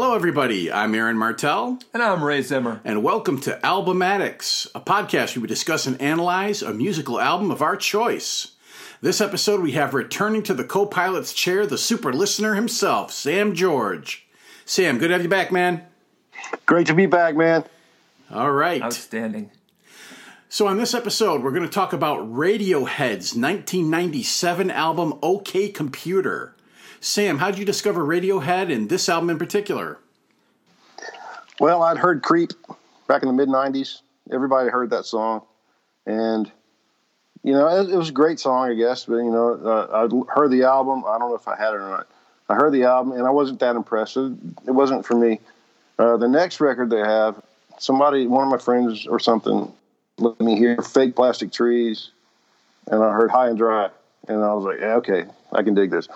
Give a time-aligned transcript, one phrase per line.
[0.00, 0.70] Hello, everybody.
[0.70, 2.80] I'm Aaron Martell, And I'm Ray Zimmer.
[2.84, 7.62] and welcome to Albumatics, a podcast where we discuss and analyze a musical album of
[7.62, 8.52] our choice.
[9.00, 13.56] This episode, we have returning to the co pilot's chair, the super listener himself, Sam
[13.56, 14.24] George.
[14.64, 15.82] Sam, good to have you back, man.
[16.64, 17.64] Great to be back, man.
[18.30, 18.80] All right.
[18.80, 19.50] Outstanding.
[20.48, 26.54] So, on this episode, we're going to talk about Radiohead's 1997 album, OK Computer.
[27.00, 29.98] Sam, how did you discover Radiohead and this album in particular?
[31.60, 32.52] Well, I'd heard Creep
[33.06, 34.02] back in the mid 90s.
[34.32, 35.42] Everybody heard that song.
[36.06, 36.50] And,
[37.42, 39.04] you know, it, it was a great song, I guess.
[39.04, 41.04] But, you know, uh, I heard the album.
[41.06, 42.06] I don't know if I had it or not.
[42.48, 44.16] I heard the album and I wasn't that impressed.
[44.16, 44.32] It,
[44.66, 45.40] wasn't for me.
[45.98, 47.42] Uh, the next record they have,
[47.78, 49.70] somebody, one of my friends or something,
[50.18, 52.10] let me hear Fake Plastic Trees.
[52.86, 53.90] And I heard High and Dry.
[54.28, 56.08] And I was like, yeah, okay, I can dig this.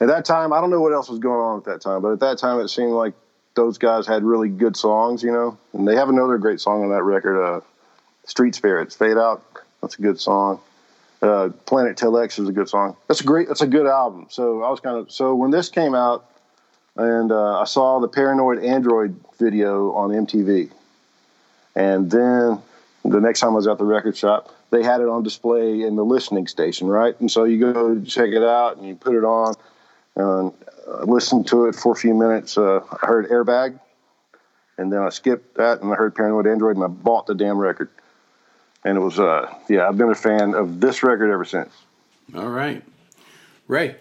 [0.00, 2.12] At that time, I don't know what else was going on at that time, but
[2.12, 3.14] at that time, it seemed like
[3.54, 5.58] those guys had really good songs, you know.
[5.72, 7.60] And they have another great song on that record, uh,
[8.24, 9.42] "Street Spirits." Fade Out.
[9.80, 10.60] That's a good song.
[11.20, 12.96] Uh, Planet Telex is a good song.
[13.08, 13.48] That's a great.
[13.48, 14.26] That's a good album.
[14.30, 16.24] So I was kind of so when this came out,
[16.96, 20.70] and uh, I saw the Paranoid Android video on MTV,
[21.74, 22.62] and then
[23.04, 25.96] the next time I was at the record shop, they had it on display in
[25.96, 27.18] the listening station, right?
[27.20, 29.54] And so you go check it out and you put it on
[30.18, 30.52] and
[30.92, 32.58] I listened to it for a few minutes.
[32.58, 33.78] Uh, I heard Airbag,
[34.76, 37.58] and then I skipped that and I heard Paranoid Android, and I bought the damn
[37.58, 37.90] record.
[38.84, 41.72] And it was, uh, yeah, I've been a fan of this record ever since.
[42.34, 42.82] All right.
[43.66, 43.96] Ray.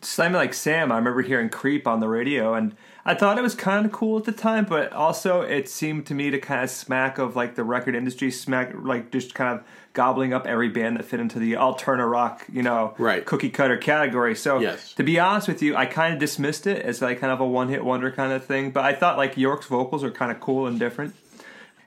[0.00, 3.56] Same like Sam, I remember hearing Creep on the radio, and I thought it was
[3.56, 6.70] kind of cool at the time, but also it seemed to me to kind of
[6.70, 9.64] smack of like the record industry, smack like just kind of
[9.98, 13.24] gobbling up every band that fit into the alterna rock, you know, Right.
[13.26, 14.36] cookie cutter category.
[14.36, 14.92] So Yes.
[14.94, 17.44] to be honest with you, I kind of dismissed it as like kind of a
[17.46, 20.38] one hit wonder kind of thing, but I thought like Yorke's vocals are kind of
[20.38, 21.16] cool and different.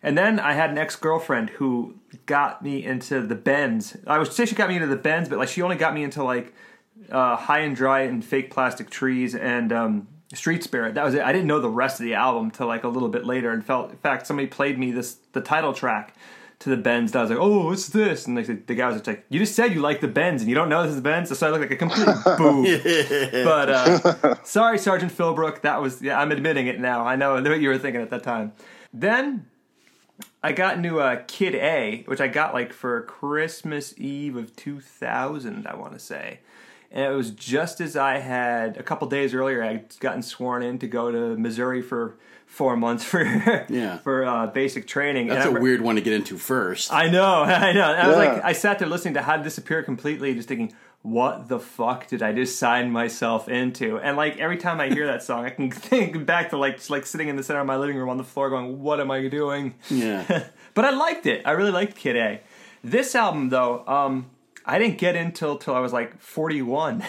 [0.04, 1.96] And then I had an ex girlfriend who
[2.26, 3.96] got me into the bends.
[4.06, 6.04] I would say she got me into the bends, but like she only got me
[6.04, 6.54] into like
[7.10, 10.96] uh, High and Dry and Fake Plastic Trees and um, Street Spirit.
[10.96, 11.22] That was it.
[11.22, 13.64] I didn't know the rest of the album till like a little bit later, and
[13.64, 16.14] felt in fact somebody played me this the title track
[16.62, 17.12] to the Bends.
[17.12, 18.28] And I was like, oh, what's this?
[18.28, 20.42] And they said, the guy was just like, you just said you like the Bends
[20.42, 22.08] and you don't know this is the Bends, so I look like a complete
[22.38, 23.44] boob.
[23.44, 25.62] but uh, sorry, Sergeant Philbrook.
[25.62, 26.20] That was yeah.
[26.20, 27.06] I'm admitting it now.
[27.06, 28.54] I know, I know what you were thinking at that time.
[28.94, 29.48] Then
[30.44, 35.68] I got into uh, Kid A, which I got like for Christmas Eve of 2000,
[35.68, 36.40] I want to say.
[36.92, 40.62] And it was just as I had a couple days earlier, I would gotten sworn
[40.62, 42.18] in to go to Missouri for
[42.52, 43.24] four months for
[43.70, 43.98] Yeah.
[44.00, 45.28] for uh, basic training.
[45.28, 46.92] That's And a I, weird one to get into first.
[46.94, 47.82] I know, I know.
[47.82, 50.74] I was like, I sat there listening to How to Disappear completely, just thinking,
[51.04, 53.98] what the fuck did I just sign myself into?
[53.98, 56.90] And like every time I hear that song, I can think back to like just
[56.92, 59.10] like sitting in the center of my living room on the floor, going, "What am
[59.10, 60.44] I doing?" yeah.
[60.76, 61.42] but I liked it.
[61.46, 62.42] I really liked Kid A.
[62.84, 64.30] This album, though, um,
[64.66, 67.02] I didn't get into till I was like forty-one.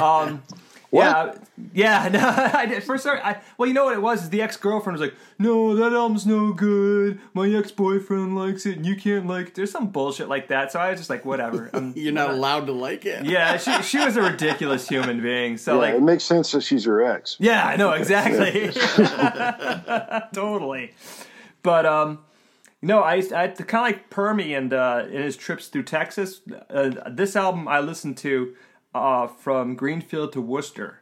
[0.00, 0.42] um,
[0.92, 1.34] yeah,
[1.72, 2.08] yeah.
[2.12, 2.20] No,
[2.58, 2.82] I did.
[2.84, 4.24] First, I well, you know what it was?
[4.24, 7.18] Is the ex-girlfriend was like, "No, that album's no good.
[7.32, 10.70] My ex-boyfriend likes it, and you can't like." it." There's some bullshit like that.
[10.72, 11.70] So I was just like, whatever.
[11.74, 13.24] I'm, You're not allowed to like it.
[13.24, 15.56] yeah, she she was a ridiculous human being.
[15.56, 17.36] So Yeah, like, it makes sense that she's your ex.
[17.40, 18.70] yeah, I know exactly.
[20.32, 20.92] totally.
[21.62, 22.18] But um,
[22.82, 26.40] no, I I kind of like Permy and uh, in his trips through Texas.
[26.68, 28.54] Uh, this album I listened to
[28.94, 31.00] uh, from Greenfield to Worcester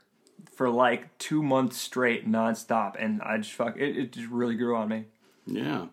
[0.52, 3.96] for like two months straight, nonstop, and I just fuck it.
[3.96, 5.06] It just really grew on me.
[5.46, 5.86] Yeah.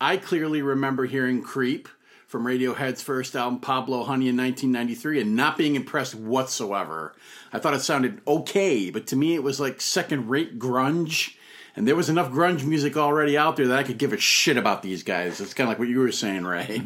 [0.00, 1.88] I clearly remember hearing Creep
[2.26, 7.14] from Radiohead's first album, Pablo Honey, in 1993, and not being impressed whatsoever.
[7.52, 11.35] I thought it sounded okay, but to me it was like second rate grunge.
[11.76, 14.56] And there was enough grunge music already out there that I could give a shit
[14.56, 15.40] about these guys.
[15.40, 16.80] It's kind of like what you were saying, Ray.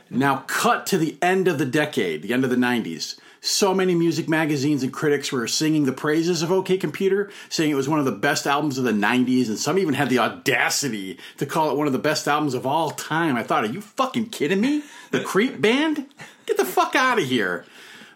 [0.10, 3.18] now, cut to the end of the decade, the end of the 90s.
[3.40, 7.74] So many music magazines and critics were singing the praises of OK Computer, saying it
[7.74, 11.18] was one of the best albums of the 90s, and some even had the audacity
[11.38, 13.36] to call it one of the best albums of all time.
[13.36, 14.82] I thought, are you fucking kidding me?
[15.10, 16.06] The Creep Band?
[16.46, 17.64] Get the fuck out of here.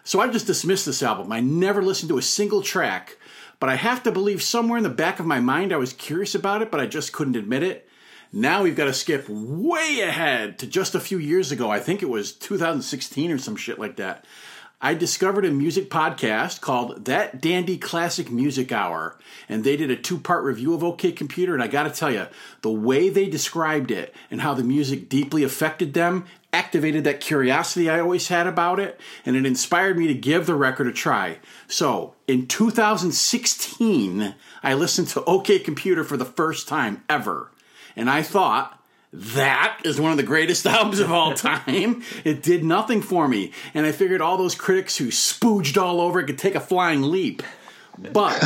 [0.03, 1.31] So I just dismissed this album.
[1.31, 3.17] I never listened to a single track,
[3.61, 6.33] but I have to believe somewhere in the back of my mind I was curious
[6.33, 7.87] about it, but I just couldn't admit it.
[8.33, 11.69] Now we've got to skip way ahead to just a few years ago.
[11.69, 14.25] I think it was 2016 or some shit like that.
[14.83, 19.15] I discovered a music podcast called That Dandy Classic Music Hour,
[19.47, 21.53] and they did a two part review of OK Computer.
[21.53, 22.25] And I got to tell you,
[22.63, 27.89] the way they described it and how the music deeply affected them activated that curiosity
[27.89, 31.37] I always had about it, and it inspired me to give the record a try.
[31.67, 37.51] So in 2016, I listened to OK Computer for the first time ever,
[37.95, 38.80] and I thought,
[39.13, 42.03] that is one of the greatest albums of all time.
[42.23, 43.51] it did nothing for me.
[43.73, 47.01] And I figured all those critics who spooged all over it could take a flying
[47.01, 47.43] leap.
[47.97, 48.39] But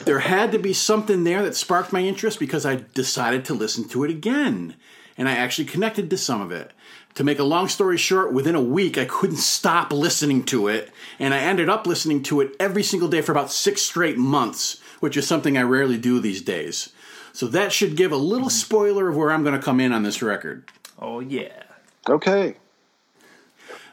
[0.04, 3.88] there had to be something there that sparked my interest because I decided to listen
[3.88, 4.76] to it again.
[5.18, 6.72] And I actually connected to some of it.
[7.14, 10.90] To make a long story short, within a week, I couldn't stop listening to it.
[11.18, 14.80] And I ended up listening to it every single day for about six straight months,
[15.00, 16.90] which is something I rarely do these days.
[17.36, 18.56] So that should give a little mm-hmm.
[18.56, 20.70] spoiler of where I'm going to come in on this record.
[20.98, 21.64] Oh, yeah.
[22.08, 22.56] Okay.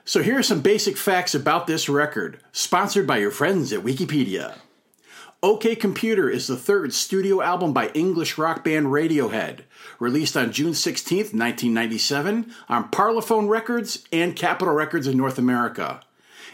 [0.05, 4.59] So here are some basic facts about this record, sponsored by your friends at Wikipedia.
[5.41, 9.63] OK Computer is the third studio album by English rock band Radiohead,
[9.99, 15.99] released on June 16, 1997, on Parlophone Records and Capitol Records in North America.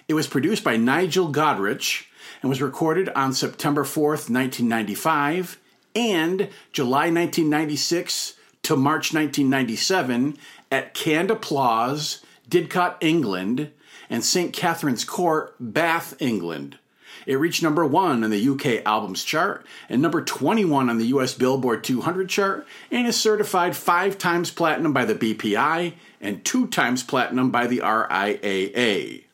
[0.08, 2.06] It was produced by Nigel Godrich
[2.42, 5.60] and was recorded on September 4th, 1995
[5.96, 10.38] and July 1996 to March 1997
[10.72, 13.72] at Canned Applause, Didcot, England,
[14.10, 14.54] and St.
[14.54, 16.78] Catherine's Court, Bath, England.
[17.26, 21.34] It reached number one on the UK Albums Chart and number 21 on the US
[21.34, 27.04] Billboard 200 chart and is certified five times platinum by the BPI and two times
[27.04, 29.26] platinum by the RIAA.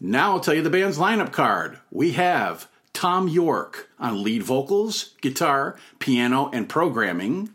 [0.00, 1.78] Now I'll tell you the band's lineup card.
[1.90, 7.50] We have Thom Yorke on lead vocals, guitar, piano, and programming.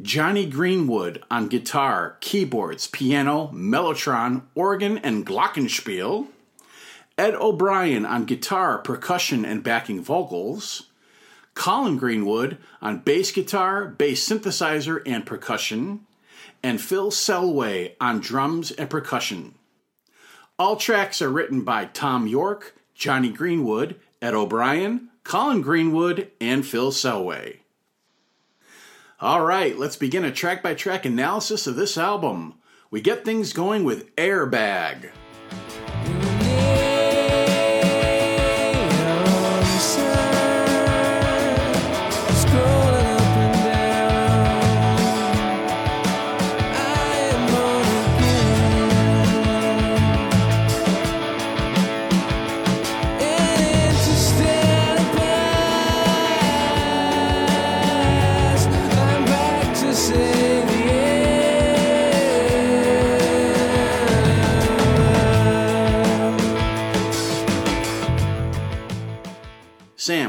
[0.00, 6.28] Jonny Greenwood on guitar, keyboards, piano, mellotron, organ, and glockenspiel.
[7.18, 10.84] Ed O'Brien on guitar, percussion, and backing vocals.
[11.52, 16.06] Colin Greenwood on bass guitar, bass synthesizer, and percussion.
[16.62, 19.56] And Phil Selway on drums and percussion.
[20.58, 26.92] All tracks are written by Thom Yorke, Jonny Greenwood, Ed O'Brien, Colin Greenwood, and Phil
[26.92, 27.58] Selway.
[29.20, 32.54] All right, let's begin a track by track analysis of this album.
[32.90, 35.10] We get things going with Airbag.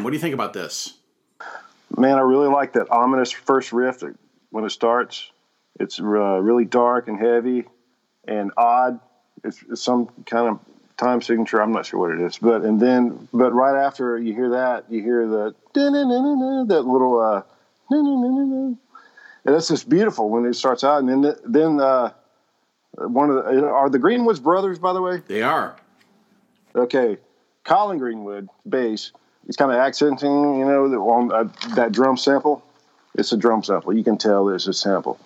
[0.02, 0.98] Sam, what do you think about this?
[1.96, 4.02] Man, I really like that ominous first riff
[4.50, 5.30] when it starts.
[5.80, 7.66] It's uh, really dark and heavy
[8.28, 9.00] and odd.
[9.44, 10.60] It's, it's, some kind of
[10.98, 11.62] time signature.
[11.62, 14.86] I'm not sure what it is, but and then but right after you hear that,
[14.90, 17.44] you hear the that little uh,
[17.92, 18.78] and
[19.44, 21.04] that's just beautiful when it starts out.
[21.04, 22.12] And then then uh,
[22.98, 25.22] one of the are the Greenwoods brothers, by the way.
[25.28, 25.76] They are.
[26.76, 27.18] Okay,
[27.64, 29.12] Colin Greenwood bass
[29.52, 31.44] he's kind of accenting, you know, on uh,
[31.76, 32.64] that drum sample.
[33.16, 33.92] It's a drum sample.
[33.92, 35.20] You can tell there's a sample,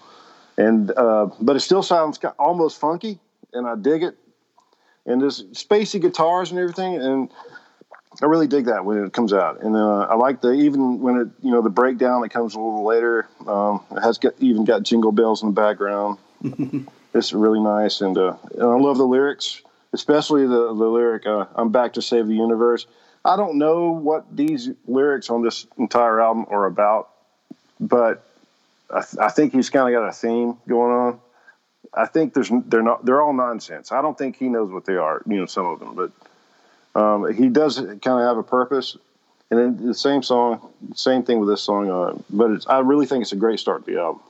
[0.58, 3.20] and uh, but it still sounds almost funky,
[3.54, 4.18] and I dig it.
[5.06, 7.30] And there's spacey guitars and everything, and
[8.20, 9.62] I really dig that when it comes out.
[9.62, 12.60] And uh, I like the even when it you know the breakdown that comes a
[12.60, 13.28] little later.
[13.46, 16.18] Um, it has got, even got jingle bells in the background.
[17.14, 19.62] it's really nice, and, uh, and I love the lyrics,
[19.94, 22.88] especially the the lyric uh, "I'm back to save the universe."
[23.26, 27.10] I don't know what these lyrics on this entire album are about,
[27.80, 28.24] but
[28.94, 31.20] I, th- I think he's kind of got a theme going on.
[31.92, 33.92] I think there's they're not they're all nonsense.
[33.92, 35.24] I don't think he knows what they are.
[35.26, 36.12] You know, some of them, but
[37.00, 38.96] um, he does kind of have a purpose.
[39.50, 41.90] And then the same song, same thing with this song.
[41.90, 44.22] Uh, but I really think it's a great start to the album.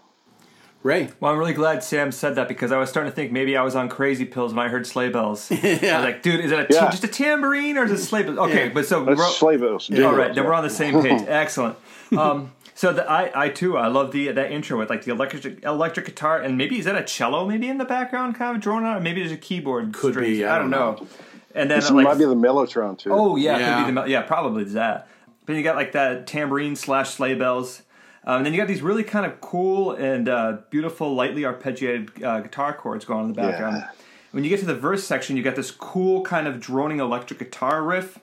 [0.86, 1.10] Ray.
[1.20, 3.64] Well, I'm really glad Sam said that because I was starting to think maybe I
[3.64, 5.50] was on crazy pills when I heard sleigh bells.
[5.50, 5.58] yeah.
[5.64, 6.92] I was like, dude, is it a t- yeah.
[6.92, 8.38] just a tambourine or is it sleigh bells?
[8.38, 8.72] Okay, yeah.
[8.72, 9.90] but so we're, sleigh bells.
[9.90, 11.24] all right, then we're on the same page.
[11.28, 11.76] Excellent.
[12.16, 15.64] Um, so the, I, I too, I love the that intro with like the electric
[15.64, 18.86] electric guitar and maybe is that a cello maybe in the background kind of drawn
[18.86, 18.98] out?
[18.98, 19.92] Or maybe there's a keyboard.
[19.92, 20.38] Could strings.
[20.38, 20.46] be.
[20.46, 20.92] I, don't know.
[20.92, 21.08] know.
[21.56, 23.12] And then this like, might be the mellotron too.
[23.12, 23.86] Oh yeah, yeah.
[23.86, 25.08] could be the yeah probably that.
[25.48, 27.82] But you got like that tambourine slash sleigh bells.
[28.26, 32.24] Um, and then you got these really kind of cool and uh, beautiful, lightly arpeggiated
[32.24, 33.78] uh, guitar chords going on in the background.
[33.78, 33.90] Yeah.
[34.32, 37.40] when you get to the verse section, you got this cool kind of droning electric
[37.40, 38.20] guitar riff.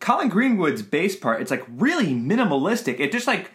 [0.00, 2.98] Colin Greenwood's bass part, it's like really minimalistic.
[3.00, 3.50] It just like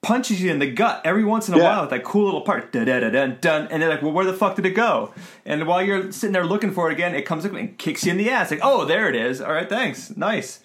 [0.00, 1.64] punches you in the gut every once in a Yeah.
[1.64, 4.24] while with that cool little part, da da dun dun, and they're like, "Well, where
[4.24, 5.12] the fuck did it go?"
[5.44, 8.12] And while you're sitting there looking for it again, it comes up and kicks you
[8.12, 8.50] in the ass.
[8.52, 9.40] Like, "Oh, there it is.
[9.40, 10.60] All right, thanks, nice."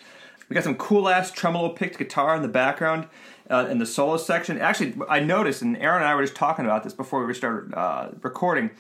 [0.50, 3.08] We got some cool ass tremolo picked guitar in the background
[3.50, 4.60] uh, in the solo section.
[4.60, 7.74] Actually, I noticed, and Aaron and I were just talking about this before we started
[7.74, 8.72] uh, recording.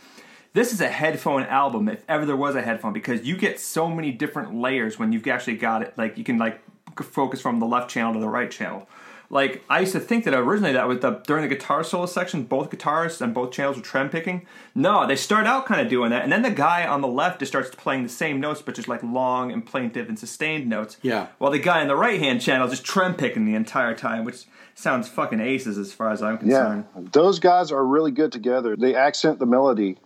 [0.53, 3.89] This is a headphone album, if ever there was a headphone, because you get so
[3.89, 5.97] many different layers when you've actually got it.
[5.97, 6.61] Like you can like
[7.01, 8.87] focus from the left channel to the right channel.
[9.33, 12.43] Like I used to think that originally that was the during the guitar solo section,
[12.43, 14.45] both guitarists and both channels were trem picking.
[14.75, 17.39] No, they start out kind of doing that, and then the guy on the left
[17.39, 20.97] just starts playing the same notes, but just like long and plaintive and sustained notes.
[21.01, 21.27] Yeah.
[21.39, 24.23] While the guy in the right hand channel is just trem picking the entire time,
[24.23, 26.85] which sounds fucking aces as far as I'm concerned.
[26.95, 28.75] Yeah, those guys are really good together.
[28.75, 29.97] They accent the melody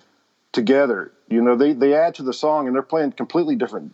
[0.54, 1.12] together.
[1.28, 3.94] You know, they they add to the song, and they're playing completely different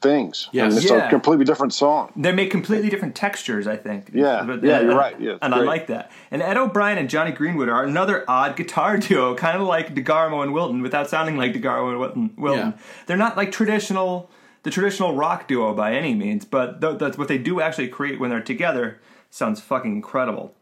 [0.00, 0.48] things.
[0.52, 0.72] Yes.
[0.74, 1.06] and it's Yeah.
[1.06, 2.12] a completely different song.
[2.16, 4.10] They make completely different textures, I think.
[4.12, 4.42] Yeah.
[4.46, 5.20] But- Yeah, you're uh, right.
[5.20, 6.10] Yeah, it's and I like that.
[6.30, 10.42] And Ed O'Brien and Jonny Greenwood are another odd guitar duo, kind of like DeGarmo
[10.42, 12.30] and Wilton, without sounding like DeGarmo and Wilton.
[12.36, 12.72] Wilton.
[12.76, 12.82] Yeah.
[13.06, 14.30] They're not like traditional,
[14.62, 18.18] the traditional rock duo by any means, but th- that's what they do actually create
[18.20, 19.00] when they're together.
[19.30, 20.54] Sounds fucking incredible.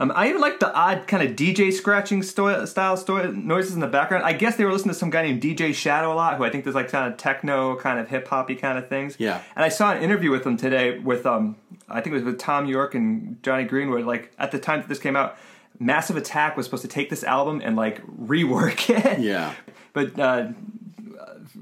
[0.00, 3.80] Um, I even like the odd kind of DJ scratching sto- style sto- noises in
[3.80, 4.24] the background.
[4.24, 6.48] I guess they were listening to some guy named DJ Shadow a lot, who I
[6.50, 9.16] think does like kind of techno, kind of hip hoppy kind of things.
[9.18, 9.42] Yeah.
[9.54, 12.40] And I saw an interview with him today with um, I think it was with
[12.40, 14.06] Thom Yorke and Jonny Greenwood.
[14.06, 15.36] Like at the time that this came out,
[15.78, 19.20] Massive Attack was supposed to take this album and like rework it.
[19.20, 19.54] Yeah.
[19.92, 20.48] But uh,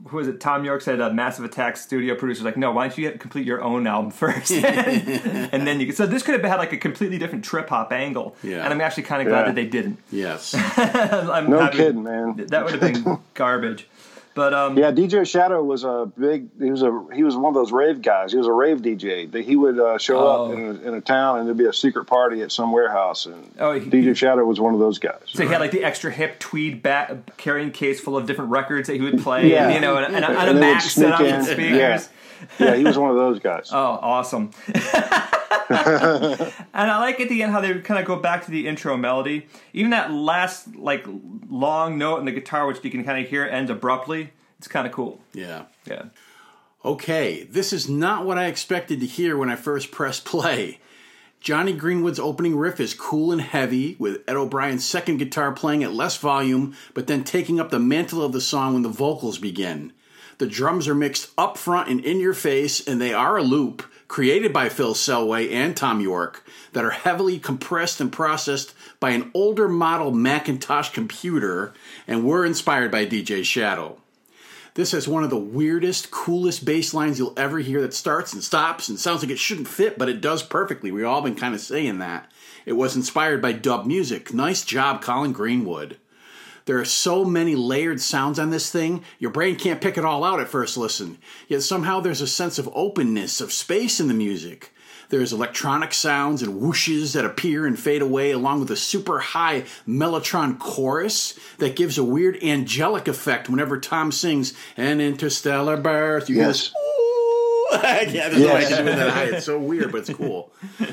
[0.09, 0.41] who was it?
[0.41, 3.47] Thom Yorke said a Massive Attack studio producers like, no, why don't you get, complete
[3.47, 5.87] your own album first, and then you.
[5.87, 8.37] Could, so this could have had like a completely different trip hop angle.
[8.43, 8.65] Yeah.
[8.65, 9.47] And I'm actually kind of glad Yeah.
[9.47, 9.99] that they didn't.
[10.11, 10.55] Yes.
[10.77, 12.37] I'm No happy- kidding, man.
[12.49, 13.87] That would have been garbage.
[14.39, 16.49] But um, Yeah, DJ Shadow was a big.
[16.63, 18.31] He was a he was one of those rave guys.
[18.31, 19.29] He was a rave DJ.
[19.33, 20.45] That he would uh, show Oh.
[20.47, 23.27] up in a, in a town, and there'd be a secret party at some warehouse,
[23.27, 25.19] and Oh, he- DJ Shadow was one of those guys.
[25.27, 28.87] So he had like the extra hip tweed back carrying case full of different records
[28.87, 29.65] that he would play, Yeah.
[29.67, 31.59] and, you know, and, and, and a And would Mac set up speakers.
[31.77, 32.01] Yeah,
[32.59, 33.71] he was one of those guys.
[33.73, 34.51] Oh, awesome.
[34.69, 34.81] and
[36.75, 39.47] I like at the end how they kind of go back to the intro melody.
[39.73, 41.07] Even that last, like,
[41.49, 44.33] long note in the guitar, which you can kind of hear ends abruptly.
[44.59, 45.21] It's kind of cool.
[45.33, 45.65] Yeah.
[45.87, 46.07] Yeah.
[46.85, 50.79] Okay, this is not what I expected to hear when I first pressed play.
[51.41, 55.93] Jonny Greenwood's opening riff is cool and heavy, with Ed O'Brien's second guitar playing at
[55.93, 59.93] less volume, but then taking up the mantle of the song when the vocals begin.
[60.39, 63.83] The drums are mixed up front and in your face, and they are a loop,
[64.07, 69.33] created by Phil Selway and Thom Yorke, that are heavily compressed and processed by an
[69.35, 71.75] older model Macintosh computer,
[72.07, 74.01] and were inspired by DJ Shadow.
[74.75, 78.45] This has one of the weirdest, coolest bass lines you'll ever hear that starts and
[78.45, 80.93] stops and sounds like it shouldn't fit, but it does perfectly.
[80.93, 82.31] We've all been kind of saying that.
[82.65, 84.33] It was inspired by dub music.
[84.33, 85.97] Nice job, Colin Greenwood.
[86.69, 90.23] There are so many layered sounds on this thing, your brain can't pick it all
[90.23, 91.17] out at first listen.
[91.49, 94.75] Yet somehow there's a sense of openness, of space in the music.
[95.09, 99.65] There's electronic sounds and whooshes that appear and fade away, along with a super high
[99.89, 106.29] mellotron chorus that gives a weird angelic effect whenever Tom sings an interstellar birth.
[106.29, 106.69] You hear Yes.
[106.69, 106.98] "Ooh."
[107.83, 109.25] yeah, there's no way I can do that high.
[109.25, 110.53] It's so weird, but it's cool.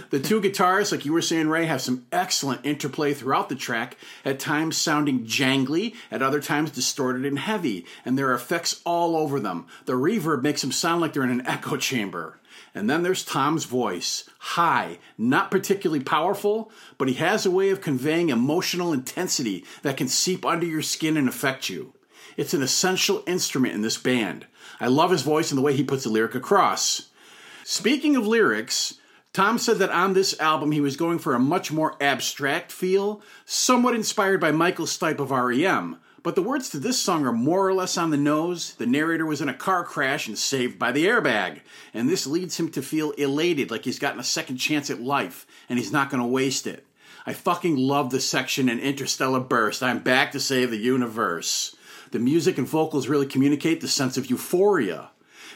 [0.10, 3.98] The two guitars, like you were saying, Ray, have some excellent interplay throughout the track,
[4.26, 9.16] at times sounding jangly, at other times distorted and heavy, and there are effects all
[9.16, 9.68] over them.
[9.86, 12.40] The reverb makes them sound like they're in an echo chamber.
[12.74, 14.30] And then there's Tom's voice.
[14.38, 20.10] High, not particularly powerful, but he has a way of conveying emotional intensity that can
[20.10, 21.94] seep under your skin and affect you.
[22.36, 24.46] It's an essential instrument in this band.
[24.80, 27.10] I love his voice and the way he puts the lyric across.
[27.64, 28.96] Speaking of lyrics,
[29.34, 33.22] Tom said that on this album he was going for a much more abstract feel,
[33.46, 35.98] somewhat inspired by Michael Stipe of REM.
[36.24, 38.74] But the words to this song are more or less on the nose.
[38.76, 41.60] The narrator was in a car crash and saved by the airbag.
[41.94, 45.46] And this leads him to feel elated, like he's gotten a second chance at life,
[45.70, 46.84] and he's not going to waste it.
[47.28, 49.84] I fucking love the section in Interstellar Burst.
[49.84, 51.75] I'm back to save the universe.
[52.12, 55.10] The music and vocals really communicate the sense of euphoria.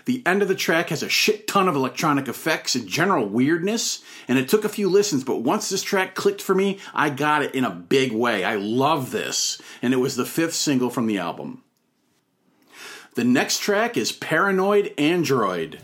[0.06, 4.02] The end of the track has a shit ton of electronic effects and general weirdness,
[4.28, 7.44] and it took a few listens, but once this track clicked for me, I got
[7.44, 8.44] it in a big way.
[8.44, 11.64] I love this, and it was the fifth single from the album.
[13.16, 15.80] The next track is Paranoid Android.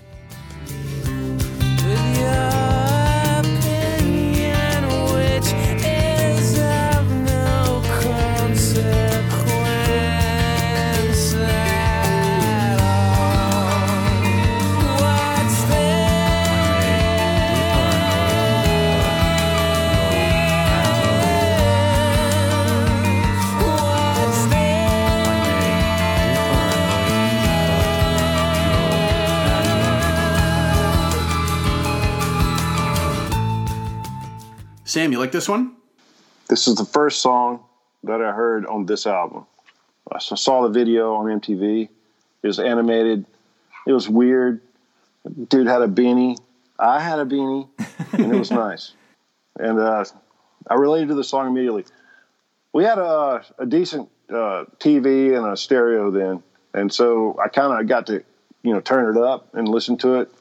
[1.86, 2.65] With
[34.96, 35.76] Sam, you like this one?
[36.48, 37.66] This is the first song
[38.06, 39.46] that I heard on this album.
[40.10, 41.90] I saw the video on MTV.
[42.42, 43.26] It was animated.
[43.86, 44.62] It was weird.
[45.50, 46.38] Dude had a beanie.
[46.80, 47.68] I had a beanie,
[48.14, 48.94] and it was nice.
[49.60, 50.06] And uh,
[50.70, 51.84] I related to the song immediately.
[52.72, 56.42] We had a, a decent uh, TV and a stereo then,
[56.74, 58.24] and so I kind of got to,
[58.64, 60.32] you know, turn it up and listen to it.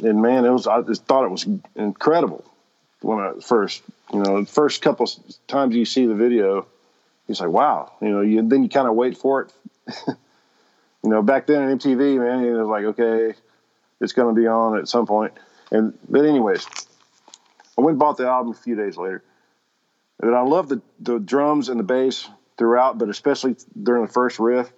[0.00, 2.44] And man, it was I just thought it was incredible
[3.00, 5.08] when I first, you know, the first couple
[5.46, 6.66] times you see the video,
[7.28, 9.52] it's like, wow, you know, you then you kind of wait for it.
[10.06, 13.34] you know, back then on MTV, man, it was like, okay,
[14.00, 15.32] it's going to be on at some point.
[15.70, 16.66] And but anyways,
[17.76, 19.22] I went and bought the album a few days later,
[20.20, 24.38] and I love the the drums and the bass throughout, but especially during the first
[24.38, 24.72] riff.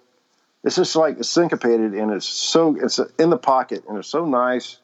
[0.63, 4.25] It's just like it's syncopated and it's so it's in the pocket and it's so
[4.25, 4.77] nice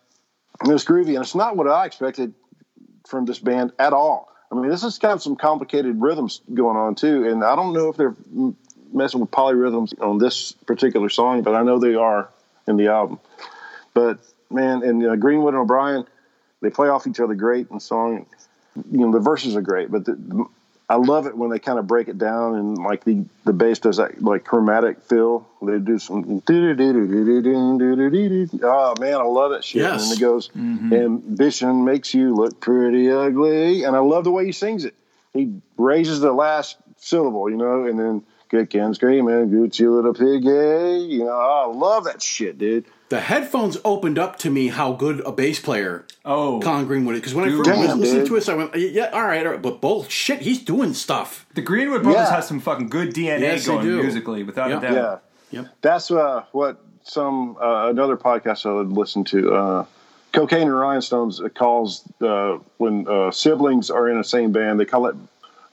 [0.59, 2.33] and it's groovy and it's not what I expected
[3.07, 4.31] from this band at all.
[4.51, 7.73] I mean, this is kind of some complicated rhythms going on too, and I don't
[7.73, 8.15] know if they're
[8.93, 12.29] messing with polyrhythms on this particular song, but I know they are
[12.67, 13.19] in the album.
[13.93, 16.05] But man, and uh, Greenwood and O'Brien,
[16.61, 18.25] they play off each other great in song.
[18.75, 20.45] You know, the verses are great, but the,
[20.89, 23.79] I love it when they kind of break it down and like the the bass
[23.79, 25.45] does that like chromatic fill.
[25.61, 26.41] They do some
[28.63, 29.81] oh man, I love that shit.
[29.81, 30.09] Yes.
[30.09, 34.53] And it goes, ambition makes you look pretty ugly, and I love the way he
[34.53, 34.95] sings it.
[35.33, 41.13] He raises the last syllable, you know, and then kicking, screaming, Gucci little piggy.
[41.13, 42.85] You know, I love that shit, dude.
[43.09, 47.21] The headphones opened up to me how good a bass player Oh, Colin Greenwood is.
[47.21, 48.27] Because when I first Damn, was listening dude.
[48.27, 49.61] to this, I went, yeah, all right, all right.
[49.61, 51.45] But bullshit, he's doing stuff.
[51.53, 52.35] the Greenwood Brothers Yeah.
[52.35, 54.77] has some fucking good DNA Yes, going musically, without Yeah.
[54.77, 54.93] a doubt.
[55.51, 55.59] Yeah.
[55.61, 55.67] Yep.
[55.81, 59.53] That's uh, what some uh, another podcast I would listen to.
[59.53, 59.85] Uh,
[60.33, 65.07] Cocaine and Rhinestones calls uh, when uh, siblings are in the same band, they call
[65.07, 65.15] it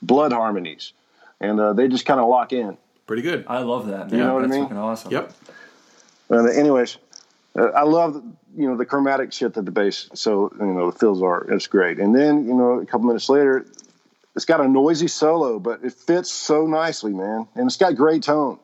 [0.01, 0.93] blood harmonies,
[1.41, 2.79] and uh, they just kind of lock in.
[3.09, 3.45] Pretty good.
[3.49, 4.11] I love that.
[4.13, 4.21] Man.
[4.21, 4.63] You know what I That's mean?
[4.67, 5.11] fucking awesome.
[5.13, 5.33] Yep.
[6.31, 6.97] And anyways,
[7.59, 8.23] uh, I love
[8.57, 10.09] you know the chromatic shit that the bass.
[10.15, 11.99] So you know the fills are it's great.
[11.99, 13.67] And then you know a couple minutes later,
[14.35, 17.47] it's got a noisy solo, but it fits so nicely, man.
[17.55, 18.59] And it's got great tone,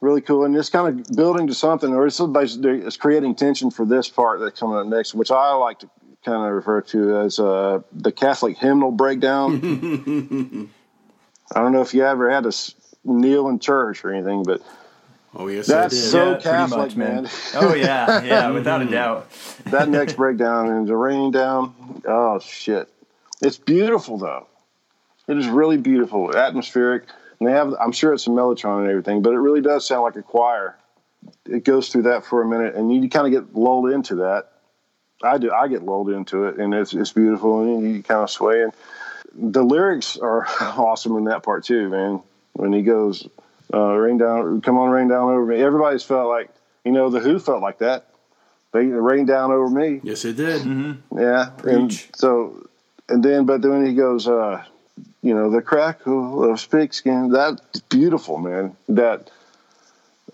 [0.00, 0.44] really cool.
[0.44, 4.40] And it's kind of building to something, or it's it's creating tension for this part
[4.40, 5.90] that's coming up next, which I like to
[6.24, 10.70] kind of refer to as uh, the Catholic hymnal breakdown.
[11.54, 14.62] I don't know if you ever had to kneel in church or anything, but
[15.38, 16.10] Oh, yes, that's I did.
[16.10, 17.22] so Yeah, pretty Catholic, much, man.
[17.24, 17.30] man.
[17.54, 19.30] Oh yeah, yeah, without a doubt.
[19.66, 21.74] that next breakdown and the rain down.
[22.06, 22.88] Oh shit!
[23.42, 24.46] It's beautiful though.
[25.28, 27.04] It is really beautiful, atmospheric.
[27.38, 30.02] And they have, I'm sure it's a mellotron and everything, but it really does sound
[30.04, 30.76] like a choir.
[31.44, 34.52] It goes through that for a minute, and you kind of get lulled into that.
[35.22, 35.50] I do.
[35.52, 38.62] I get lulled into it, and it's it's beautiful, and you kind of sway.
[38.62, 38.72] And
[39.34, 42.22] the lyrics are awesome in that part too, man.
[42.54, 43.28] When he goes,
[43.72, 46.50] uh, "Rain down, come on, rain down over me." Everybody's felt like,
[46.84, 48.06] you know, the Who felt like that.
[48.72, 50.00] They rain down over me.
[50.02, 50.64] Yes, it did.
[51.16, 52.68] Yeah, and so,
[53.08, 54.64] and then, but then he goes, uh,
[55.22, 57.30] you know, the crackle of pigskin.
[57.30, 58.76] That's beautiful, man.
[58.88, 59.30] That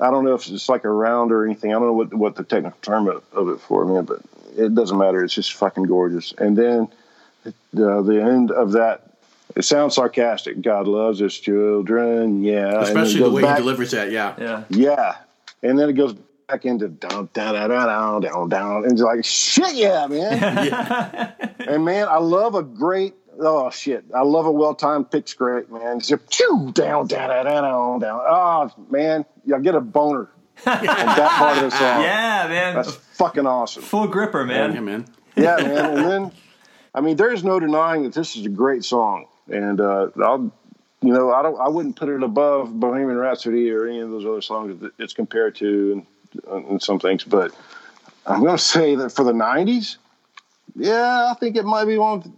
[0.01, 1.71] I don't know if it's like a round or anything.
[1.71, 4.21] I don't know what what the technical term of, of it for, man, but
[4.57, 5.23] it doesn't matter.
[5.23, 6.33] It's just fucking gorgeous.
[6.37, 6.89] And then
[7.73, 9.12] the the end of that.
[9.55, 10.61] It sounds sarcastic.
[10.63, 12.43] God loves his children.
[12.43, 14.11] Yeah, And then it Especially the way back- he delivers that.
[14.11, 14.35] Yeah.
[14.39, 14.65] Yeah.
[14.71, 15.17] yeah.
[15.63, 16.15] And then it goes
[16.49, 18.83] back into down, down, down, down, down, down.
[18.85, 21.35] And it's like, shit, yeah, man.
[21.61, 24.05] and man, I love a great, oh, shit.
[24.15, 25.99] I love a well timed pitch scrape, man.
[25.99, 28.21] It's just chew, down, down, down, down, down.
[28.27, 29.25] Oh, man.
[29.55, 30.29] I get a boner
[30.65, 32.03] that part of the song.
[32.03, 32.75] Yeah, man.
[32.77, 33.83] That's fucking awesome.
[33.83, 34.75] Full gripper, man.
[34.75, 35.07] Yeah, man.
[35.37, 35.99] Yeah, man.
[35.99, 36.33] And then,
[36.95, 39.27] I mean, there's no denying that this is a great song.
[39.51, 40.53] And uh, I'll,
[41.01, 44.25] you know, I don't, I wouldn't put it above Bohemian Rhapsody or any of those
[44.25, 46.07] other songs that it's compared to,
[46.51, 47.25] and, and some things.
[47.25, 47.55] But
[48.27, 49.97] I'm going to say that for the '90s,
[50.77, 52.19] yeah, I think it might be one.
[52.21, 52.33] Of,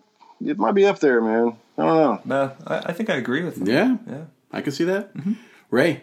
[0.47, 1.57] it might be up there, man.
[1.77, 2.35] I don't know.
[2.35, 3.73] Uh, I, I think I agree with you.
[3.73, 3.97] Yeah.
[4.09, 4.25] Yeah.
[4.53, 5.11] I can see that.
[5.71, 6.03] Ray.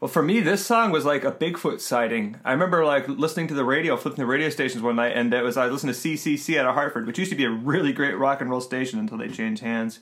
[0.00, 2.36] Well, for me, this song was like a Bigfoot sighting.
[2.44, 5.42] I remember like listening to the radio, flipping the radio stations one night, and it
[5.42, 8.18] was I listened to CCC out of Hartford, which used to be a really great
[8.18, 10.00] rock and roll station until they changed hands.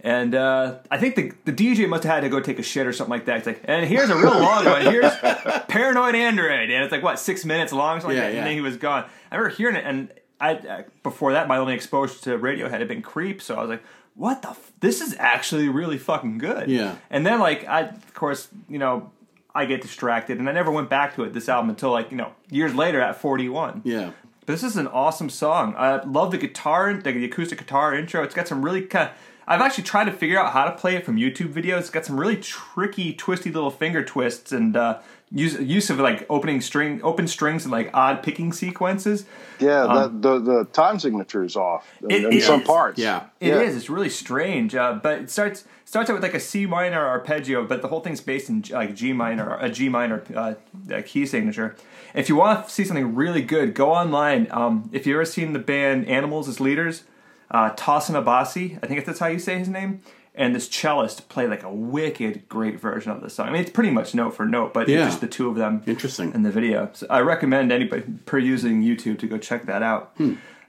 [0.00, 2.86] And uh, I think the the DJ must have had to go take a shit
[2.86, 3.38] or something like that.
[3.38, 4.82] It's like, and here's a real long one.
[4.82, 5.12] Here's
[5.68, 8.34] Paranoid Android, and it's like what six minutes long, something Yeah, like that.
[8.34, 8.38] yeah.
[8.40, 9.04] And then he was gone.
[9.30, 10.08] I remember hearing it, and
[10.40, 13.70] I uh, before that, my only exposure to Radiohead had been Creep, so I was
[13.70, 13.82] like,
[14.14, 14.50] what the?
[14.50, 16.68] F- this is actually really fucking good.
[16.70, 16.94] Yeah.
[17.10, 19.10] And then like I, of course, you know,
[19.54, 22.16] I get distracted, and I never went back to it this album until like you
[22.16, 23.82] know years later at forty one.
[23.84, 24.12] Yeah.
[24.46, 25.74] But this is an awesome song.
[25.76, 28.22] I love the guitar, the, the acoustic guitar intro.
[28.22, 29.14] It's got some really kind of.
[29.48, 31.78] I've actually tried to figure out how to play it from YouTube videos.
[31.80, 34.98] It's got some really tricky, twisty little finger twists and uh,
[35.32, 39.24] use use of like opening string, open strings and like odd picking sequences.
[39.58, 42.66] Yeah, the, the the time signature is off in, It some is.
[42.66, 42.98] parts.
[42.98, 43.24] Yeah.
[43.40, 43.72] It is.
[43.72, 43.76] Yeah.
[43.78, 44.74] It's really strange.
[44.74, 48.00] Uh, but it starts starts out with like a C minor arpeggio, but the whole
[48.00, 50.54] thing's based in like G minor, a G minor uh,
[50.92, 51.74] uh, key signature.
[52.14, 54.46] If you want to see something really good, go online.
[54.50, 57.04] Um, if you ever seen the band Animals as Leaders,
[57.50, 60.00] uh, Tosin Abasi, I think that's how you say his name.
[60.34, 63.48] And this cellist play like a wicked great version of the song.
[63.48, 64.98] I mean, it's pretty much note for note, but Yeah.
[64.98, 66.32] it's just the two of them Interesting.
[66.32, 66.90] in the video.
[66.92, 70.16] So I recommend anybody perusing YouTube to go check that out.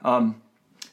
[0.04, 0.42] Um,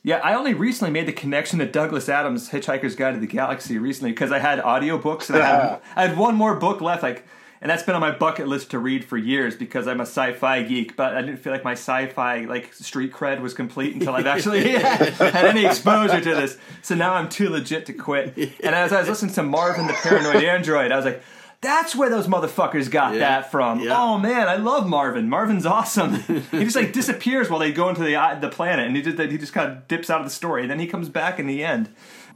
[0.04, 3.80] yeah, I only recently made the connection to Douglas Adams' Hitchhiker's Guide to the Galaxy
[3.80, 7.26] recently because I had audiobooks and I had, I had one more book left, like,
[7.62, 10.64] and that's been on my bucket list to read for years because I'm a sci-fi
[10.64, 10.96] geek.
[10.96, 14.68] But I didn't feel like my sci-fi like street cred was complete until I've actually
[14.78, 16.58] had, had any exposure to this.
[16.82, 18.36] So now I'm too legit to quit.
[18.38, 21.24] And as I was listening to Marvin the Paranoid Android, I was like.
[21.60, 23.20] That's where those motherfuckers got Yeah.
[23.20, 23.80] that from.
[23.80, 23.98] Yeah.
[24.00, 25.28] Oh man, I love Marvin.
[25.28, 26.14] Marvin's awesome.
[26.14, 29.18] he just like disappears while they go into the uh, the planet, and he just
[29.18, 31.48] he just kind of dips out of the story, and then he comes back in
[31.48, 31.90] the end.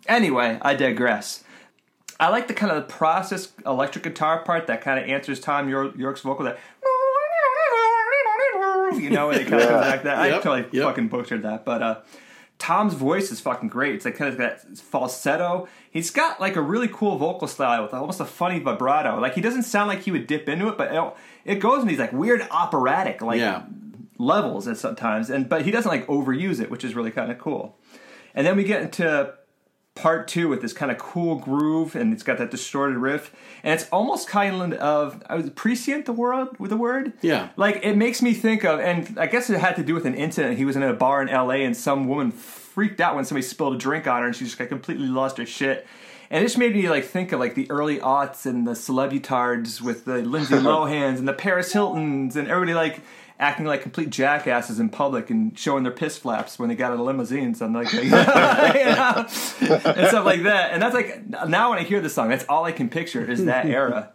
[0.07, 1.43] Anyway, I digress.
[2.21, 5.67] I like the kind of the process electric guitar part that kind of answers Thom
[5.67, 6.59] Yorke's vocal that.
[8.93, 10.17] You know, and it kind of comes back that.
[10.17, 10.83] I Yep, totally yep.
[10.83, 11.99] fucking butchered that, but uh,
[12.59, 13.95] Tom's voice is fucking great.
[13.95, 15.67] It's like kind of that falsetto.
[15.89, 19.19] He's got like a really cool vocal style with almost a funny vibrato.
[19.19, 21.13] Like he doesn't sound like he would dip into it, but it,
[21.45, 23.63] it goes in these like weird operatic like Yeah.
[24.19, 25.29] levels at sometimes.
[25.29, 27.77] And but he doesn't like overuse it, which is really kind of cool.
[28.35, 29.33] And then we get into
[29.95, 33.79] part two with this kind of cool groove, and it's got that distorted riff, and
[33.79, 37.13] it's almost kind of uh, I was prescient the word with the word.
[37.21, 37.49] Yeah.
[37.57, 40.15] like it makes me think of, and I guess it had to do with an
[40.15, 40.57] incident.
[40.57, 41.63] He was in a bar in L.A.
[41.63, 44.57] and some woman freaked out when somebody spilled a drink on her, and she just
[44.57, 45.85] got completely lost her shit.
[46.29, 49.81] And it just made me like think of like the early aughts and the celebutards
[49.81, 53.01] with the Lindsay Lohans and the Paris Hiltons and everybody like
[53.41, 56.99] acting like complete jackasses in public and showing their piss flaps when they got out
[56.99, 59.29] of limousines and like you know, and
[60.07, 60.71] stuff like that.
[60.71, 63.45] And that's like now when I hear this song, that's all I can picture is
[63.45, 64.11] that era.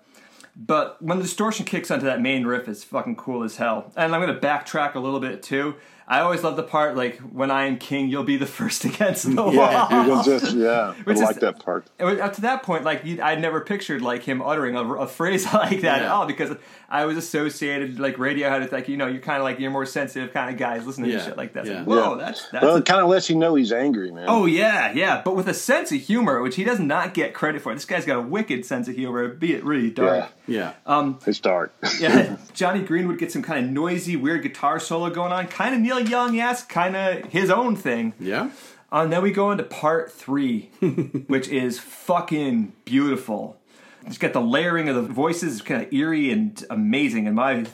[0.58, 3.92] But when the distortion kicks onto that main riff, it's fucking cool as hell.
[3.96, 5.74] And I'm gonna backtrack a little bit too.
[6.08, 9.24] I always love the part like when I am king, you'll be the first against
[9.34, 9.52] the wall.
[9.54, 10.94] Yeah, was just yeah.
[10.96, 11.88] I Which is- like that part.
[12.00, 15.52] Up to that point, like you, I'd never pictured like him uttering a, a phrase
[15.52, 16.56] like that at all because
[16.88, 18.62] I was associated like Radiohead.
[18.62, 21.11] It's like you know you're kind of like you're more sensitive kind of guys listening
[21.11, 21.18] Yeah.
[21.18, 21.66] to shit like that.
[21.66, 21.79] Yeah.
[21.79, 22.25] like, Whoa, Yeah.
[22.25, 22.64] that's that's.
[22.64, 24.27] Well, it kind of lets you know he's angry, man.
[24.29, 27.62] oh yeah, yeah, but with a sense of humor, which he does not get credit
[27.62, 27.75] for.
[27.75, 30.31] This guy's got a wicked sense of humor, be it really dark.
[30.46, 31.12] yeah, Yeah.
[31.27, 31.75] it's dark.
[32.01, 35.81] Yeah, Jonny Greenwood gets some kind of noisy, weird guitar solo going on, kind of
[35.81, 38.12] Neil Young esque, kind of his own thing.
[38.20, 38.51] yeah.
[38.92, 40.70] Uh, and then we go into part three,
[41.27, 43.57] which is fucking beautiful.
[44.06, 47.66] It's got the layering of the voices, kind of eerie and amazing in my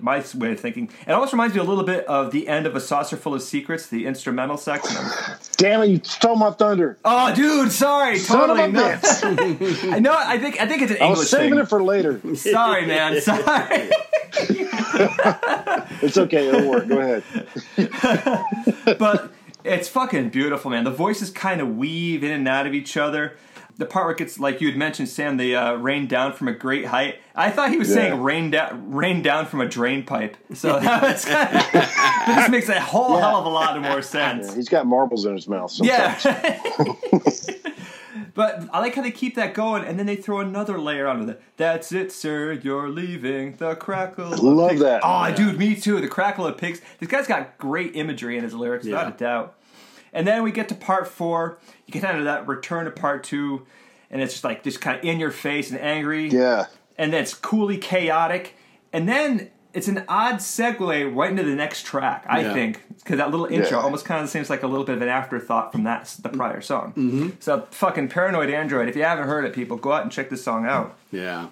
[0.00, 0.88] my way of thinking.
[1.06, 3.88] It almost reminds me a little bit of the end of A Saucerful of Secrets,
[3.88, 4.96] the instrumental section.
[5.56, 5.86] Damn it!
[5.88, 6.96] You stole my thunder.
[7.04, 9.92] oh, dude, sorry, Son of totally a bitch!
[9.92, 10.14] I know.
[10.16, 11.58] I think I think it's an English I was saving thing.
[11.60, 12.20] it for later.
[12.36, 13.20] sorry, man.
[13.20, 13.90] Sorry.
[16.02, 16.48] It's okay.
[16.48, 16.88] It'll work.
[16.88, 17.22] Go ahead.
[18.98, 19.32] but
[19.64, 20.84] it's fucking beautiful, man.
[20.84, 23.36] The voices kind of weave in and out of each other.
[23.76, 26.46] The part where it gets, like you had mentioned, Sam, the uh, rain down from
[26.46, 27.18] a great height.
[27.34, 27.94] I thought he was Yeah.
[27.96, 30.36] saying rain down, rain down from a drain pipe.
[30.54, 31.72] So that was kind of,
[32.36, 33.20] this makes a whole Yeah.
[33.30, 34.54] hell of a lot more sense.
[34.54, 35.72] He's got marbles in his mouth.
[35.72, 36.24] Sometimes.
[36.24, 36.92] Yeah.
[38.34, 41.30] but I like how they keep that going, and then they throw another layer onto
[41.30, 41.42] it.
[41.56, 42.52] That's it, sir.
[42.52, 44.30] You're leaving the crackle.
[44.36, 45.00] Love pigs." that.
[45.02, 46.00] Oh, dude, me too.
[46.00, 46.80] The crackle of pigs.
[47.00, 48.92] This guy's got great imagery in his lyrics, Yeah.
[48.98, 49.54] without a doubt.
[50.14, 51.58] And then we get to part four.
[51.86, 53.66] You get into that return to part two,
[54.10, 56.66] and it's just like just kind of in your face and angry Yeah.
[56.96, 58.54] and then it's coolly chaotic,
[58.92, 62.24] and then it's an odd segue right into the next track.
[62.28, 62.52] I Yeah.
[62.52, 63.84] think because that little intro Yeah.
[63.84, 66.60] almost kind of seems like a little bit of an afterthought from that the prior
[66.60, 66.92] song.
[66.96, 67.28] Mm-hmm.
[67.40, 68.88] So fucking paranoid android.
[68.88, 70.94] If you haven't heard it, people go out and check this song out.
[71.10, 71.48] Yeah.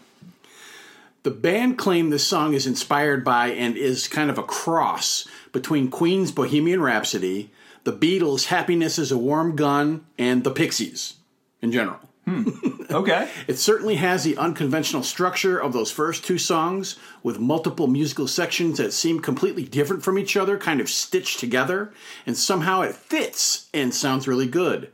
[1.24, 5.88] The band claim this song is inspired by and is kind of a cross between
[5.88, 7.50] Queen's Bohemian Rhapsody,
[7.84, 11.14] the Beatles' Happiness is a Warm Gun, and the Pixies
[11.60, 11.98] in general.
[12.24, 12.50] Hmm.
[12.90, 13.28] Okay.
[13.48, 18.78] It certainly has the unconventional structure of those first two songs with multiple musical sections
[18.78, 21.92] that seem completely different from each other, kind of stitched together,
[22.26, 24.90] and somehow it fits and sounds really good.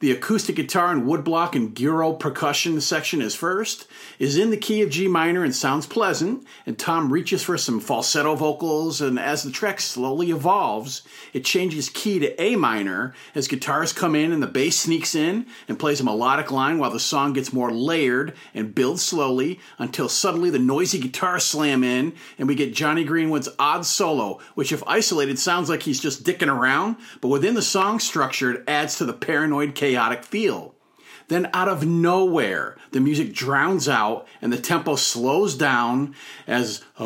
[0.00, 3.86] The acoustic guitar and woodblock and guiro percussion section is first,
[4.18, 7.80] is in the key of G minor and sounds pleasant, and Tom reaches for some
[7.80, 11.02] falsetto vocals, and as the track slowly evolves,
[11.34, 15.44] it changes key to A minor as guitars come in and the bass sneaks in
[15.68, 20.08] and plays a melodic line while the song gets more layered and builds slowly until
[20.08, 24.82] suddenly the noisy guitars slam in and we get Jonny Greenwood's odd solo, which if
[24.86, 29.04] isolated sounds like he's just dicking around, but within the song structure it adds to
[29.04, 30.74] the paranoid chaotic feel.
[31.26, 36.16] Then, out of nowhere, the music drowns out and the tempo slows down
[36.48, 37.04] as uh,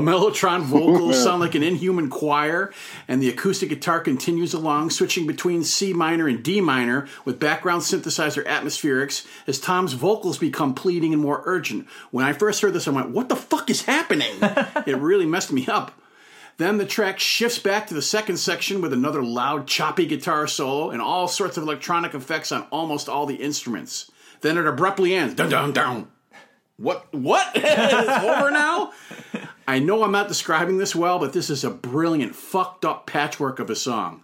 [0.00, 2.72] Mellotron vocals sound like an inhuman choir,
[3.06, 7.82] and the acoustic guitar continues along, switching between C minor and D minor with background
[7.82, 11.86] synthesizer atmospherics as Tom's vocals become pleading and more urgent.
[12.12, 14.36] When I first heard this, I went, What the fuck is happening?
[14.40, 15.92] it really messed me up.
[16.56, 20.90] Then the track shifts back to the second section with another loud, choppy guitar solo
[20.90, 24.10] and all sorts of electronic effects on almost all the instruments.
[24.40, 25.34] Then it abruptly ends.
[25.34, 26.08] Dun dun dun.
[26.76, 27.12] What?
[27.12, 27.52] What?
[27.54, 28.92] it's over now?
[29.66, 33.58] I know I'm not describing this well, but this is a brilliant, fucked up patchwork
[33.58, 34.22] of a song.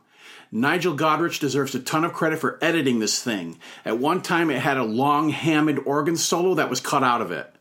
[0.53, 3.59] Nigel Godrich deserves a ton of credit for editing this thing.
[3.85, 7.31] At one time, it had a long Hammond organ solo that was cut out of
[7.31, 7.55] it.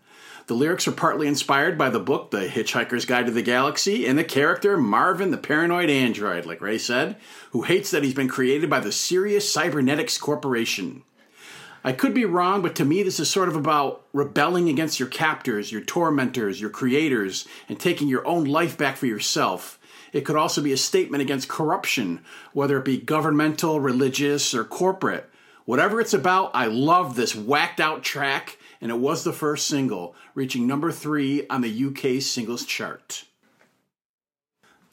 [0.49, 4.17] The lyrics are partly inspired by the book The Hitchhiker's Guide to the Galaxy and
[4.17, 7.17] the character Marvin the Paranoid Android, like Ray said,
[7.51, 11.03] who hates that he's been created by the Sirius Cybernetics Corporation.
[11.83, 15.09] I could be wrong, but to me, this is sort of about rebelling against your
[15.09, 19.77] captors, your tormentors, your creators, and taking your own life back for yourself.
[20.13, 22.21] It could also be a statement against corruption,
[22.53, 25.29] whether it be governmental, religious, or corporate.
[25.65, 30.15] Whatever it's about, I love this whacked out track, and it was the first single,
[30.35, 33.25] reaching number three on the UK singles chart.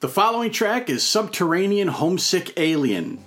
[0.00, 3.22] The following track is Subterranean Homesick Alien.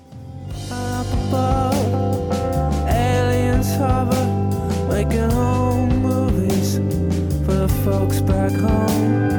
[7.86, 9.30] Folks back home.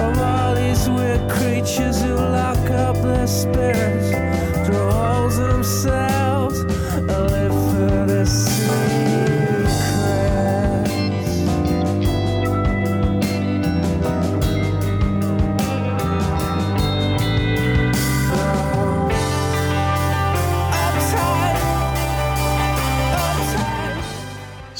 [0.00, 4.15] Of all these weird creatures who lock up their spirits,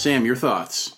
[0.07, 0.95] Sam, your thoughts?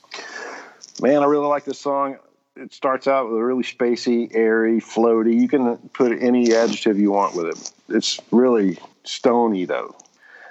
[1.00, 2.18] Man, I really like this song.
[2.56, 5.40] It starts out with a really spacey, airy, floaty.
[5.40, 7.72] You can put any adjective you want with it.
[7.88, 9.96] It's really stony, though.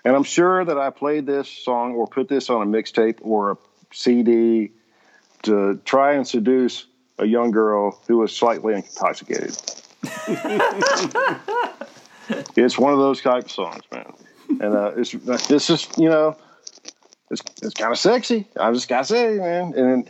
[0.04, 3.52] And I'm sure that I played this song or put this on a mixtape or
[3.52, 3.58] a
[3.94, 4.72] CD
[5.44, 6.88] to try and seduce
[7.20, 9.56] a young girl who was slightly intoxicated.
[12.56, 14.14] it's one of those type of songs, man.
[14.50, 15.12] And uh, it's
[15.48, 16.36] this is you know,
[17.30, 18.48] it's it's kind of sexy.
[18.60, 19.74] I just gotta say, man.
[19.76, 20.10] And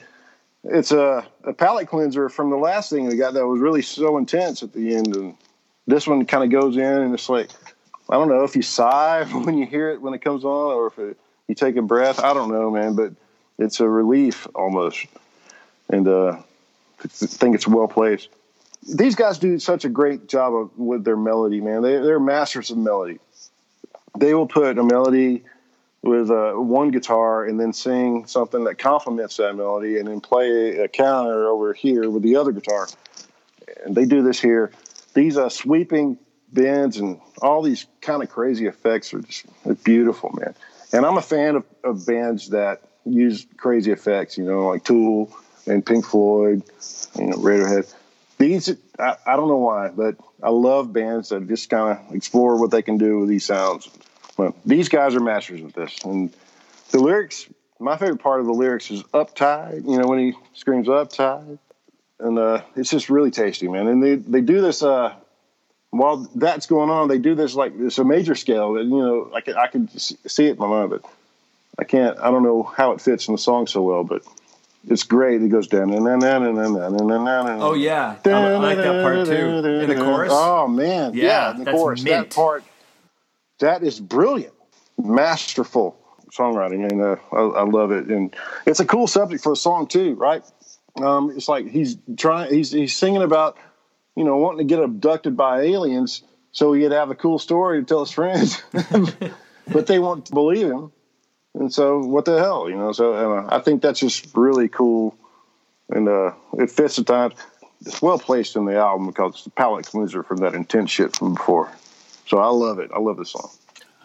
[0.63, 4.17] it's a, a palate cleanser from the last thing we got that was really so
[4.17, 5.35] intense at the end, and
[5.85, 7.49] this one kind of goes in and it's like
[8.09, 10.87] I don't know if you sigh when you hear it when it comes on, or
[10.87, 12.19] if it, you take a breath.
[12.19, 13.13] I don't know, man, but
[13.57, 15.05] it's a relief almost,
[15.89, 16.37] and uh,
[17.03, 18.29] I think it's well placed.
[18.87, 21.81] These guys do such a great job of, with their melody, man.
[21.81, 23.19] They, they're masters of melody.
[24.17, 25.43] They will put a melody
[26.01, 30.77] with uh, one guitar and then sing something that complements that melody and then play
[30.77, 32.87] a counter over here with the other guitar.
[33.85, 34.71] And they do this here.
[35.13, 36.17] These uh, sweeping
[36.51, 39.45] bends and all these kind of crazy effects are just
[39.83, 40.55] beautiful, man.
[40.93, 45.35] And I'm a fan of, of bands that use crazy effects, you know, like Tool
[45.65, 46.63] and Pink Floyd,
[47.17, 47.93] you know, Radiohead.
[48.37, 52.59] These, I, I don't know why, but I love bands that just kind of explore
[52.59, 53.89] what they can do with these sounds.
[54.37, 55.97] Well, these guys are masters of this.
[56.03, 56.31] And
[56.91, 57.47] the lyrics,
[57.79, 61.57] my favorite part of the lyrics is uptight, you know, when he screams uptight.
[62.19, 63.87] And uh, it's just really tasty, man.
[63.87, 65.13] And they, they do this, uh,
[65.89, 69.31] while that's going on, they do this like it's a major scale that, you know,
[69.33, 71.01] I can, I can see it in my mind, but
[71.79, 74.23] I can't, I don't know how it fits in the song so well, but
[74.89, 75.41] it's great.
[75.41, 75.91] It goes down.
[75.93, 79.31] Oh, Oh yeah, I, like that part too.
[79.81, 82.03] In the chorus, Oh man, Yeah, yeah, the that's chorus.
[82.03, 82.29] mint.
[82.29, 82.63] That part,
[83.59, 84.53] that is brilliant,
[84.97, 85.97] masterful
[86.31, 88.07] songwriting, and uh, I, I love it.
[88.07, 90.43] And it's a cool subject for a song too, right?
[90.95, 93.57] Um, it's like he's trying, he's he's singing about,
[94.15, 97.79] you know, wanting to get abducted by aliens so he could have a cool story
[97.79, 98.63] to tell his friends,
[99.67, 100.91] but they won't believe him.
[101.53, 102.91] And so, what the hell, you know?
[102.91, 105.15] So, uh, I think that's just really cool,
[105.89, 107.35] and uh, it fits the times.
[107.81, 111.35] It's well placed in the album because a palate cleanser from that intense shit from
[111.35, 111.71] before.
[112.27, 112.91] So I love it.
[112.93, 113.49] I love this song.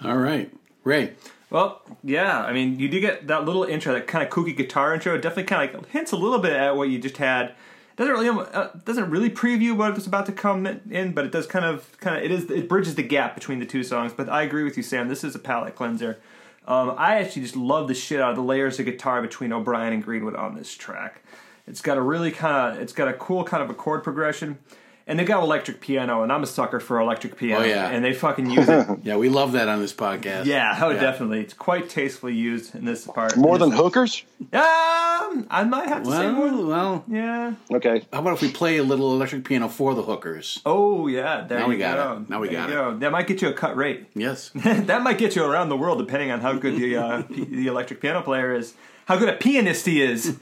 [0.05, 0.51] All right.
[0.85, 1.13] Ray.
[1.51, 2.41] Well, yeah.
[2.41, 5.15] I mean, you do get that little intro, that kind of kooky guitar intro.
[5.15, 7.55] It definitely kind of like hints a little bit at what you just had.
[7.97, 11.47] Doesn't really uh, doesn't really preview what was about to come in, but it does
[11.47, 14.13] kind of kind of it is it bridges the gap between the two songs.
[14.15, 15.09] But I agree with you, Sam.
[15.09, 16.19] This is a palate cleanser.
[16.67, 19.93] Um, I actually just love the shit out of the layers of guitar between O'Brien
[19.93, 21.23] and Greenwood on this track.
[21.67, 24.59] It's got a really kind of it's got a cool kind of a chord progression
[25.07, 27.63] and they got electric piano, and I'm a sucker for electric piano.
[27.65, 27.89] Oh, yeah.
[27.89, 28.87] and they fucking use it.
[29.03, 30.45] Yeah, we love that on this podcast.
[30.45, 31.01] yeah, oh, Yeah.
[31.01, 31.41] definitely.
[31.41, 33.37] It's quite tastefully used in this part.
[33.37, 34.25] More in than this- hookers?
[34.53, 36.47] Um, I might have to say more.
[36.49, 37.53] Well, Than, well, yeah.
[37.73, 38.03] Okay.
[38.13, 40.61] how about if we play a little electric piano for the hookers?
[40.67, 41.43] Oh yeah.
[41.47, 42.23] There Now you we got go.
[42.23, 42.29] it.
[42.31, 42.79] Now we There got you it.
[42.93, 42.99] go.
[42.99, 44.07] That might get you a cut rate.
[44.15, 44.51] Yes.
[44.55, 47.67] that might get you around the world, depending on how good the uh, p- the
[47.69, 48.75] electric piano player is,
[49.07, 50.37] how good a pianist he is.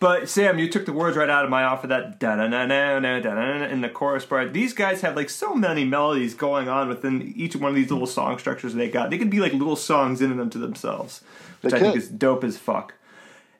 [0.00, 2.48] But Sam, you took the words right out of my mouth for that da da
[2.48, 4.52] da da da da in the chorus part.
[4.52, 8.06] These guys have like so many melodies going on within each one of these little
[8.06, 9.10] song structures they got.
[9.10, 11.22] They could be like little songs in and unto themselves,
[11.60, 12.94] which I think is dope as fuck.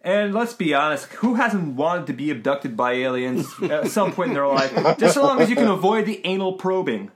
[0.03, 4.29] And let's be honest, who hasn't wanted to be abducted by aliens at some point
[4.29, 4.99] in their life?
[4.99, 7.11] Just so long as you can avoid the anal probing.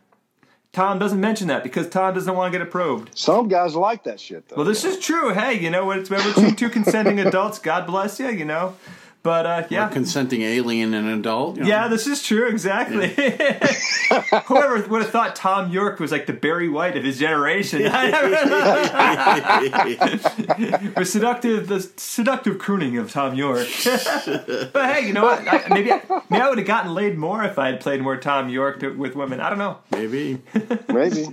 [0.73, 3.17] Tom doesn't mention that because Tom doesn't want to get it probed.
[3.17, 4.57] Some guys like that shit, though.
[4.57, 5.35] Well, this is true.
[5.35, 5.99] Hey, you know what?
[5.99, 7.59] It's between two consenting adults.
[7.59, 8.77] God bless you, you know.
[9.23, 11.57] But uh, yeah, Consenting alien and adult.
[11.57, 11.69] you know.
[11.69, 12.49] yeah, this is true.
[12.49, 13.09] Exactly.
[14.47, 17.83] Whoever would have thought Thom Yorke was like the Barry White of his generation?
[17.93, 18.31] I never
[20.95, 23.67] the seductive, the seductive crooning of Thom Yorke.
[24.73, 25.47] but hey, you know what?
[25.47, 26.01] I, maybe I,
[26.31, 28.91] maybe I would have gotten laid more if I had played more Thom Yorke to,
[28.91, 29.41] with women.
[29.41, 29.79] I don't know.
[29.91, 30.41] Maybe.
[30.89, 31.27] Maybe.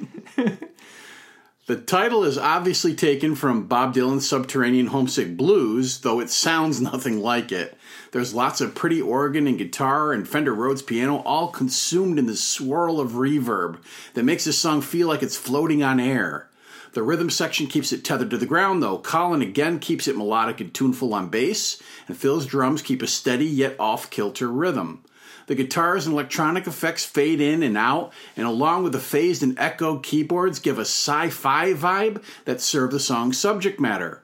[1.67, 7.19] The title is obviously taken from Bob Dylan's Subterranean Homesick Blues, though it sounds nothing
[7.19, 7.75] like it.
[8.12, 12.36] There's lots of pretty organ and guitar and Fender Rhodes piano all consumed in the
[12.36, 13.80] swirl of reverb
[14.13, 16.51] that makes this song feel like it's floating on air.
[16.93, 18.99] The rhythm section keeps it tethered to the ground, though.
[18.99, 23.47] Colin again keeps it melodic and tuneful on bass, and Phil's drums keep a steady
[23.47, 25.04] yet off kilter rhythm.
[25.47, 29.58] The guitars and electronic effects fade in and out, and along with the phased and
[29.60, 34.23] echoed keyboards, give a sci fi vibe that serve the song's subject matter.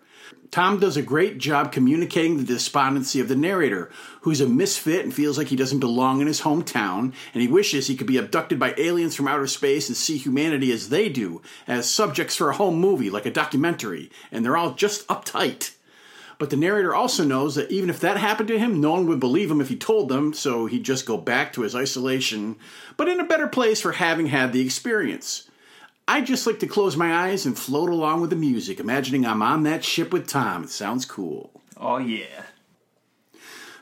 [0.51, 3.89] Tom does a great job communicating the despondency of the narrator,
[4.21, 7.87] who's a misfit and feels like he doesn't belong in his hometown, and he wishes
[7.87, 11.41] he could be abducted by aliens from outer space and see humanity as they do,
[11.67, 15.71] as subjects for a home movie like a documentary, and they're all just uptight.
[16.41, 19.19] But the narrator also knows that even if that happened to him, no one would
[19.19, 22.55] believe him if he told them, so he'd just go back to his isolation,
[22.97, 25.51] but in a better place for having had the experience.
[26.07, 29.43] I just like to close my eyes and float along with the music, imagining I'm
[29.43, 30.63] on that ship with Tom.
[30.63, 31.61] It sounds cool.
[31.77, 32.45] Oh yeah.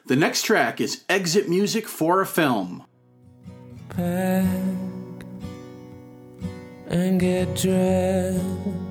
[0.08, 2.84] The next track is Exit Music for a Film.
[3.88, 4.44] pack
[6.90, 8.89] and get dressed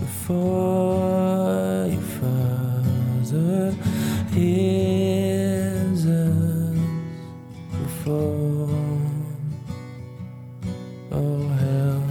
[0.00, 3.74] before your father
[4.32, 6.78] hears us
[7.82, 8.68] before
[11.12, 12.04] all hell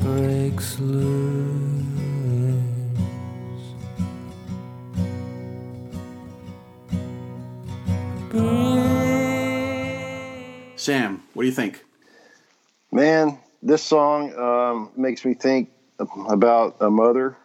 [0.00, 1.84] breaks loose.
[10.76, 11.82] Sam, what do you think?
[12.92, 15.70] Man, this song um, makes me think
[16.28, 17.36] about a mother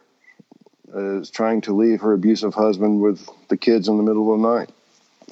[0.93, 4.41] uh, is trying to leave her abusive husband with the kids in the middle of
[4.41, 4.69] the night.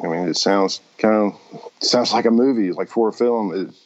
[0.04, 3.54] I mean, it sounds kind of sounds like a movie, like for a film.
[3.54, 3.86] It's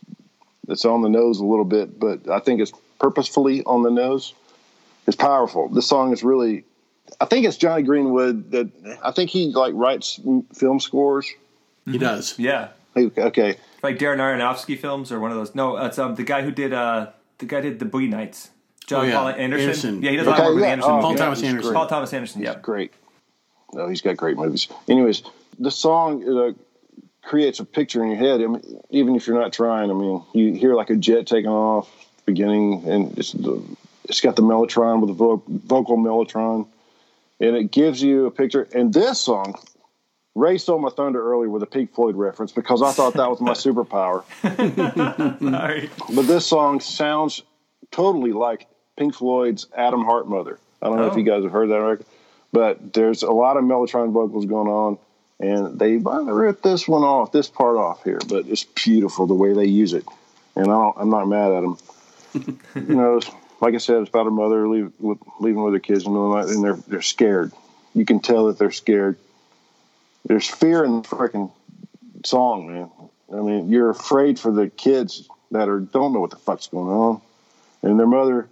[0.67, 4.33] it's on the nose a little bit, but I think it's purposefully on the nose.
[5.07, 5.69] It's powerful.
[5.69, 6.65] This song is really.
[7.19, 8.69] I think it's Jonny Greenwood that
[9.03, 10.19] I think he like writes
[10.53, 11.29] film scores.
[11.85, 12.37] He does.
[12.37, 12.69] Yeah.
[12.95, 15.55] Okay, Like Darren Aronofsky films or one of those.
[15.55, 17.07] No, it's um the guy who did uh
[17.39, 18.49] the guy did the Boogie Nights.
[18.87, 19.13] John Oh, yeah.
[19.15, 19.61] Paul Anderson.
[19.69, 20.01] Anderson.
[20.03, 20.69] Yeah, he does a lot of work with yeah.
[20.71, 20.91] Anderson.
[20.91, 21.01] Oh.
[21.01, 21.69] Paul yeah, Thomas he's Anderson.
[21.71, 21.77] great.
[21.77, 22.41] Paul Thomas Anderson.
[22.41, 22.55] Yeah.
[22.61, 22.93] great.
[23.73, 24.67] No, he's got great movies.
[24.89, 25.23] Anyways,
[25.57, 26.51] the song uh,
[27.23, 29.89] creates a picture in your head, I mean, even if you're not trying.
[29.89, 31.89] I mean, you hear like a jet taking off
[32.25, 33.63] beginning, and it's the,
[34.05, 36.67] it's got the mellotron with the vo- vocal mellotron,
[37.39, 38.67] and it gives you a picture.
[38.75, 39.55] And this song,
[40.33, 43.41] Ray stole my thunder earlier with a Pink Floyd reference because I thought that was
[43.41, 44.23] my superpower.
[45.39, 45.89] Sorry.
[46.13, 47.41] But this song sounds
[47.91, 48.67] totally like
[48.97, 50.59] Pink Floyd's Atom Heart Mother.
[50.81, 51.17] I don't know if Oh.
[51.17, 52.05] you guys have heard that record,
[52.51, 54.97] but there's a lot of Mellotron vocals going on,
[55.39, 59.33] and they might ripped this one off, this part off here, but it's beautiful the
[59.33, 60.05] way they use it,
[60.55, 61.77] and I don't, I'm not mad at them.
[62.87, 63.19] you know,
[63.59, 64.91] like I said, it's about a mother leave,
[65.39, 67.51] leaving with her kids in the middle of the night, and they're they're scared.
[67.93, 69.17] You can tell that they're scared.
[70.25, 71.51] There's fear in the freaking
[72.25, 72.89] song, man.
[73.33, 76.89] I mean, you're afraid for the kids that are don't know what the fuck's going
[76.89, 77.21] on,
[77.81, 78.47] and their mother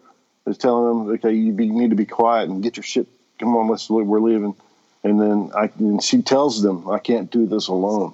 [0.45, 3.07] is telling them, "Okay, you, be, need to be quiet and get your shit.
[3.39, 4.55] Come on, let's we're leaving."
[5.03, 8.13] And then I, and she tells them, "I can't do this alone."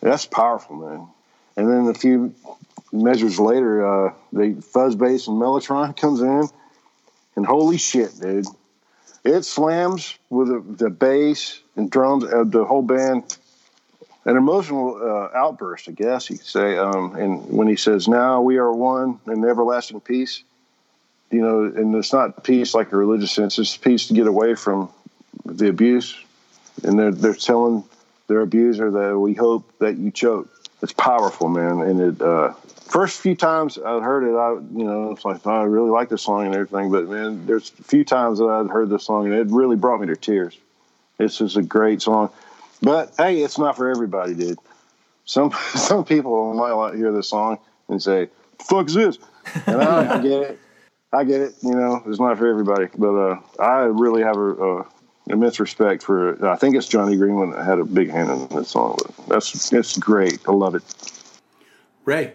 [0.00, 1.06] That's powerful, man.
[1.56, 2.34] And then a few
[2.92, 6.48] measures later, uh, the fuzz bass and mellotron comes in,
[7.36, 8.46] and holy shit, dude!
[9.26, 13.36] It slams with the, the bass and drums, uh, the whole band
[14.26, 16.76] an emotional uh, outburst, I guess you could say.
[16.76, 20.42] Um, and when he says, "Now we are one in everlasting peace,"
[21.30, 24.56] you know, and it's not peace like a religious sense; it's peace to get away
[24.56, 24.90] from
[25.44, 26.16] the abuse.
[26.82, 27.84] And they're they're telling
[28.26, 30.50] their abuser that we hope that you choke.
[30.82, 31.80] It's powerful, man.
[31.82, 32.52] And it uh,
[32.86, 36.08] first few times I heard it, I you know, it's like oh, I really like
[36.08, 36.90] this song and everything.
[36.90, 40.00] But man, there's a few times that I'd heard this song and it really brought
[40.00, 40.56] me to tears.
[41.18, 42.30] This is a great song.
[42.82, 44.58] But hey, it's not for everybody, dude.
[45.24, 47.58] Some some people might hear this song
[47.88, 48.28] and say,
[48.68, 49.18] "Fuck is this?"
[49.66, 50.58] And I, I get it.
[51.12, 51.54] I get it.
[51.62, 52.88] You know, it's not for everybody.
[52.96, 54.86] But uh, I really have a, a
[55.28, 56.44] immense respect for.
[56.46, 58.98] I think it's Jonny Greenwood that had a big hand in this song.
[59.28, 60.40] That's it's great.
[60.48, 60.82] I love it.
[62.04, 62.34] Ray.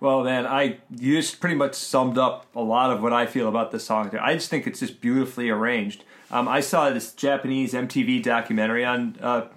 [0.00, 3.48] Well, man, I you just pretty much summed up a lot of what I feel
[3.48, 4.14] about this song.
[4.20, 6.04] I just think it's just beautifully arranged.
[6.30, 9.48] Um, I saw this Japanese MTV documentary on uh,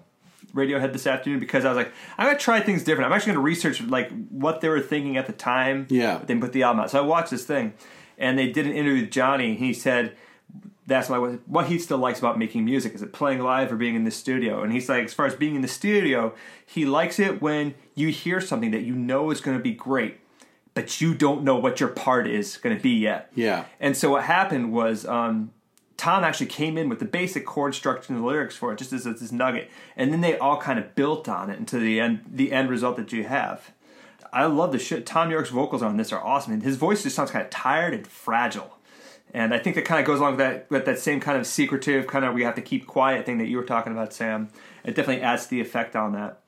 [0.54, 3.12] Radiohead this afternoon because I was like, I'm gonna try things different.
[3.12, 5.88] I'm actually gonna research like what they were thinking at the time.
[5.90, 6.22] Yeah.
[6.26, 6.92] They put the album out.
[6.92, 7.74] So I watched this thing,
[8.18, 9.56] and they did an interview with Jonny.
[9.56, 10.16] He said
[10.88, 13.96] that's why what he still likes about making music is it playing live or being
[13.96, 14.64] in the studio.
[14.64, 16.34] And he's like, as far as being in the studio,
[16.66, 20.20] he likes it when you hear something that you know is going to be great,
[20.74, 23.32] but you don't know what your part is going to be yet.
[23.36, 23.66] Yeah.
[23.80, 25.52] And so what happened was um,
[25.98, 28.94] Tom actually came in with the basic chord structure and the lyrics for it, just
[28.94, 32.22] as this nugget, and then they all kind of built on it into the end,
[32.28, 33.72] the end result that you have.
[34.34, 35.06] I love the shit.
[35.06, 37.94] Thom Yorke's vocals on this are awesome, and his voice just sounds kind of tired
[37.94, 38.78] and fragile.
[39.34, 41.48] And I think that kind of goes along with that with that same kind of
[41.48, 44.50] secretive kind of we have to keep quiet thing that you were talking about, Sam.
[44.84, 46.42] It definitely adds to the effect on that.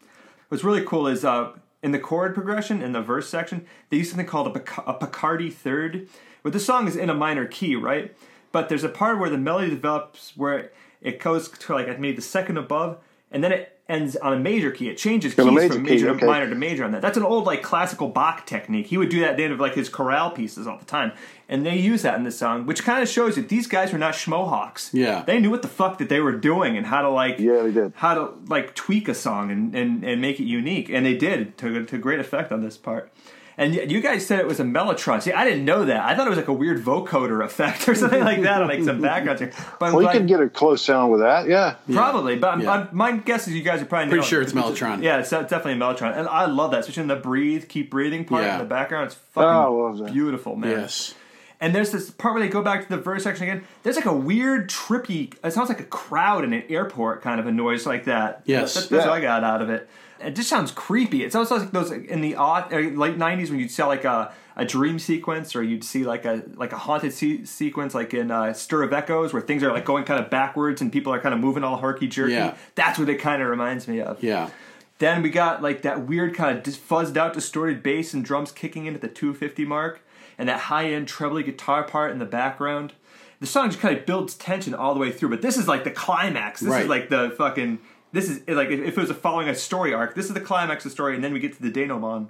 [0.49, 1.51] What's really cool is uh,
[1.84, 4.93] in the chord progression in the verse section, they use something called a, Pic- a
[4.93, 6.07] Picardy third.
[6.41, 8.15] But the song is in a minor key, right?
[8.51, 10.71] But there's a part where the melody develops where
[11.01, 12.99] it goes to like maybe the second above,
[13.34, 14.88] and then it ends on a major key.
[14.89, 16.19] It changes keys major from key, major okay.
[16.21, 17.01] to minor to major on that.
[17.01, 18.88] That's an old like classical Bach technique.
[18.88, 21.11] He would do that at the end of like his chorale pieces all the time,
[21.49, 23.99] and they use that in this song, which kind of shows that these guys were
[23.99, 24.91] not schmohawks.
[24.93, 25.23] Yeah.
[25.25, 27.71] they knew what the fuck that they were doing and how to like Yeah, they
[27.71, 27.93] did.
[27.95, 31.57] how to like tweak a song and and, and make it unique, and they did
[31.57, 33.11] to to great effect on this part.
[33.58, 35.22] And you guys said it was a mellotron.
[35.22, 36.04] See, I didn't know that.
[36.04, 38.84] I thought it was like a weird vocoder effect or something like that on like
[38.84, 39.51] some background here.
[39.80, 41.47] But I'm Well, you can get a close sound with that.
[41.47, 41.76] Yeah.
[41.91, 42.72] Probably, but I'm, Yeah.
[42.72, 44.45] I'm, my guess is you guys are probably Pretty sure it.
[44.45, 45.04] it's Mellotron.
[45.04, 48.26] Yeah, it's definitely a Mellotron, and I love that, especially in the breathe, keep breathing
[48.26, 48.54] part Yeah.
[48.54, 49.08] in the background.
[49.08, 50.14] It's Oh, I fucking love that.
[50.14, 50.72] beautiful, man.
[50.72, 51.14] Yes.
[51.62, 53.64] And there's this part where they go back to the verse section again.
[53.84, 55.34] There's like a weird, trippy.
[55.43, 58.41] It sounds like a crowd in an airport, kind of a noise like that.
[58.45, 58.74] Yes.
[58.74, 59.12] that's, that's Yeah.
[59.12, 59.88] what I got out of it.
[60.26, 61.24] It just sounds creepy.
[61.24, 64.65] It sounds like those in the odd, late '90s when you'd see like a, a
[64.65, 68.53] dream sequence, or you'd see like a like a haunted se- sequence, like in uh,
[68.53, 71.34] Stir of Echoes, where things are like going kind of backwards and people are kind
[71.34, 72.34] of moving all herky jerky.
[72.34, 72.55] Yeah.
[72.76, 74.21] That's what it kind of reminds me of.
[74.24, 74.49] Yeah.
[74.99, 78.51] Then we got like that weird kind of dis- fuzzed out, distorted bass and drums
[78.51, 80.01] kicking in at the 250 mark,
[80.38, 82.93] and that high end trebly guitar part in the background.
[83.39, 85.84] The song just kind of builds tension all the way through, but this is like
[85.84, 86.61] the climax.
[86.61, 86.84] This Right.
[86.84, 87.80] is like the fucking.
[88.14, 90.16] This is like if it was a following a story arc.
[90.16, 92.30] This is the climax of the story, and then we get to the denouement,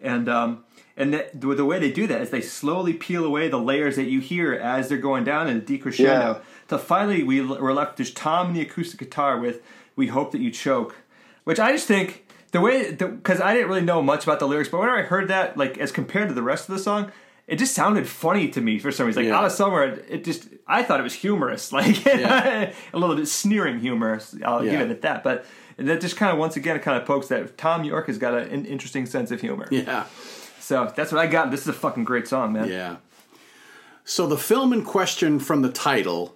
[0.00, 0.64] and um
[0.96, 3.96] and the, the the way they do that is they slowly peel away the layers
[3.96, 5.98] that you hear as they're going down in the decrescendo.
[6.36, 6.38] Yeah.
[6.68, 9.60] Till finally we we're left just Tom and the acoustic guitar with
[9.96, 10.96] "We Hope That You Choke,"
[11.44, 14.68] which I just think the way because I didn't really know much about the lyrics,
[14.70, 17.10] but whenever I heard that, like as compared to the rest of the song,
[17.48, 19.24] it just sounded funny to me for some reason.
[19.24, 19.38] Like Yeah.
[19.38, 22.72] out of somewhere, it, it just I thought it was humorous, like Yeah.
[22.92, 24.20] a little bit sneering humor.
[24.44, 24.72] I'll Yeah.
[24.72, 25.44] give it at that, but.
[25.78, 28.64] That just kind of once again kind of pokes that Thom Yorke has got an
[28.64, 29.68] interesting sense of humor.
[29.70, 30.04] Yeah.
[30.58, 31.50] So that's what I got.
[31.50, 32.70] This is a fucking great song, man.
[32.70, 32.96] Yeah.
[34.02, 36.34] So the film in question from the title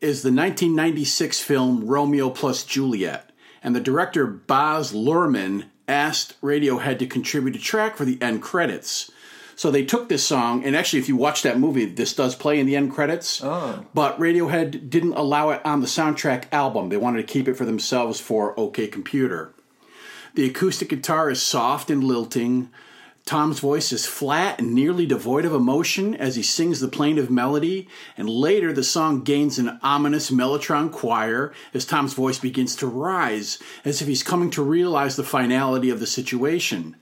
[0.00, 3.30] is the 1996 film Romeo plus Juliet,
[3.62, 9.08] and the director Baz Luhrmann asked Radiohead to contribute a track for the end credits.
[9.60, 12.58] So they took this song, and actually, if you watch that movie, this does play
[12.58, 13.44] in the end credits.
[13.44, 13.84] Oh.
[13.92, 16.88] But Radiohead didn't allow it on the soundtrack album.
[16.88, 19.52] They wanted to keep it for themselves for OK Computer.
[20.34, 22.70] The acoustic guitar is soft and lilting.
[23.26, 27.86] Tom's voice is flat and nearly devoid of emotion as he sings the plaintive melody,
[28.16, 33.58] and later the song gains an ominous mellotron choir as Tom's voice begins to rise,
[33.84, 36.96] as if he's coming to realize the finality of the situation.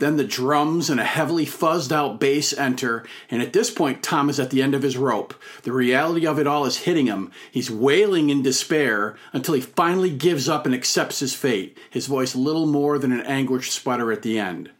[0.00, 4.30] Then the drums and a heavily fuzzed out bass enter, and at this point, Tom
[4.30, 5.34] is at the end of his rope.
[5.62, 7.30] The reality of it all is hitting him.
[7.52, 12.34] He's wailing in despair until he finally gives up and accepts his fate, his voice
[12.34, 14.70] little more than an anguished sputter at the end.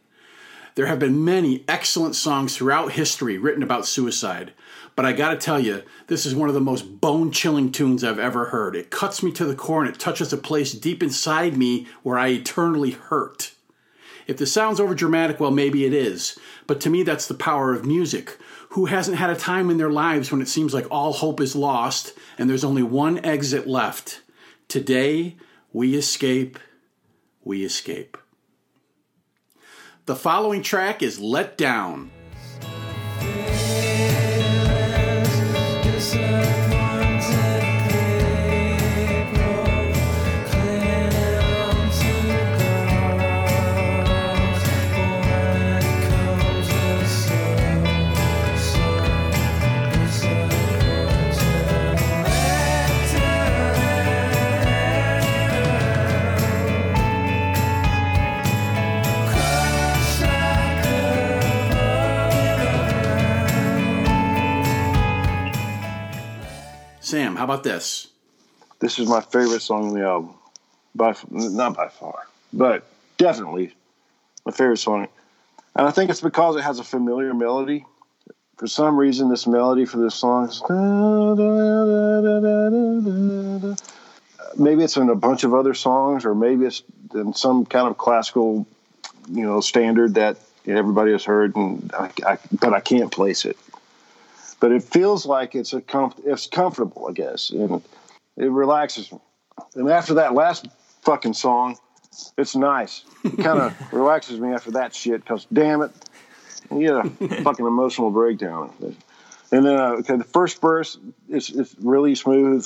[0.73, 4.53] There have been many excellent songs throughout history written about suicide,
[4.95, 8.17] but I gotta tell you, this is one of the most bone chilling tunes I've
[8.17, 8.75] ever heard.
[8.75, 12.17] It cuts me to the core and it touches a place deep inside me where
[12.17, 13.50] I eternally hurt.
[14.31, 16.39] If this sounds over dramatic, well, maybe it is.
[16.65, 18.37] But to me, that's the power of music.
[18.69, 21.53] Who hasn't had a time in their lives when it seems like all hope is
[21.53, 24.21] lost and there's only one exit left?
[24.69, 25.35] Today,
[25.73, 26.59] we escape,
[27.43, 28.17] we escape.
[30.05, 32.09] The following track is Let Down.
[67.41, 68.07] How about this?
[68.81, 70.35] This is my favorite song on the album,
[70.93, 72.85] by not by far, but
[73.17, 73.73] definitely
[74.45, 75.07] my favorite song.
[75.75, 77.83] And I think it's because it has a familiar melody.
[78.57, 80.61] For some reason, this melody for this song is
[84.59, 86.83] maybe it's in a bunch of other songs, or maybe it's
[87.15, 88.67] in some kind of classical,
[89.31, 90.37] you know, standard that
[90.67, 93.57] everybody has heard, and I, I, but I can't place it
[94.61, 97.81] but it feels like it's a comf- it's comfortable, I guess, and
[98.37, 99.19] it relaxes me.
[99.75, 100.67] And after that last
[101.01, 101.77] fucking song,
[102.37, 103.03] it's nice.
[103.25, 105.91] It kind of relaxes me after that shit because damn it,
[106.71, 108.71] you get a fucking emotional breakdown.
[109.51, 110.97] And then uh, okay, the first verse
[111.27, 112.65] is it's really smooth.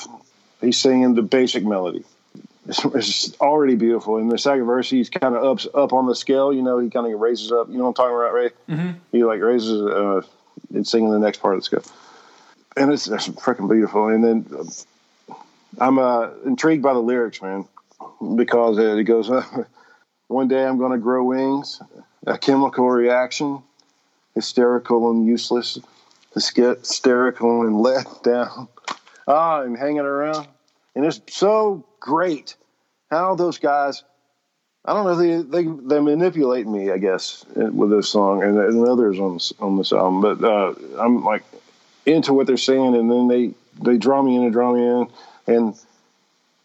[0.62, 2.04] He's singing the basic melody.
[2.68, 4.18] It's, it's already beautiful.
[4.18, 6.52] And the second verse, he's kind of ups up on the scale.
[6.52, 7.70] You know, he kind of raises up.
[7.70, 8.50] You know what I'm talking about, Ray?
[8.68, 9.00] Mm-hmm.
[9.12, 9.82] He like raises.
[9.82, 10.22] Uh,
[10.74, 11.56] and singing the next part.
[11.56, 11.82] Let's go.
[12.78, 14.08] And it's, it's freaking beautiful.
[14.08, 14.68] And then
[15.80, 17.66] I'm uh, intrigued by the lyrics, man,
[18.36, 19.30] because it goes,
[20.28, 21.82] one day I'm going to grow wings,
[22.28, 23.64] a chemical reaction,
[24.34, 25.80] hysterical and useless,
[26.34, 28.68] hysterical and let down.
[29.28, 30.48] Ah, and hanging around.
[30.96, 32.56] And it's so great
[33.10, 34.04] how those guys–
[34.86, 35.16] I don't know.
[35.16, 39.54] They they they manipulate me, I guess, with this song and, and others on this,
[39.60, 40.22] on this album.
[40.22, 41.44] But uh, I'm like
[42.06, 45.08] into what they're saying, and then they they draw me in and draw me in,
[45.48, 45.80] and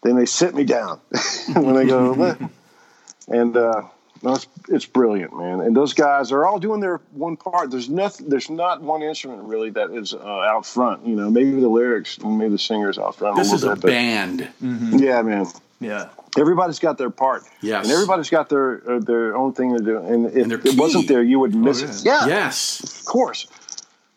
[0.03, 0.99] then they sit me down
[1.53, 2.37] when they go.
[3.27, 3.83] and uh,
[4.23, 5.61] no, it's, it's brilliant, man.
[5.61, 7.71] And those guys are all doing their one part.
[7.71, 8.29] There's nothing.
[8.29, 11.07] There's not one instrument really that is uh, out front.
[11.07, 13.37] You know, maybe the lyrics, maybe the singers out front.
[13.37, 14.47] This a is a bit, band.
[14.61, 14.99] Mm-hmm.
[14.99, 15.47] Yeah, man.
[15.79, 16.09] Yeah.
[16.37, 17.43] Everybody's got their part.
[17.61, 17.83] Yes.
[17.85, 19.97] And everybody's got their uh, their own thing to do.
[19.97, 21.89] And if And it wasn't there, you would miss yeah.
[21.89, 22.05] it.
[22.05, 22.25] Yeah.
[22.27, 22.99] Yes.
[22.99, 23.47] Of course.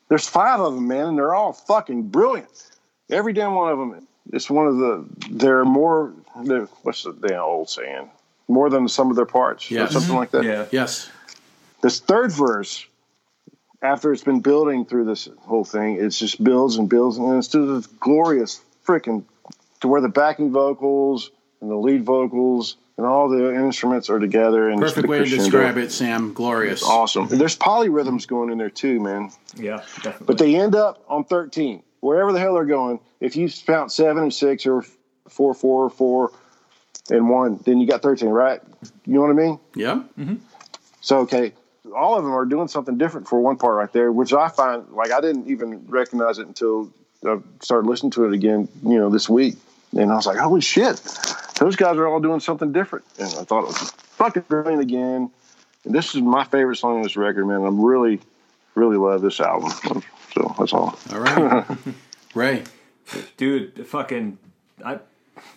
[0.09, 2.71] There's five of them, man, and they're all fucking brilliant.
[3.11, 4.07] Every damn one of them.
[4.33, 5.05] It's one of the.
[5.31, 6.12] They're more.
[6.45, 8.11] They're, what's the damn old saying?
[8.49, 9.71] More than some of their parts.
[9.71, 9.93] or Yes.
[9.93, 10.45] something like that.
[10.45, 10.67] Yeah.
[10.71, 11.11] Yes.
[11.83, 12.87] This third verse,
[13.83, 17.49] after it's been building through this whole thing, it just builds and builds, and it's
[17.49, 19.25] just this glorious freaking
[19.81, 21.31] to where the backing vocals
[21.65, 24.69] and the lead vocals and all the instruments are together.
[24.69, 26.35] And Perfect way to describe it, Sam.
[26.35, 26.83] Glorious.
[26.83, 27.29] Awesome.
[27.29, 29.31] And there's polyrhythms going in there too, man.
[29.57, 29.79] Yeah.
[29.97, 30.27] Definitely.
[30.27, 33.01] But they end up on 13, wherever the hell they're going.
[33.19, 34.85] If you found seven and six or
[35.29, 36.33] four, four, four,
[37.09, 38.61] and one, then you got 13, right?
[39.07, 39.59] You know what I mean?
[39.75, 40.03] Yeah.
[40.19, 40.35] Mm-hmm.
[41.01, 41.55] So, okay,
[41.97, 44.89] all of them are doing something different for one part right there, which I find
[44.91, 46.93] like I didn't even recognize it until
[47.27, 49.57] I started listening to it again, you know, this week.
[49.97, 51.01] And I was like, holy shit,
[51.65, 53.05] those guys are all doing something different.
[53.19, 55.31] And I thought it was fucking brilliant again.
[55.85, 57.62] And this is my favorite song on this record, man.
[57.65, 58.21] I'm really,
[58.75, 59.71] really love this album.
[60.35, 60.99] So that's all.
[61.12, 61.65] All right.
[62.35, 62.65] Ray.
[63.37, 64.37] dude, fucking
[64.85, 64.99] I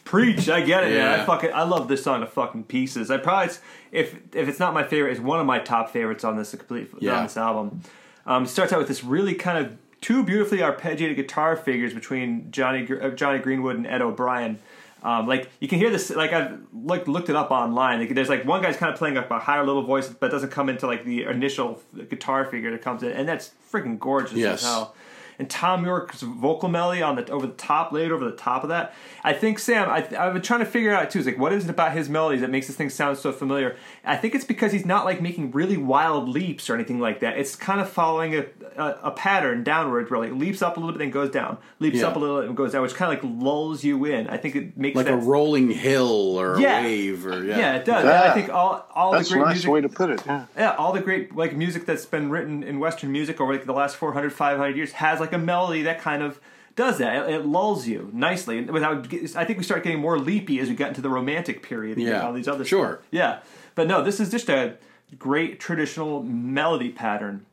[0.05, 0.47] preach.
[0.47, 0.93] I get it.
[0.93, 1.15] Yeah.
[1.15, 1.23] Yeah.
[1.23, 3.11] I fucking I love this song to fucking pieces.
[3.11, 3.55] I probably
[3.91, 6.89] if if it's not my favorite, it's one of my top favorites on this complete
[6.99, 7.17] Yeah.
[7.17, 7.81] on this album.
[8.25, 12.87] Um, starts out with this really kind of two beautifully arpeggiated guitar figures between Jonny
[13.01, 14.59] uh, Jonny Greenwood and Ed O'Brien.
[15.03, 17.99] Um, like you can hear this, like I've looked looked it up online.
[17.99, 20.49] Like, there's like one guy's kind of playing like a higher level voice, but doesn't
[20.49, 24.63] come into like the initial guitar figure that comes in, and that's freaking gorgeous Yes.
[24.63, 24.95] as hell.
[25.39, 28.69] And Thom Yorke's vocal melody on the over the top, laid over the top of
[28.69, 28.93] that.
[29.23, 31.19] I think Sam, I, I've been trying to figure out too.
[31.19, 33.75] Is like, what is it about his melodies that makes this thing sound so familiar?
[34.03, 37.37] I think it's because he's not like making really wild leaps or anything like that.
[37.37, 38.45] It's kind of following a,
[38.77, 40.27] a, a pattern downward, really.
[40.29, 41.57] It leaps up a little bit, then goes down.
[41.79, 42.07] Leaps Yeah.
[42.07, 44.27] up a little, bit and goes down, which kind of like lulls you in.
[44.29, 46.79] I think it makes Like that a rolling hill or Yeah.
[46.79, 47.57] a wave or yeah.
[47.59, 48.05] yeah, it does.
[48.05, 48.31] Yeah.
[48.31, 50.23] I think all all That's the a great nice music, way to put it.
[50.25, 50.45] Yeah.
[50.57, 53.73] yeah, all the great like music that's been written in Western music over like the
[53.73, 56.39] last 400, 500 years has like a melody that kind of
[56.75, 57.27] does that.
[57.29, 58.57] It, it lulls you nicely.
[58.59, 61.63] and Without, I think we start getting more leapy as we get into the Romantic
[61.63, 61.97] period.
[61.97, 62.95] and Yeah, all these other sure.
[62.99, 63.07] stuff.
[63.11, 63.39] Yeah,
[63.75, 64.75] but no, this is just a
[65.17, 67.45] great traditional melody pattern.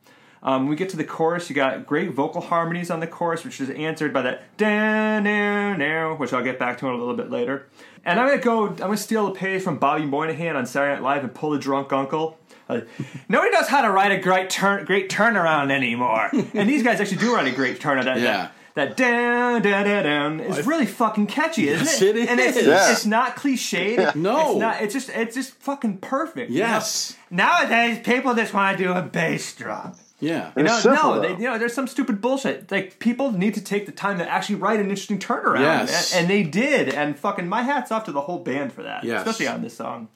[0.43, 3.43] Um, when we get to the chorus, you got great vocal harmonies on the chorus,
[3.43, 6.97] which is answered by that da now now, which I'll get back to in a
[6.97, 7.65] little bit later.
[8.03, 8.67] And I'm gonna go.
[8.67, 11.57] I'm gonna steal a page from Bobby Moynihan on Saturday Night Live and pull the
[11.57, 12.37] drunk uncle.
[13.29, 16.29] Nobody knows how to write a great turn, great turnaround anymore.
[16.53, 18.05] and these guys actually do write a great turnaround.
[18.05, 18.49] That, Yeah.
[18.75, 22.17] That, that down, down, down, down is really fucking catchy, isn't Yes, it?
[22.17, 22.61] it And it's.
[22.61, 22.91] Yeah.
[22.91, 24.15] it's not cliched.
[24.15, 24.51] No.
[24.51, 24.81] it's not.
[24.81, 26.51] It's just it's just fucking perfect.
[26.51, 26.67] you know?
[26.67, 27.15] Yes.
[27.31, 29.95] Nowadays, people just want to do a bass drop.
[30.19, 30.51] Yeah.
[30.57, 32.69] It's No, simple, no, they, you know, there's some stupid bullshit.
[32.71, 36.13] Like people need to take the time to actually write an interesting turnaround, Yes.
[36.13, 36.89] and, and they did.
[36.93, 39.19] And fucking, my hats off to the whole band for that, Yes.
[39.25, 40.07] especially on this song.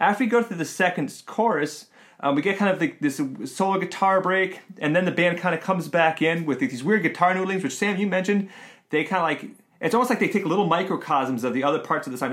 [0.00, 1.86] After we go through the second chorus,
[2.20, 5.54] um, we get kind of the, this solo guitar break, and then the band kind
[5.54, 8.48] of comes back in with these weird guitar noodlings, which Sam you mentioned.
[8.90, 12.06] They kind of like it's almost like they take little microcosms of the other parts
[12.06, 12.32] of the song.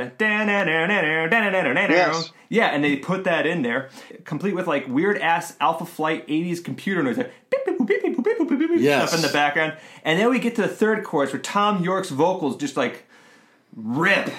[1.97, 2.31] Yes.
[2.49, 3.89] Yeah, and they put that in there,
[4.25, 8.01] complete with like weird ass Alpha Flight '80s computer noise, like beep, beep, boop, beep,
[8.01, 9.09] beep, boop, beep, boop, beep, beep, Yes.
[9.09, 9.77] stuff in the background.
[10.03, 13.05] And then we get to the third chorus where Thom Yorke's vocals just like
[13.75, 14.29] rip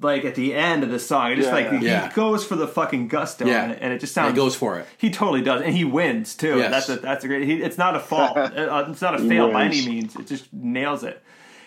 [0.00, 1.32] like at the end of the song.
[1.32, 1.78] It just Yeah, like yeah.
[1.78, 2.12] he Yeah.
[2.14, 3.70] goes for the fucking gusto Yeah.
[3.70, 4.32] it, and it just And sounds.
[4.32, 4.86] he goes for it.
[4.98, 6.58] He totally does, and he wins too.
[6.58, 6.70] Yes.
[6.70, 7.44] That's a that's a great.
[7.44, 8.36] He, it's not a fault.
[8.36, 10.14] Uh, it's not a fail by any means.
[10.16, 11.22] It just nails it.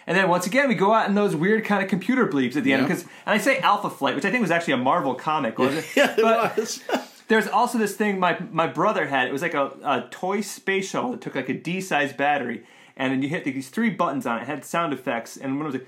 [0.07, 2.63] And then once again, we go out in those weird kind of computer bleeps at
[2.63, 5.13] the end because, and I say Alpha Flight, which I think was actually a Marvel
[5.13, 5.85] comic, wasn't it?
[5.95, 6.81] Yeah, it But- was.
[7.27, 9.27] there's also this thing my my brother had.
[9.27, 12.63] It was like a, a toy space shuttle that took like a D sized battery,
[12.99, 14.41] and then you hit these three buttons on it.
[14.41, 15.87] it had sound effects, and one was like.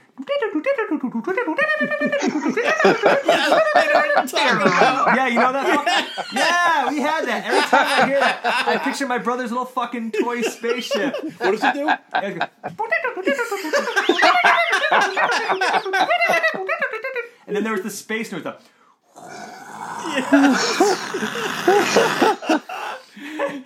[5.16, 6.08] yeah, you know that?
[6.34, 7.46] Yeah, we had that.
[7.46, 11.16] Every time I hear that, I picture my brother's little fucking toy spaceship.
[11.40, 11.90] What does it do?
[17.46, 18.44] and then there was the space noise.
[18.44, 18.56] The,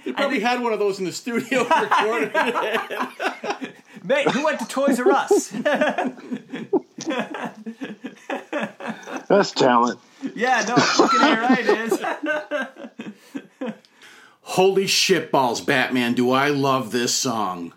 [0.04, 2.32] He probably had one of those in the studio recorded.
[2.36, 3.76] it.
[4.04, 5.50] Mate, who went to Toys R Us?
[9.28, 10.00] That's talent.
[10.36, 11.70] yeah, no, fucking A right it
[13.64, 13.74] is.
[14.42, 17.74] Holy shit balls, Batman, do I love this song.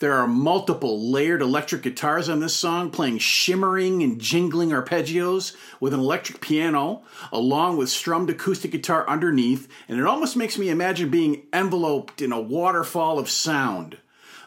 [0.00, 5.92] There are multiple layered electric guitars on this song playing shimmering and jingling arpeggios with
[5.92, 11.10] an electric piano, along with strummed acoustic guitar underneath, and it almost makes me imagine
[11.10, 13.98] being enveloped in a waterfall of sound.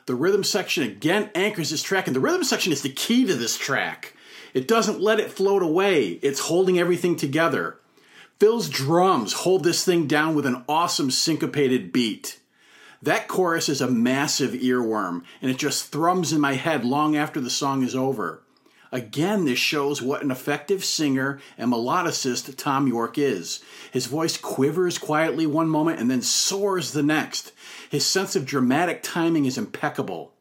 [0.08, 3.36] The rhythm section again anchors this track, and the rhythm section is the key to
[3.36, 4.16] this track.
[4.56, 7.78] It doesn't let it float away, it's holding everything together.
[8.40, 12.40] Phil's drums hold this thing down with an awesome syncopated beat.
[13.04, 17.42] That chorus is a massive earworm, and it just thrums in my head long after
[17.42, 18.44] the song is over.
[18.94, 23.62] Again, this shows what an effective singer and melodicist Thom Yorke is.
[23.92, 27.52] His voice quivers quietly one moment and then soars the next.
[27.90, 30.33] His sense of dramatic timing is impeccable.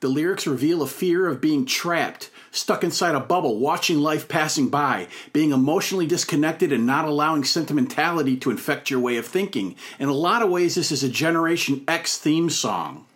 [0.00, 4.68] The lyrics reveal a fear of being trapped, stuck inside a bubble, watching life passing
[4.68, 9.74] by, being emotionally disconnected and not allowing sentimentality to infect your way of thinking.
[9.98, 13.06] In a lot of ways, this is a Generation X theme song.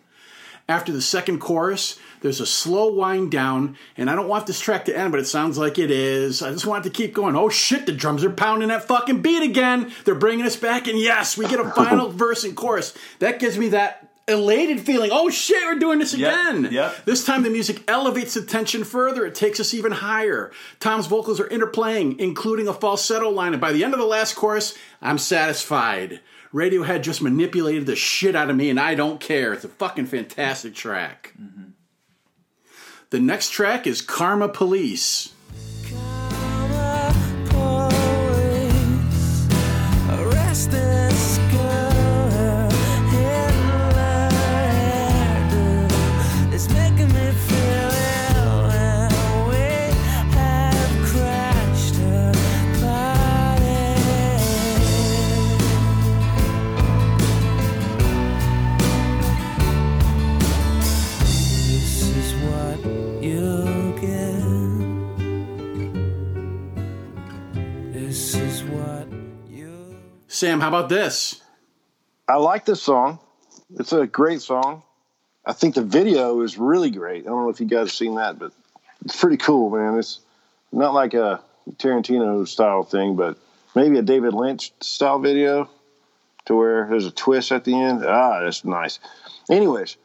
[0.67, 4.85] After the second chorus, there's a slow wind down, and I don't want this track
[4.85, 6.41] to end, but it sounds like it is.
[6.41, 7.35] I just want it to keep going.
[7.35, 9.91] Oh shit, the drums are pounding that fucking beat again.
[10.05, 12.93] They're bringing us back, and yes, we get a final verse and chorus.
[13.19, 15.09] That gives me that elated feeling.
[15.13, 16.71] Oh shit, we're doing this Yep, again.
[16.71, 17.05] yep.
[17.05, 19.25] This time the music elevates the tension further.
[19.25, 20.51] It takes us even higher.
[20.79, 24.35] Tom's vocals are interplaying, including a falsetto line, and by the end of the last
[24.35, 26.21] chorus, I'm satisfied.
[26.53, 29.53] Radiohead just manipulated the shit out of me, and I don't care.
[29.53, 31.33] It's a fucking fantastic track.
[31.41, 31.71] Mm-hmm.
[33.09, 35.32] The next track is Karma Police.
[70.27, 71.41] Sam, how about this?
[72.27, 73.19] I like this song.
[73.77, 74.83] It's a great song.
[75.45, 77.25] I think the video is really great.
[77.25, 78.51] I don't know if you guys have seen that, but
[79.05, 79.99] it's pretty cool, man.
[79.99, 80.19] It's
[80.71, 81.41] not like a
[81.77, 83.37] Tarantino style thing, but
[83.75, 85.69] maybe a David Lynch style video
[86.45, 88.05] to where there's a twist at the end.
[88.05, 88.99] Ah, that's nice.
[89.49, 89.97] Anyways,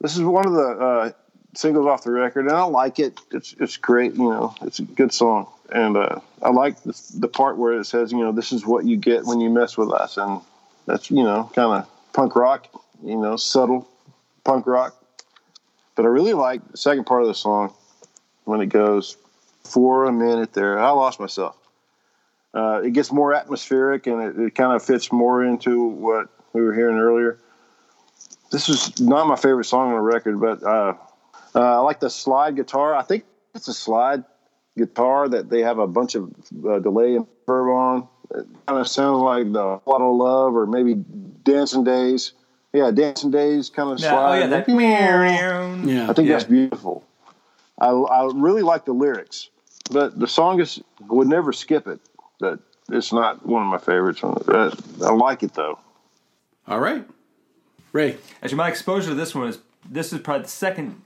[0.00, 1.12] this is one of the uh,
[1.54, 3.18] singles off the record, and I like it.
[3.30, 4.14] It's it's great.
[4.14, 7.84] You know, it's a good song, and uh, I like the, the part where it
[7.84, 10.40] says, you know, this is what you get when you mess with us, and
[10.86, 12.68] that's you know kind of punk rock.
[13.02, 13.88] You know, subtle
[14.44, 14.96] punk rock.
[15.94, 17.72] But I really like the second part of the song
[18.44, 19.16] when it goes
[19.64, 20.78] for a minute there.
[20.78, 21.56] I lost myself.
[22.52, 26.60] Uh, it gets more atmospheric and it, it kind of fits more into what we
[26.60, 27.38] were hearing earlier.
[28.50, 30.94] This is not my favorite song on the record, but uh,
[31.54, 32.94] uh, I like the slide guitar.
[32.94, 34.24] I think it's a slide
[34.76, 36.32] guitar that they have a bunch of
[36.68, 38.08] uh, delay and verb on.
[38.34, 40.94] It kind of sounds like the lot of love or maybe
[41.42, 42.32] dancing days.
[42.72, 44.36] Yeah, dancing days kind of Yeah, slide.
[44.36, 44.66] oh yeah, that.
[45.84, 46.08] Yeah.
[46.08, 46.34] I think Yeah.
[46.34, 47.04] that's beautiful.
[47.80, 49.48] I, I really like the lyrics,
[49.90, 51.98] but the song is would never skip it.
[52.38, 52.60] But
[52.90, 54.22] it's not one of my favorites.
[54.22, 55.78] Uh, I like it though.
[56.68, 57.04] All right.
[57.92, 58.18] Ray.
[58.42, 59.58] Actually, my exposure to this one is
[59.88, 61.00] this is probably the second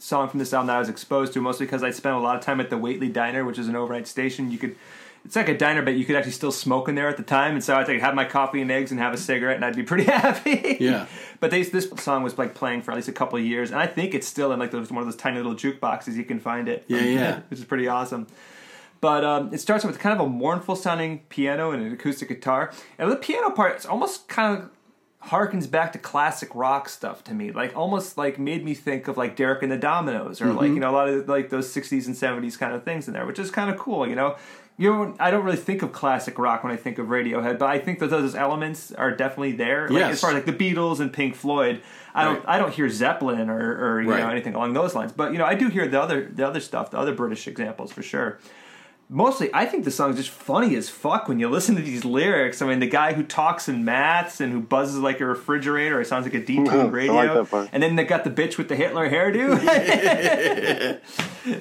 [0.00, 2.36] song from this album that I was exposed to, mostly because I spent a lot
[2.36, 4.50] of time at the Waitley Diner, which is an overnight station.
[4.50, 4.76] You could,
[5.24, 7.52] it's like a diner, but you could actually still smoke in there at the time,
[7.54, 9.76] and so I'd like have my coffee and eggs and have a cigarette, and I'd
[9.76, 10.78] be pretty happy.
[10.80, 11.06] Yeah.
[11.38, 13.78] But they, this song was like playing for at least a couple of years, and
[13.78, 16.40] I think it's still in like those, one of those tiny little jukeboxes you can
[16.40, 16.84] find it.
[16.88, 17.40] Yeah, yeah.
[17.48, 18.26] which is pretty awesome.
[19.00, 22.70] But um, it starts with kind of a mournful sounding piano and an acoustic guitar.
[22.98, 24.70] And the piano part, it's almost kind of
[25.26, 27.52] harkens back to classic rock stuff to me.
[27.52, 30.74] Like almost like made me think of like Derek and the Dominos or like, mm-hmm.
[30.74, 33.26] you know, a lot of like those 60s and 70s kind of things in there,
[33.26, 34.36] which is kind of cool, you know.
[34.78, 37.66] You know, I don't really think of classic rock when I think of Radiohead, but
[37.68, 39.88] I think that those elements are definitely there.
[39.88, 40.12] Like Yes.
[40.12, 41.82] as far as like the Beatles and Pink Floyd,
[42.14, 42.44] I don't Right.
[42.48, 44.20] I don't hear Zeppelin or, or you Right.
[44.20, 45.12] know anything along those lines.
[45.12, 47.92] But you know, I do hear the other the other stuff, the other British examples
[47.92, 48.38] for sure
[49.10, 52.62] mostly I think the song's just funny as fuck when you listen to these lyrics.
[52.62, 56.06] I mean, the guy who talks in maths and who buzzes like a refrigerator, it
[56.06, 57.42] sounds like a detuned like radio.
[57.42, 57.68] that part.
[57.72, 59.58] And then they got the bitch with the Hitler hairdo.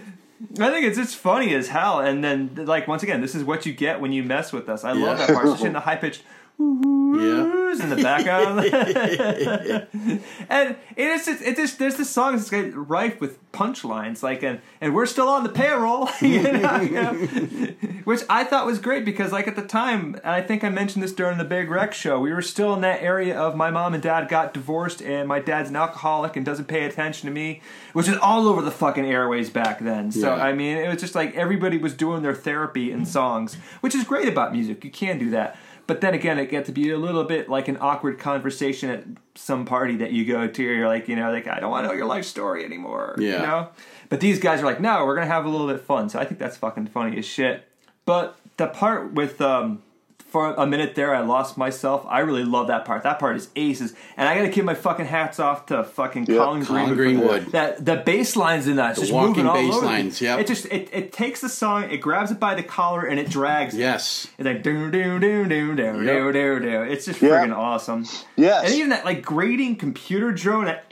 [0.58, 2.00] I think it's just funny as hell.
[2.00, 4.86] And then, like, once again, this is what you get when you mess with us.
[4.86, 6.24] I love that part, especially in the high pitched
[6.60, 7.60] Yeah.
[7.82, 8.60] in the background.
[10.49, 14.60] and it's just, it just there's this song that's got rife with punchlines like and
[14.82, 17.14] and we're still on the payroll, you know, you know?
[18.03, 21.01] which I thought was great because like at the time, and I think I mentioned
[21.01, 23.93] this during the Big Rec show, we were still in that area of my mom
[23.93, 27.62] and dad got divorced and my dad's an alcoholic and doesn't pay attention to me,
[27.93, 30.12] which is all over the fucking airways back then.
[30.12, 30.43] So Yeah.
[30.43, 34.03] I mean, it was just like everybody was doing their therapy in songs, which is
[34.03, 34.84] great about music.
[34.84, 35.57] You can do that.
[35.89, 39.05] But then again, it gets to be a little bit like an awkward conversation at
[39.33, 40.61] some party that you go to.
[40.63, 43.15] You're like, you know, like I don't want to know your life story anymore.
[43.17, 43.31] Yeah.
[43.31, 43.69] You know.
[44.07, 46.07] But these guys are like, no, we're gonna have a little bit of fun.
[46.07, 47.67] So I think that's fucking funny as shit.
[48.05, 49.81] But the part with um,
[50.30, 52.05] for a minute there, I lost myself.
[52.07, 53.03] I really love that part.
[53.03, 56.38] That part is aces, and I gotta give my fucking hats off to fucking Yep.
[56.38, 56.89] Colin Colin Greenwood.
[56.89, 57.45] for Greenwood.
[57.53, 59.86] That the bass lines in that, it's just walking moving all bass over.
[59.86, 60.39] lines, yep.
[60.39, 63.30] It just it, it takes the song, it grabs it by the collar, and it
[63.30, 63.73] drags.
[63.75, 63.80] it.
[63.80, 64.27] Yes.
[64.38, 66.82] It's like do do do do do do do do.
[66.84, 67.30] It's just Yeah.
[67.30, 68.05] friggin' awesome.
[68.36, 68.65] Yes.
[68.65, 70.65] And even that like grating computer drone.
[70.65, 70.86] that-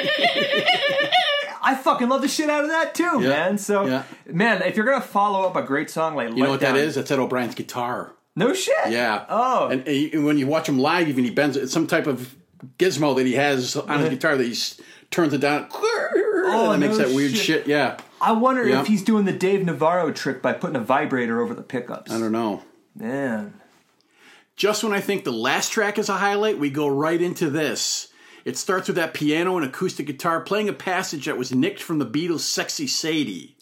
[1.62, 3.28] I fucking love the shit out of that too, Yeah.
[3.28, 3.58] man.
[3.58, 4.02] So, Yeah.
[4.26, 6.78] man, if you're gonna follow up a great song like You know what that Down-
[6.78, 6.94] is?
[6.94, 8.12] That's Ed O'Brien's guitar.
[8.36, 8.74] No shit.
[8.90, 9.24] Yeah.
[9.28, 9.68] Oh.
[9.68, 12.34] And, and when you watch him live, even he bends it's some type of
[12.78, 14.54] gizmo that he has on his guitar that he
[15.10, 15.68] turns it down.
[15.72, 17.40] Oh, that makes no that weird shit.
[17.40, 17.66] shit.
[17.66, 17.98] Yeah.
[18.20, 18.80] I wonder Yeah.
[18.80, 22.10] if he's doing the Dave Navarro trick by putting a vibrator over the pickups.
[22.10, 22.62] I don't know.
[22.94, 23.54] Man.
[24.56, 28.08] Just when I think the last track is a highlight, we go right into this.
[28.44, 31.98] It starts with that piano and acoustic guitar playing a passage that was nicked from
[31.98, 33.56] the Beatles' Sexy Sadie.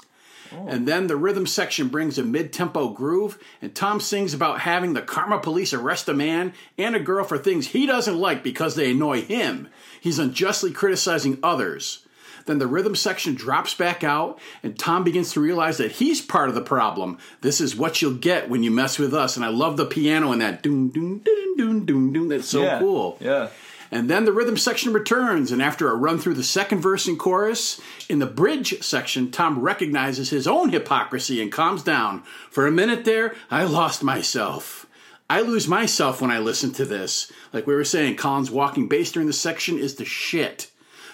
[0.53, 0.67] Oh.
[0.69, 4.95] And then the rhythm section brings a mid tempo groove, and Tom sings about having
[4.95, 8.75] the karma police arrest a man and a girl for things he doesn't like because
[8.75, 9.69] they annoy him.
[10.01, 12.07] He's unjustly criticizing others.
[12.49, 16.49] Then the rhythm section drops back out, and Tom begins to realize that he's part
[16.49, 17.19] of the problem.
[17.43, 19.37] This is what you'll get when you mess with us.
[19.37, 22.29] And I love the piano and that doom, doom, doom, doom, doom, doom.
[22.29, 22.79] That's so yeah.
[22.79, 23.19] cool.
[23.21, 23.51] Yeah.
[23.91, 27.19] And then the rhythm section returns, and after a run through the second verse and
[27.19, 32.23] chorus, in the bridge section, Tom recognizes his own hypocrisy and calms down.
[32.51, 34.87] For a minute there, I lost myself.
[35.31, 37.31] I lose myself when I listen to this.
[37.53, 40.71] Like we were saying, Colin's walking bass during this section is the shit.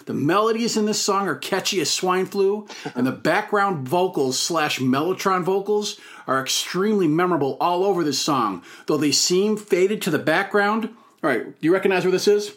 [0.07, 4.79] The melodies in this song are catchy as swine flu, and the background vocals slash
[4.79, 8.62] mellotron vocals are extremely memorable all over this song.
[8.87, 10.91] Though they seem faded to the background.
[11.22, 12.55] All right, do you recognize where this is?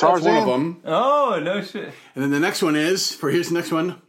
[0.00, 0.80] That's one of them.
[0.84, 1.92] Oh no shit!
[2.14, 4.00] And then the next one is for here's the next one.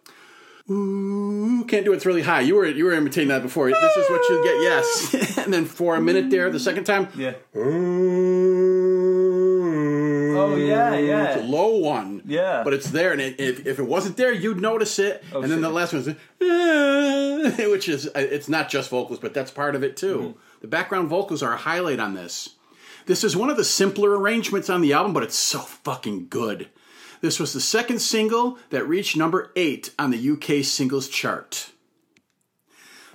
[0.70, 1.98] Ooh, can't do it.
[1.98, 2.42] It's really high.
[2.42, 3.70] You were you were imitating that before.
[3.70, 4.62] This is what you get.
[4.62, 5.38] Yes.
[5.38, 7.10] and then for a minute there, the second time.
[7.16, 7.34] Yeah.
[10.34, 11.34] Oh yeah, yeah.
[11.34, 12.22] It's a low one.
[12.26, 12.64] Yeah.
[12.64, 15.24] But it's there, and it, if if it wasn't there, you'd notice it.
[15.34, 15.64] Oh, and then shit.
[15.64, 19.84] the last one is, which is uh, it's not just vocals, but that's part of
[19.84, 20.18] it too.
[20.18, 20.40] Mm-hmm.
[20.62, 22.56] The background vocals are a highlight on this.
[23.06, 26.70] This is one of the simpler arrangements on the album, but it's so fucking good.
[27.22, 31.72] This was the second single that reached number eight on the UK singles chart.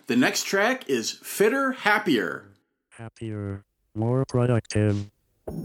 [0.06, 2.44] The next track is Fitter Happier.
[2.90, 3.64] happier,
[3.94, 5.10] more productive,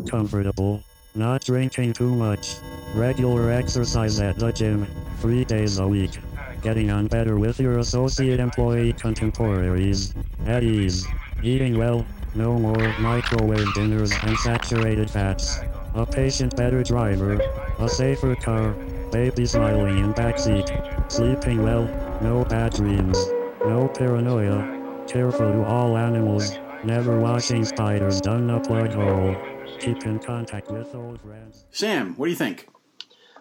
[0.10, 2.56] comfortable, not drinking too much,
[2.96, 4.88] regular exercise at the gym,
[5.20, 6.18] three days a week,
[6.64, 10.16] getting on better with your associate employee contemporaries,
[10.48, 11.06] at ease,
[11.44, 12.06] eating well,
[12.36, 15.60] no more microwave dinners and saturated fats,
[15.96, 17.40] a patient better driver,
[17.80, 18.72] a safer car,
[19.12, 21.84] baby smiling in backseat, sleeping well,
[22.22, 23.18] no bad dreams,
[23.66, 29.36] no paranoia, careful to all animals, never watching spiders down a plug hole,
[29.80, 31.66] keep in contact with old friends.
[31.72, 32.68] Sam, what do you think?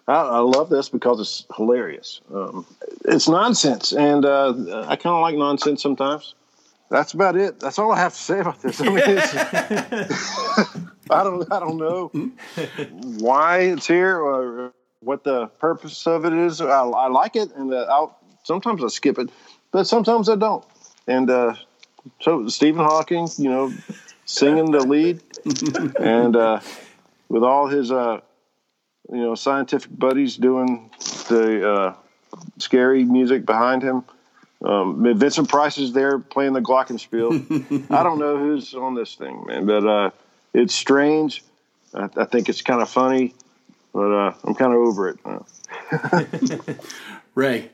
[0.07, 2.21] I, I love this because it's hilarious.
[2.33, 2.65] Um,
[3.05, 6.35] it's nonsense, and uh, I kind of like nonsense sometimes.
[6.91, 7.61] That's about it.
[7.61, 8.81] That's all I have to say about this.
[8.81, 8.97] I mean,
[11.09, 12.11] I don't, I don't know
[13.17, 16.59] why it's here or what the purpose of it is.
[16.59, 19.29] I, I like it, and uh, I'll sometimes I skip it,
[19.71, 20.65] but sometimes I don't.
[21.07, 21.55] And uh,
[22.19, 23.73] so Stephen Hawking, you know,
[24.25, 25.21] singing the lead,
[25.97, 26.59] and uh,
[27.29, 28.19] with all his uh,
[29.09, 30.91] you know scientific buddies doing
[31.29, 31.95] the uh,
[32.57, 34.03] scary music behind him.
[34.63, 37.91] Um, Vincent Price is there playing the glockenspiel.
[37.91, 40.11] I don't know who's on this thing, man, but uh,
[40.53, 41.43] it's strange.
[41.93, 43.33] I, I think it's kind of funny,
[43.93, 46.79] but uh, I'm kind of over it.
[47.35, 47.71] Ray.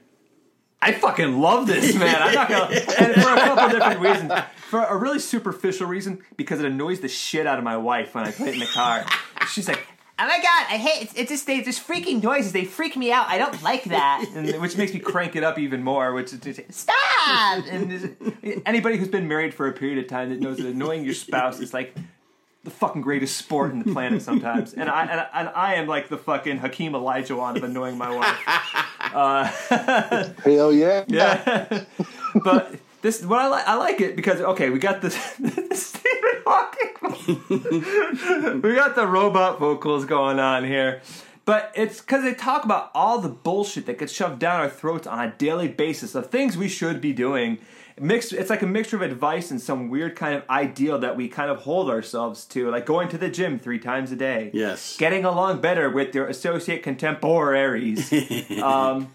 [0.79, 2.15] I fucking love this, man.
[2.21, 4.31] I'm not gonna, and for a couple different reasons.
[4.69, 8.25] For a really superficial reason, because it annoys the shit out of my wife when
[8.25, 9.05] I play it in the car.
[9.49, 9.87] She's like,
[10.19, 11.11] Oh my god, I hate it.
[11.15, 12.51] It's just they just freaking noises.
[12.51, 13.27] They freak me out.
[13.27, 14.25] I don't like that.
[14.35, 16.11] and, which makes me crank it up even more.
[16.13, 16.95] Which is just, Stop!
[17.69, 21.05] and there's- anybody who's been married for a period of time that knows that annoying
[21.05, 21.95] your spouse is like
[22.63, 24.73] the fucking greatest sport in the planet sometimes.
[24.73, 28.13] And I and, I- and I am like the fucking Hakeem Olajuwon of annoying my
[28.15, 28.83] wife.
[29.13, 29.45] Uh,
[30.43, 31.05] hell yeah!
[31.07, 31.83] Yeah.
[32.43, 35.09] but this what I like I like it because okay, we got the,
[36.47, 41.01] the Stephen Hawking We got the robot vocals going on here.
[41.47, 45.07] But it's because they talk about all the bullshit that gets shoved down our throats
[45.07, 47.59] on a daily basis of things we should be doing.
[47.97, 51.29] Mixed, it's like a mixture of advice and some weird kind of ideal that we
[51.29, 54.51] kind of hold ourselves to, like going to the gym three times a day.
[54.53, 54.97] Yes.
[54.97, 58.11] Getting along better with your associate contemporaries.
[58.61, 59.13] um,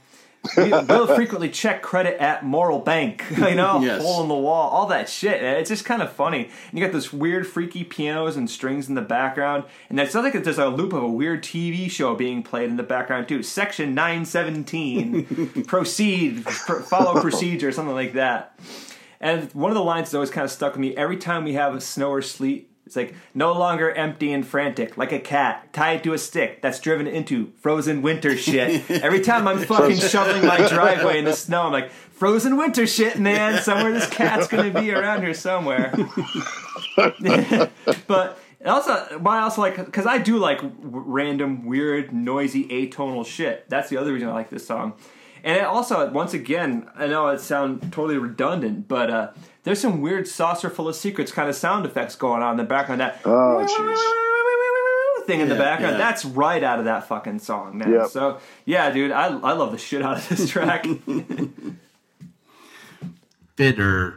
[0.56, 4.02] we will frequently check credit at Moral Bank, you know, Yes.
[4.02, 5.42] hole in the wall, all that shit.
[5.42, 6.44] It's just kind of funny.
[6.70, 10.24] And you got this weird, freaky pianos and strings in the background, and it sounds
[10.34, 13.42] like there's a loop of a weird TV show being played in the background too.
[13.42, 18.58] Section nine seventeen, proceed, pr- follow procedure, something like that.
[19.20, 21.52] And one of the lines that always kind of stuck with me every time we
[21.52, 22.70] have a snow or sleet.
[22.92, 26.78] It's like no longer empty and frantic, like a cat tied to a stick that's
[26.78, 28.90] driven into frozen winter shit.
[28.90, 33.18] Every time I'm fucking shoveling my driveway in the snow, I'm like frozen winter shit,
[33.18, 33.62] man.
[33.62, 35.90] Somewhere this cat's gonna be around here somewhere.
[38.06, 43.24] but also, why I also like because I do like w- random, weird, noisy, atonal
[43.24, 43.70] shit.
[43.70, 44.92] That's the other reason I like this song.
[45.42, 49.30] And it also, once again, I know it sounds totally redundant, but uh,
[49.64, 53.00] there's some weird Saucerful of Secrets kind of sound effects going on in the background.
[53.00, 55.26] That Oh, jeez.
[55.26, 55.92] thing in the background.
[55.94, 55.98] yeah.
[55.98, 57.92] That's right out of that fucking song, man.
[57.92, 58.08] Yep.
[58.08, 60.84] So yeah, dude, I I love the shit out of this track.
[63.56, 64.14] fitter,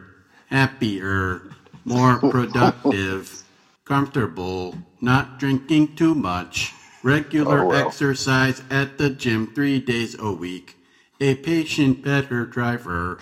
[0.49, 1.41] happier,
[1.83, 3.43] more productive,
[3.85, 6.73] comfortable, not drinking too much,
[7.03, 7.87] regular Oh, well.
[7.87, 10.75] exercise at the gym three days a week,
[11.19, 13.19] a patient better driver,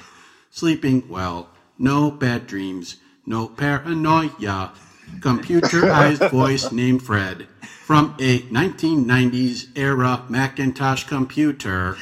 [0.51, 4.73] sleeping well, no bad dreams, no paranoia,
[5.19, 11.97] computerized voice named Fred, from a 1990s era Macintosh computer,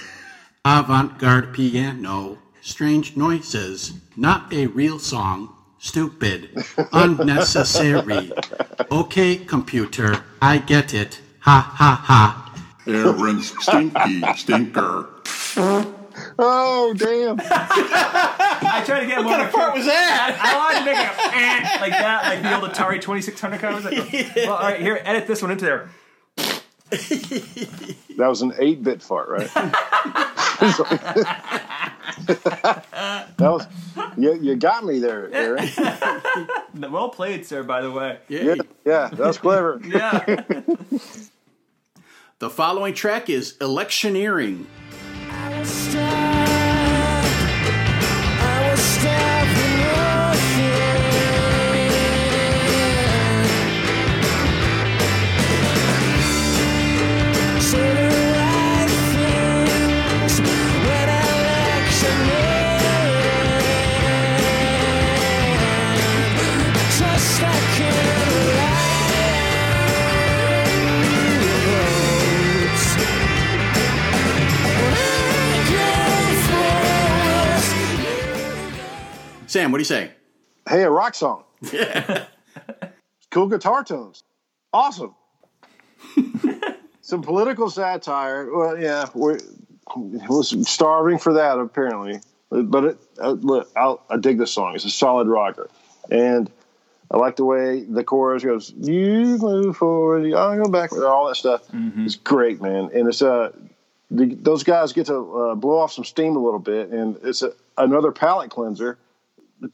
[0.64, 5.50] avant garde piano, strange noises, not a real song,
[5.80, 6.50] stupid,
[6.94, 8.32] unnecessary.
[8.92, 11.20] Okay, computer, I get it.
[11.40, 12.54] Ha ha ha.
[12.88, 15.10] Aaron Stinky Stinker.
[16.40, 17.40] Oh damn!
[17.44, 19.28] I tried to get one.
[19.28, 20.38] What part was that?
[20.42, 23.74] I wanted to make it like that, like the old Atari 2600 card.
[23.74, 25.90] I was like, oh, well, all right, here, edit this one into there.
[28.18, 29.50] That was an eight-bit fart, right?
[33.38, 33.66] that was
[34.18, 34.34] you.
[34.36, 35.68] You got me there, Aaron.
[36.92, 37.64] Well played, sir.
[37.64, 38.20] By the way.
[38.28, 38.56] Yeah,
[38.86, 39.82] yeah, that was clever.
[39.84, 40.42] Yeah.
[42.40, 44.66] The following track is Electioneering.
[79.52, 80.12] Sam, what do you say?
[80.66, 81.44] Hey, a rock song.
[81.74, 82.24] Yeah.
[83.32, 84.24] cool guitar tones.
[84.72, 85.14] Awesome.
[87.02, 88.50] Some political satire.
[88.50, 89.40] Well, yeah, we're
[89.94, 92.22] was starving for that apparently.
[92.50, 94.74] But it, uh, look, I'll, I dig this song.
[94.74, 95.70] It's a solid rocker,
[96.10, 96.50] and
[97.12, 98.72] I like the way the chorus goes.
[98.78, 101.06] You move forward, I'll go backward.
[101.06, 101.64] All that stuff.
[102.06, 102.90] It's great, man.
[102.94, 103.52] And it's uh,
[104.10, 107.42] the, those guys get to uh, blow off some steam a little bit, and it's
[107.42, 108.98] a, another palate cleanser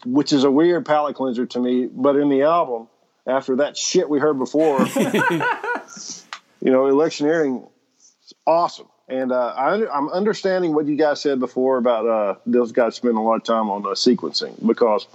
[0.05, 1.87] which is a weird palate cleanser to me.
[1.87, 2.87] But in the album,
[3.25, 4.79] after that shit we heard before,
[6.61, 7.67] you know, electioneering
[7.97, 8.87] is awesome.
[9.09, 13.17] And uh, I, I'm understanding what you guys said before about uh, those guys spending
[13.17, 15.07] a lot of time on uh, sequencing because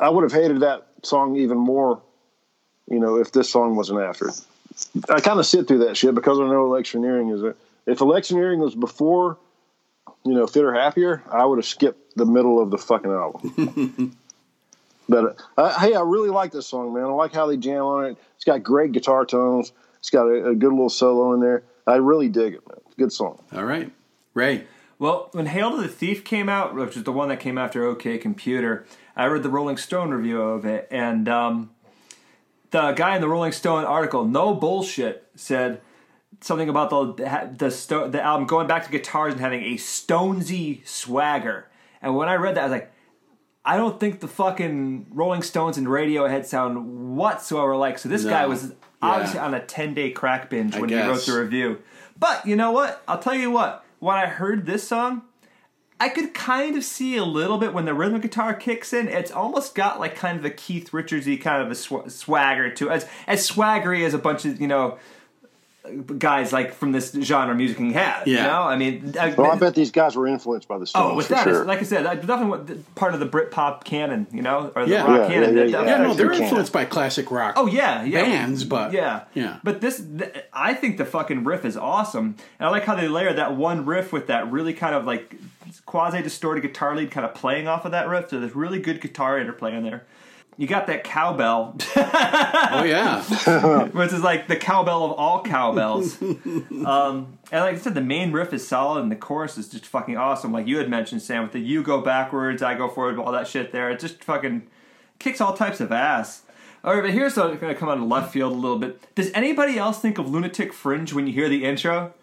[0.00, 2.00] I would have hated that song even more,
[2.90, 4.30] you know, if this song wasn't after.
[5.10, 7.54] I kind of sit through that shit because I know electioneering is a.
[7.86, 9.38] If electioneering was before,
[10.24, 14.16] you know, Fit or Happier, I would have skipped the middle of the fucking album.
[15.08, 17.04] but uh, hey, I really like this song, man.
[17.04, 18.18] I like how they jam on it.
[18.36, 19.72] It's got great guitar tones.
[20.00, 21.62] It's got a, a good little solo in there.
[21.86, 22.78] I really dig it, man.
[22.98, 23.40] Good song.
[23.52, 23.90] All right.
[24.34, 24.64] Ray.
[24.98, 27.84] Well, when Hail to the Thief came out, which is the one that came after
[27.84, 28.84] OK Computer,
[29.16, 31.70] I read the Rolling Stone review of it, and um,
[32.70, 35.80] the guy in the Rolling Stone article, no bullshit, said
[36.40, 40.86] something about the the sto- the album going back to guitars and having a Stonesy
[40.86, 41.66] swagger.
[42.02, 42.92] And when I read that, I was like,
[43.64, 47.98] I don't think the fucking Rolling Stones and Radiohead sound whatsoever like.
[47.98, 48.30] So this No.
[48.30, 48.72] guy was
[49.02, 49.46] obviously Yeah.
[49.46, 51.78] on a ten day crack binge I when he wrote the review.
[52.18, 53.02] But you know what?
[53.06, 53.84] I'll tell you what.
[54.00, 55.22] When I heard this song,
[56.00, 59.08] I could kind of see a little bit when the rhythm guitar kicks in.
[59.08, 62.88] It's almost got like kind of a Keith Richardsy kind of a sw- swagger to
[62.88, 62.92] it.
[62.92, 64.98] as as swaggery as a bunch of you know
[66.18, 68.26] guys like from this genre of music can have.
[68.26, 68.46] You Yeah.
[68.46, 71.16] know, I mean, I, Well, I bet these guys were influenced by the Stones Oh,
[71.16, 71.52] with for that, sure.
[71.52, 74.84] it's- like I said, that's definitely what, part of the Britpop canon, you know, or
[74.84, 75.02] the Yeah.
[75.04, 75.56] rock Yeah, canon.
[75.56, 77.54] yeah, that- yeah, Yeah, no, they're influenced by classic rock.
[77.56, 78.22] Oh yeah, yeah.
[78.22, 79.56] Bands, but- yeah, yeah.
[79.64, 83.08] But this, th- I think the fucking riff is awesome, and I like how they
[83.08, 85.36] layer that one riff with that really kind of like
[85.86, 88.30] quasi distorted guitar lead, kind of playing off of that riff.
[88.30, 90.04] So there's really good guitar interplay in there.
[90.60, 93.22] You got that cowbell, Oh, yeah.
[93.92, 96.20] which is like the cowbell of all cowbells.
[96.22, 99.86] um, and like I said, the main riff is solid, and the chorus is just
[99.86, 100.52] fucking awesome.
[100.52, 103.46] Like you had mentioned, Sam, with the "you go backwards, I go forward," all that
[103.46, 103.88] shit there.
[103.90, 104.66] It just fucking
[105.20, 106.42] kicks all types of ass.
[106.82, 109.14] All right, but here's going to come out of left field a little bit.
[109.14, 112.14] Does anybody else think of Lunatic Fringe when you hear the intro?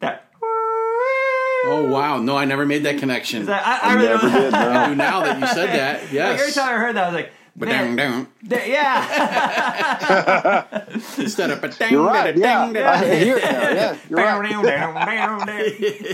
[0.00, 0.30] That.
[0.42, 2.18] Oh, wow.
[2.18, 3.46] No, I never made that connection.
[3.46, 4.54] that I, I I really never did.
[4.54, 4.88] I No.
[4.90, 6.02] do now that you said that.
[6.04, 6.40] Like, Yes.
[6.40, 8.70] every time I heard that, I was like, But man, dang, dang.
[8.70, 10.74] yeah.
[11.18, 12.32] Instead of a dang, You're right.
[12.34, 13.70] da- Yeah, dang, I da- hear it now.
[13.72, 14.40] Yeah, you're right.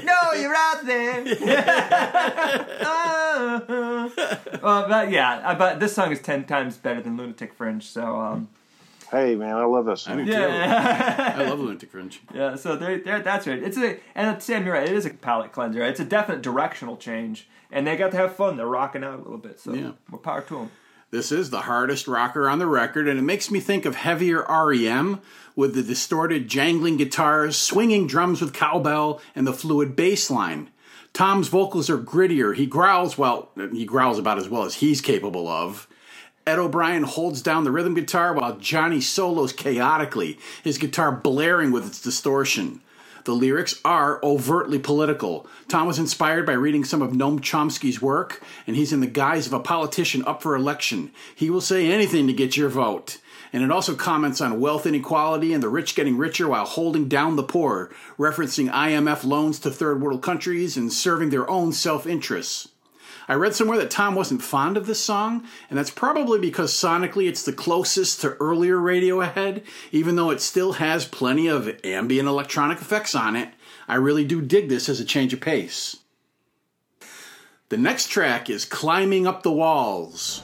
[0.05, 1.25] no, you're out there.
[4.63, 7.85] well, but yeah, but this song is ten times better than Lunatic Fringe.
[7.85, 8.49] So um,
[9.11, 10.19] Hey, man, I love this I song.
[10.25, 10.39] do too.
[10.39, 12.21] yeah, I love Lunatic Fringe.
[12.35, 12.57] yeah.
[12.57, 13.63] So there, there, that's right.
[13.63, 14.89] It's a and Sam, you're right.
[14.89, 15.83] It is a palate cleanser.
[15.85, 18.57] It's a definite directional change, and they got to have fun.
[18.57, 19.61] They're rocking out a little bit.
[19.61, 19.93] So Yeah.
[20.09, 20.71] more power to them.
[21.15, 24.45] This is the hardest rocker on the record, and it makes me think of heavier
[24.49, 25.21] REM
[25.55, 30.71] with the distorted, jangling guitars, swinging drums with cowbell, and the fluid bass line.
[31.13, 32.57] Thom's vocals are grittier.
[32.57, 35.87] He growls, well, he growls about as well as he's capable of.
[36.49, 41.87] Ed O'Brien holds down the rhythm guitar while Jonny solos chaotically, his guitar blaring with
[41.87, 42.81] its distortion.
[43.25, 45.47] The lyrics are overtly political.
[45.69, 49.47] Thom was inspired by reading some of Noam Chomsky's work, and he's in the guise
[49.47, 51.11] of a politician up for election.
[51.35, 53.19] He will say anything to get your vote.
[53.51, 57.37] And it also comments on wealth inequality and the rich getting richer while holding down
[57.37, 62.69] the poor, referencing IMF loans to third world countries and serving their own self interests.
[63.27, 67.29] I read somewhere that Thom wasn't fond of this song, and that's probably because sonically
[67.29, 69.63] it's the closest to earlier Radiohead,
[69.93, 73.49] even though it still has plenty of ambient electronic effects on it.
[73.89, 75.97] I really do dig this as a change of pace.
[77.71, 80.43] The next track is Climbing Up the Walls.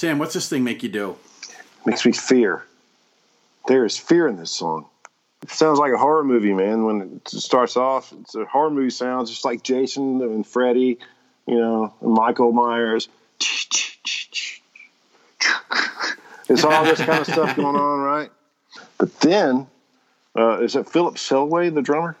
[0.00, 1.14] Sam, what's this thing make you do?
[1.84, 2.64] Makes me fear.
[3.68, 4.86] There is fear in this song.
[5.42, 6.86] It sounds like a horror movie, man.
[6.86, 10.98] When it starts off, it's a horror movie sound, just like Jason and Freddy,
[11.46, 13.10] you know, and Michael Myers.
[16.48, 18.30] It's all this kind of stuff going on, right?
[18.96, 19.66] But then,
[20.34, 22.16] uh, is it Philip Selway, the drummer?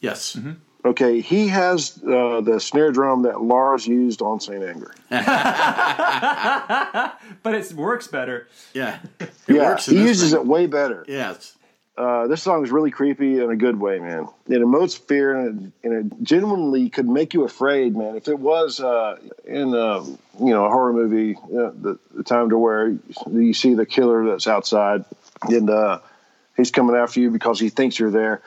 [0.00, 0.36] Yes.
[0.84, 4.62] Okay, he has uh, the snare drum that Lars used on St.
[4.62, 4.94] Anger.
[7.42, 8.48] But it works better.
[8.72, 8.98] Yeah.
[9.20, 10.40] It yeah, works he uses thing.
[10.40, 11.04] it way better.
[11.08, 11.56] Yes.
[11.96, 14.28] Uh, this song is really creepy in a good way, man.
[14.46, 18.14] It emotes fear and it, and it genuinely could make you afraid, man.
[18.16, 22.50] If it was uh, in a, you know a horror movie, uh, the, the time
[22.50, 22.96] to where
[23.30, 25.04] you see the killer that's outside
[25.42, 25.98] and uh,
[26.56, 28.42] he's coming after you because he thinks you're there.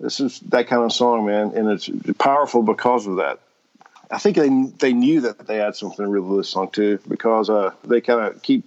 [0.00, 1.88] This is that kind of song, man, and it's
[2.18, 3.40] powerful because of that.
[4.10, 7.48] I think they they knew that they had something real to this song too because
[7.48, 8.64] uh, they kind of keep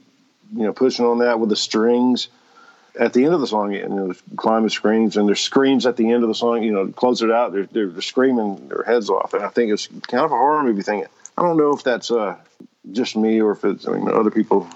[0.55, 2.30] you know pushing on that with the strings
[2.99, 6.11] at the end of the song, you know, climbing screams, and there's screams at the
[6.11, 6.63] end of the song.
[6.63, 7.53] You know, close it out.
[7.53, 10.82] They're, they're, screaming their heads off, and I think it's kind of a horror movie
[10.82, 11.05] thing.
[11.38, 12.36] I don't know if that's uh,
[12.91, 14.67] just me or if it's I mean other people,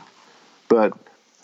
[0.67, 0.93] but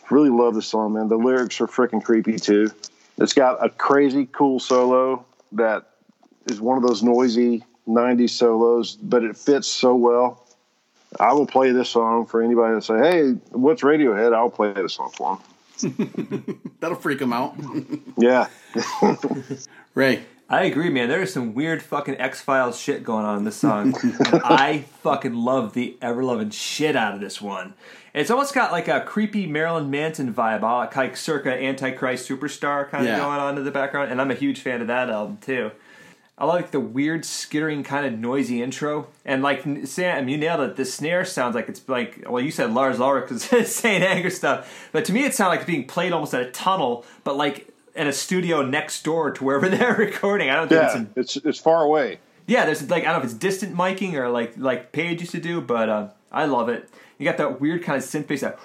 [0.09, 1.07] really love this song, man.
[1.07, 2.71] The lyrics are freaking creepy too.
[3.17, 5.87] It's got a crazy cool solo that
[6.45, 10.43] is one of those noisy '90s solos, but it fits so well.
[11.19, 14.93] I will play this song for anybody that say, "Hey, what's Radiohead?" I'll play this
[14.93, 16.61] song for them.
[16.79, 17.55] That'll freak them out.
[18.17, 18.47] Yeah.
[19.95, 20.25] Ray.
[20.49, 21.09] I agree, man.
[21.09, 23.93] There is some weird fucking X Files shit going on in this song.
[24.33, 27.73] I fucking love the ever loving shit out of this one.
[28.13, 30.61] It's almost got like a creepy Marilyn Manson vibe,
[30.95, 33.19] like circa Antichrist Superstar kind of Yeah.
[33.19, 35.71] going on in the background, and I'm a huge fan of that album too.
[36.39, 40.75] I like the weird skittering kind of noisy intro, and like Sam, you nailed it.
[40.77, 43.43] The snare sounds like it's like well, you said Lars Ulrich is
[43.75, 44.03] St.
[44.03, 47.05] Anger stuff, but to me it sounds like it's being played almost at a tunnel,
[47.25, 50.49] but like in a studio next door to wherever they're recording.
[50.49, 52.19] I don't think it's in It's it's far away.
[52.47, 55.31] yeah, there's like I don't know if it's distant miking or like like Page used
[55.33, 56.89] to do, but uh, I love it.
[57.17, 58.59] You got that weird kind of synth bass that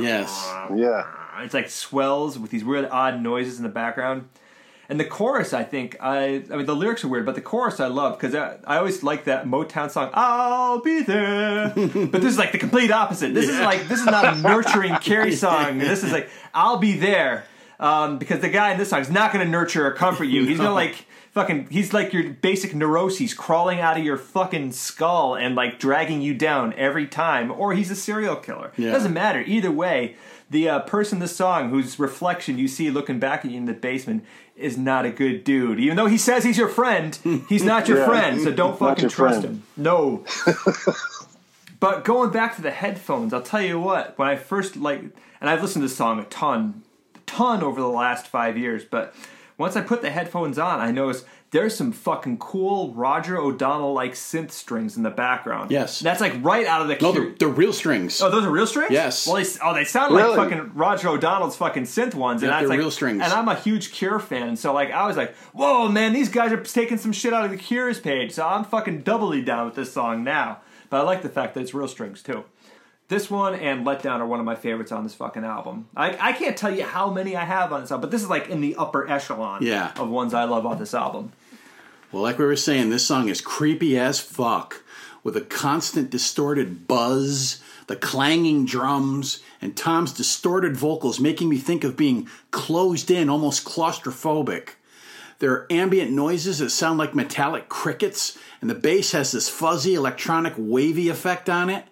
[0.00, 0.30] Yes.
[0.74, 1.06] Yeah.
[1.42, 4.28] it's like swells with these weird odd noises in the background.
[4.88, 7.80] And the chorus, I think, I I mean the lyrics are weird, but the chorus
[7.80, 10.10] I love because I, I always like that Motown song.
[10.12, 13.32] I'll be there, but this is like the complete opposite.
[13.32, 15.78] This is like this is not a nurturing Carrie song.
[15.78, 17.44] This is like I'll be there
[17.82, 20.44] um, because the guy in this song is not going to nurture or comfort you.
[20.46, 21.66] He's gonna like fucking.
[21.70, 26.32] He's like your basic neuroses crawling out of your fucking skull and like dragging you
[26.32, 27.50] down every time.
[27.50, 28.72] Or he's a serial killer.
[28.78, 28.92] Yeah.
[28.92, 30.16] Doesn't matter either way.
[30.50, 33.64] The uh, person in the song whose reflection you see looking back at you in
[33.64, 35.80] the basement is not a good dude.
[35.80, 37.18] Even though he says he's your friend,
[37.48, 38.06] he's not your Yeah.
[38.06, 38.40] friend.
[38.42, 39.56] So don't fucking trust friend.
[39.56, 39.62] him.
[39.76, 40.24] No.
[41.80, 44.16] But going back to the headphones, I'll tell you what.
[44.16, 46.82] When I first like, and I've listened to this song a ton,
[47.32, 48.84] ton over the last five years.
[48.84, 49.14] But
[49.58, 54.12] once I put the headphones on, I noticed there's some fucking cool Roger O'Donnell like
[54.12, 55.70] synth strings in the background.
[55.70, 56.00] Yes.
[56.00, 56.94] that's like right out of the.
[56.94, 58.22] No, Cure- they're, they're real strings.
[58.22, 58.90] Oh, those are real strings.
[58.90, 59.26] Yes.
[59.26, 60.36] Well, they, oh, they sound Really?
[60.36, 63.22] like fucking Roger O'Donnell's fucking synth ones, and that's they're like real strings.
[63.22, 66.28] And I'm a huge Cure fan, and so like I was like, "Whoa, man, these
[66.30, 69.66] guys are taking some shit out of the Cure's page." So I'm fucking doubly down
[69.66, 70.60] with this song now.
[70.88, 72.44] But I like the fact that it's real strings too.
[73.12, 75.86] This one and Let Down are one of my favorites on this fucking album.
[75.94, 78.30] I, I can't tell you how many I have on this album, but this is
[78.30, 79.92] like in the upper echelon Yeah.
[79.98, 81.32] of ones I love on this album.
[82.10, 84.82] Well, like we were saying, this song is creepy as fuck
[85.22, 91.84] with a constant distorted buzz, the clanging drums, and Thom's distorted vocals making me think
[91.84, 94.70] of being closed in, almost claustrophobic.
[95.38, 99.94] There are ambient noises that sound like metallic crickets, and the bass has this fuzzy
[99.94, 101.84] electronic wavy effect on it.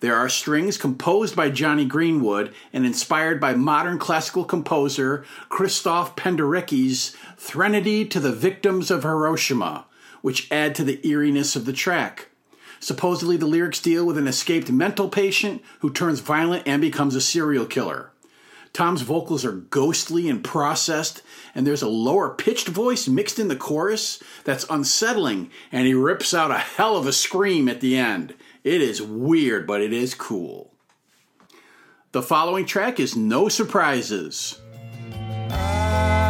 [0.00, 7.16] There are strings composed by Jonny Greenwood and inspired by modern classical composer Krzysztof Penderecki's
[7.36, 9.86] Threnody to the Victims of Hiroshima,
[10.22, 12.28] which add to the eeriness of the track.
[12.78, 17.20] Supposedly, the lyrics deal with an escaped mental patient who turns violent and becomes a
[17.20, 18.12] serial killer.
[18.72, 21.22] Thom's vocals are ghostly and processed,
[21.56, 26.32] and there's a lower pitched voice mixed in the chorus that's unsettling, and he rips
[26.32, 28.34] out a hell of a scream at the end.
[28.68, 30.74] It is weird, but it is cool.
[32.12, 34.60] The following track is No Surprises.
[35.50, 36.27] I'll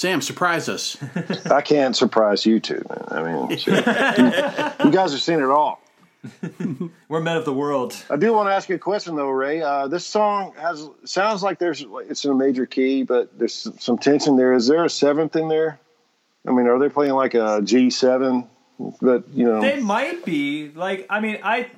[0.00, 0.96] Sam, surprise us.
[1.50, 2.82] I can't surprise you two.
[2.88, 3.04] Man.
[3.10, 3.86] I mean, shit.
[3.86, 5.78] you, you guys have seen it all.
[7.10, 7.94] We're men of the world.
[8.08, 9.60] I do want to ask you a question though, Ray.
[9.60, 13.98] Uh, this song has sounds like there's it's in a major key, but there's some
[13.98, 14.54] tension there.
[14.54, 15.78] Is there a seventh in there?
[16.48, 18.48] I mean, are they playing like a G seven?
[19.02, 21.08] But you know, They might be like.
[21.10, 21.70] I mean, I.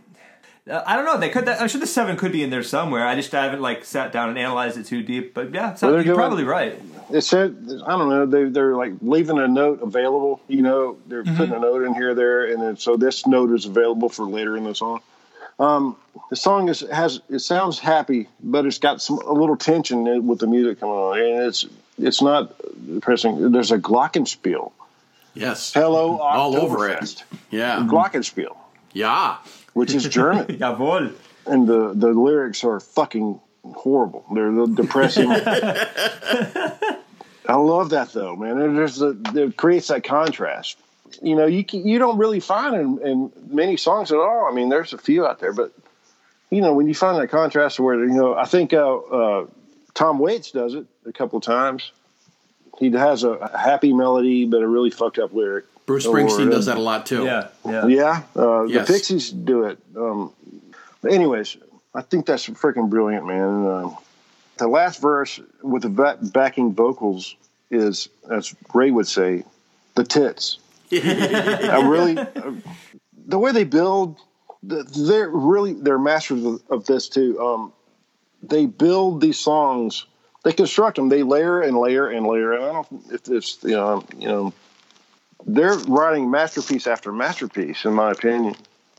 [0.70, 1.18] Uh, I don't know.
[1.18, 1.48] They could.
[1.48, 3.04] I'm sure the seven could be in there somewhere.
[3.06, 5.34] I just haven't like sat down and analyzed it too deep.
[5.34, 6.80] But yeah, so Well, they're you're doing- probably right.
[7.10, 8.26] it said I don't know.
[8.26, 10.40] They they're like leaving a note available.
[10.46, 13.66] You know, they're putting a note in here there, and then, so this note is
[13.66, 15.00] available for later in the song.
[15.58, 15.96] Um,
[16.30, 20.38] the song is has it sounds happy, but it's got some a little tension with
[20.38, 21.66] the music coming on, and it's
[21.98, 22.54] it's not
[22.86, 23.50] depressing.
[23.50, 24.70] There's a glockenspiel.
[25.34, 25.72] Yes.
[25.72, 27.24] Hello, All over it.
[27.50, 27.78] Yeah.
[27.88, 28.54] Glockenspiel,
[28.92, 29.38] Yeah.
[29.72, 31.12] which is German, Jawohl.
[31.46, 34.24] and the the lyrics are fucking horrible.
[34.32, 35.30] They're depressing.
[37.48, 38.60] I love that though, man.
[38.60, 40.78] It, there's a, it creates that contrast.
[41.20, 44.48] You know, you can, you don't really find in, in many songs at all.
[44.50, 45.72] I mean, there's a few out there, but
[46.50, 49.46] you know, when you find that contrast where you know, I think uh, uh,
[49.94, 51.90] Tom Waits does it a couple of times.
[52.78, 55.64] He has a happy melody, but a really fucked up lyric.
[55.86, 57.24] Bruce Springsteen uh, does that a lot too.
[57.24, 57.86] Yeah, yeah.
[57.86, 58.86] Yeah, uh, Yes.
[58.86, 59.78] the Pixies do it.
[59.96, 60.32] Um,
[61.00, 61.56] but anyways,
[61.94, 63.66] I think that's freaking brilliant, man.
[63.66, 63.96] Um
[64.58, 67.34] the last verse with the ba- backing vocals
[67.70, 69.44] is, as Ray would say,
[69.96, 70.58] the tits.
[70.92, 72.52] I really, uh,
[73.26, 74.18] the way they build,
[74.62, 77.40] they're really they're masters of, of this too.
[77.40, 77.72] Um,
[78.42, 80.06] they build these songs,
[80.44, 82.52] they construct them, they layer and layer and layer.
[82.52, 84.52] And I don't know if it's you know you know
[85.46, 88.54] they're writing masterpiece after masterpiece, in my opinion,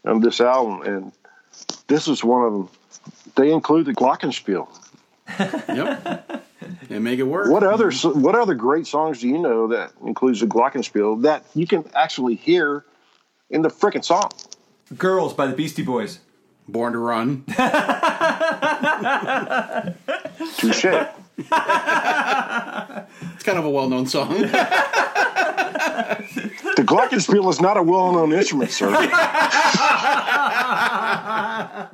[0.06, 1.11] on this album, and
[1.88, 2.70] this is one of them.
[3.36, 4.68] They include the Glockenspiel.
[5.40, 6.44] Yep.
[6.90, 7.49] and make it work.
[7.49, 8.15] What other mhm.
[8.18, 12.36] what other great songs do you know that includes the Glockenspiel that you can actually
[12.36, 12.86] hear
[13.49, 14.30] in the freaking song?
[14.98, 16.20] Girls by the Beastie Boys.
[16.68, 17.44] Born to Run.
[20.57, 20.86] Touche.
[23.35, 24.30] It's kind of a well-known song.
[24.30, 24.47] the
[26.77, 28.89] Glockenspiel is not a well-known instrument, sir.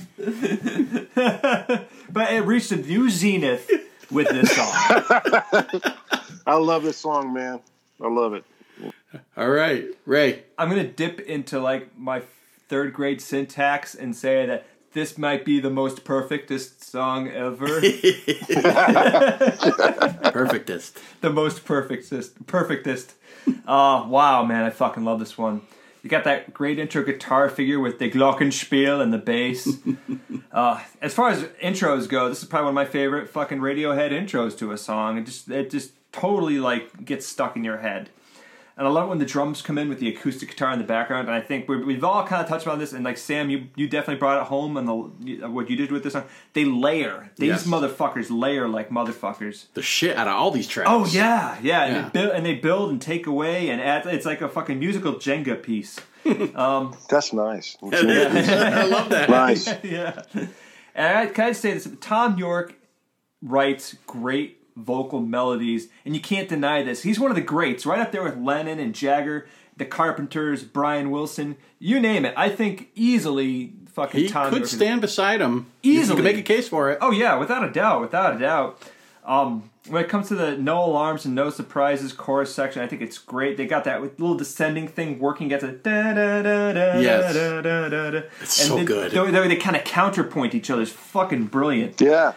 [2.11, 3.69] But it reached a new zenith
[4.11, 4.67] with this song.
[6.47, 7.59] I love this song, man.
[8.01, 8.43] I love it.
[9.37, 10.43] All right, Ray.
[10.57, 12.23] I'm gonna dip into like my
[12.67, 17.65] third grade syntax and say that this might be the most perfectest song ever.
[20.31, 20.97] Perfectest.
[21.21, 23.13] the most perfectest, perfectest.
[23.67, 25.61] Oh wow, man, I fucking love this one.
[26.03, 29.67] You got that great intro guitar figure with the glockenspiel and the bass.
[30.51, 34.11] uh, as far as intros go, this is probably one of my favorite fucking Radiohead
[34.11, 35.17] intros to a song.
[35.17, 38.09] It just it just totally like gets stuck in your head.
[38.79, 41.27] And I love when the drums come in with the acoustic guitar in the background.
[41.27, 42.93] And I think we we've all kind of touched on this.
[42.93, 44.77] And like Sam, you you definitely brought it home.
[44.77, 46.23] And the what you did with this song,
[46.53, 47.29] they layer.
[47.35, 47.67] These Yes.
[47.67, 49.65] motherfuckers layer like motherfuckers.
[49.73, 50.89] The shit out of all these tracks.
[50.89, 52.01] Oh yeah, yeah, And, Yeah.
[52.03, 54.05] they build, and they build and take away and add.
[54.05, 55.99] It's like a fucking musical Jenga piece.
[56.55, 57.75] Um, That's nice.
[57.83, 59.29] I love that.
[59.29, 59.67] nice.
[59.83, 60.21] yeah.
[60.95, 62.75] And I can I say this: Thom Yorke
[63.41, 67.03] writes great vocal melodies, and you can't deny this.
[67.03, 69.47] He's one of the greats, right up there with Lennon and Jagger,
[69.77, 72.33] the Carpenters, Brian Wilson, you name it.
[72.35, 75.67] I think easily fucking He Thom could Yorke is- stand beside him.
[75.83, 76.17] You Easily.
[76.17, 76.97] could make a case for it.
[77.01, 78.81] Oh yeah, without a doubt, without a doubt.
[79.25, 83.01] Um, when it comes to the no alarms and no surprises chorus section, I think
[83.01, 83.57] it's great.
[83.57, 87.33] They got that little descending thing working at the da da da da Yes.
[87.35, 88.21] da da da da.
[88.41, 89.11] It's so they, good.
[89.11, 92.01] The way they, kind of counterpoint each other is fucking brilliant.
[92.01, 92.33] Yeah.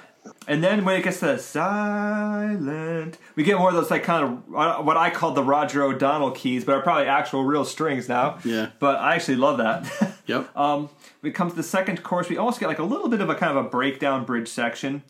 [0.49, 4.55] And then when it gets to silent, we get more of those like kind of
[4.55, 8.39] uh, what I call the Roger O'Donnell keys, but are probably actual real strings now.
[8.45, 8.71] Yeah.
[8.79, 10.13] But I actually love that.
[10.27, 10.57] Yep.
[10.57, 10.89] Um,
[11.21, 13.29] when it comes to the second chorus, we almost get like a little bit of
[13.29, 15.03] a kind of a breakdown bridge section.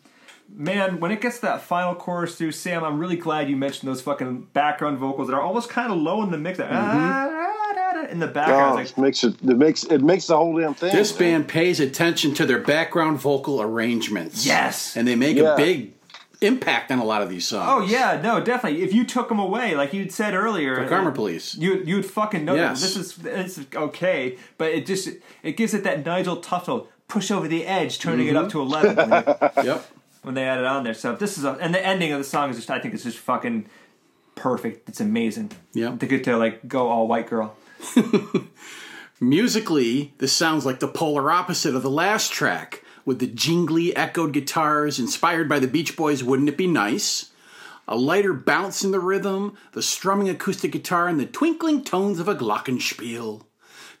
[0.49, 3.91] Man, when it gets to that final chorus through Sam, I'm really glad you mentioned
[3.91, 6.59] those fucking background vocals that are almost kind of low in the mix.
[8.13, 10.57] In the background, Oh, it's it like, makes it, it makes it makes the whole
[10.59, 10.95] damn thing.
[10.95, 11.41] This man.
[11.41, 14.45] band pays attention to their background vocal arrangements.
[14.45, 14.95] Yes.
[14.95, 15.53] And they make Yeah.
[15.55, 15.93] a big
[16.41, 17.67] impact on a lot of these songs.
[17.69, 18.83] oh yeah, no, definitely.
[18.83, 21.55] If you took them away, like you'd said earlier, For Karma Police.
[21.55, 22.81] you you'd fucking know Yes.
[22.81, 25.09] that this is this is okay, but it just
[25.41, 28.73] it gives it that Nigel Tufnel push over the edge, turning it up to mm-hmm.
[28.73, 29.91] eleven when they, Yep.
[30.23, 30.93] when they add it on there.
[30.93, 33.03] So this is a, and the ending of the song is just I think it's
[33.03, 33.65] just fucking
[34.35, 34.89] perfect.
[34.89, 35.51] It's amazing.
[35.73, 35.95] Yeah.
[35.95, 37.55] to get to like go all white girl.
[39.19, 44.33] Musically, this sounds like the polar opposite of the last track, with the jingly, echoed
[44.33, 47.31] guitars inspired by the Beach Boys' Wouldn't It Be Nice?
[47.87, 52.27] A lighter bounce in the rhythm, the strumming acoustic guitar, and the twinkling tones of
[52.27, 53.43] a glockenspiel.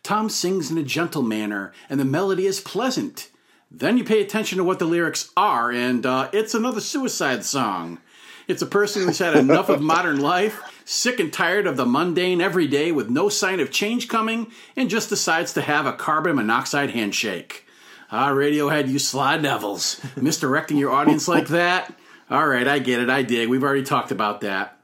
[0.03, 3.29] Thom sings in a gentle manner, and the melody is pleasant.
[3.69, 7.99] Then you pay attention to what the lyrics are, and uh, it's another suicide song.
[8.47, 12.41] It's a person who's had enough of modern life, sick and tired of the mundane
[12.41, 16.91] everyday with no sign of change coming, and just decides to have a carbon monoxide
[16.91, 17.65] handshake.
[18.11, 19.99] Ah, Radiohead, you sly devils.
[20.15, 21.93] Misdirecting your audience like that?
[22.29, 23.49] All right, I get it, I dig.
[23.49, 24.77] We've already talked about that.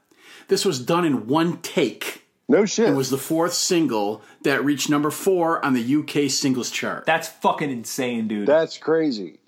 [0.48, 2.24] This was done in one take.
[2.48, 2.88] no shit.
[2.88, 7.06] It was the fourth single that reached number four on the UK singles chart.
[7.06, 8.48] That's fucking insane, dude.
[8.48, 9.38] That's crazy.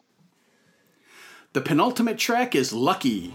[1.54, 3.34] The penultimate track is Lucky.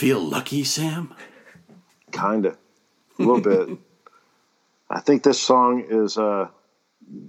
[0.00, 1.12] Feel lucky, Sam?
[2.10, 2.56] Kinda,
[3.18, 3.76] a little bit.
[4.90, 6.48] I think this song is uh,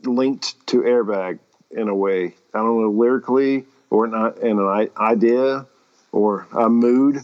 [0.06, 1.40] linked to Airbag
[1.70, 2.34] in a way.
[2.54, 5.68] I don't know lyrically or not in an idea
[6.14, 7.20] or a mood,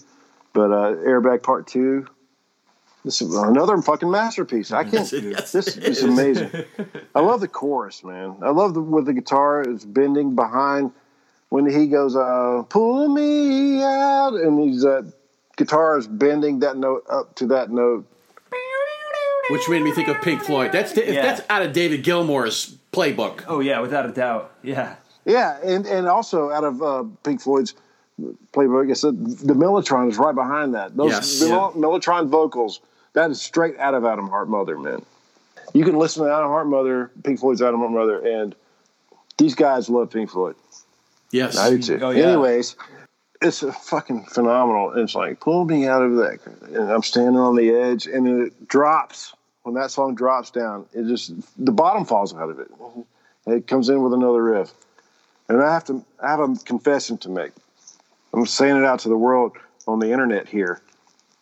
[0.51, 2.07] but uh, Airbag Part Two.
[3.05, 4.73] This is another fucking masterpiece.
[4.73, 5.09] I can't.
[5.13, 6.03] Yes, this is is.
[6.03, 6.51] amazing.
[7.15, 8.35] I love the chorus, man.
[8.41, 10.91] I love the with the guitar is bending behind
[11.47, 15.03] when he goes, uh, "Pull me out," and he's uh,
[15.57, 18.05] guitar is bending that note up to that note.
[19.49, 20.71] Which made me think of Pink Floyd.
[20.73, 21.21] That's if Yeah.
[21.21, 23.43] that's out of David Gilmour's playbook.
[23.47, 24.51] oh yeah, without a doubt.
[24.61, 24.95] Yeah.
[25.25, 27.73] Yeah, and and also out of uh, Pink Floyd's
[28.53, 30.95] playbook, it's the, the Mellotron is right behind that.
[30.97, 31.39] Those Yes.
[31.39, 32.81] the Mel- Mellotron vocals,
[33.13, 35.01] that is straight out of Atom Heart Mother, man.
[35.73, 38.53] You can listen to Atom Heart Mother, Pink Floyd's Atom Heart Mother, and
[39.37, 40.55] these guys love Pink Floyd.
[41.31, 41.57] Yes.
[41.57, 41.99] I do too.
[42.01, 42.23] Oh, yeah.
[42.27, 42.75] Anyways,
[43.41, 44.93] it's a fucking phenomenal.
[44.93, 46.39] It's like pull me out of that,
[46.73, 49.33] and I'm standing on the edge, and it drops
[49.63, 50.85] when that song drops down.
[50.93, 51.33] It just
[51.63, 52.71] the bottom falls out of it.
[53.45, 54.73] It comes in with another riff,
[55.47, 57.51] and I have to I have a confession to make.
[58.33, 59.57] I'm saying it out to the world
[59.87, 60.81] on the internet here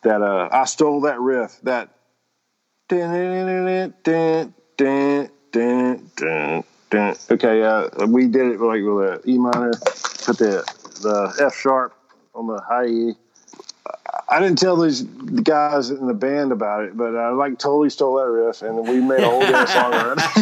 [0.04, 1.90] that uh, I stole that riff that.
[7.32, 10.74] Okay, uh, we did it like with E minor, put the
[11.06, 11.94] the F sharp
[12.34, 13.14] on the high E.
[14.27, 18.15] I didn't tell these guys in the band about it, but I like totally stole
[18.15, 20.26] that riff, and we made a whole damn song around it.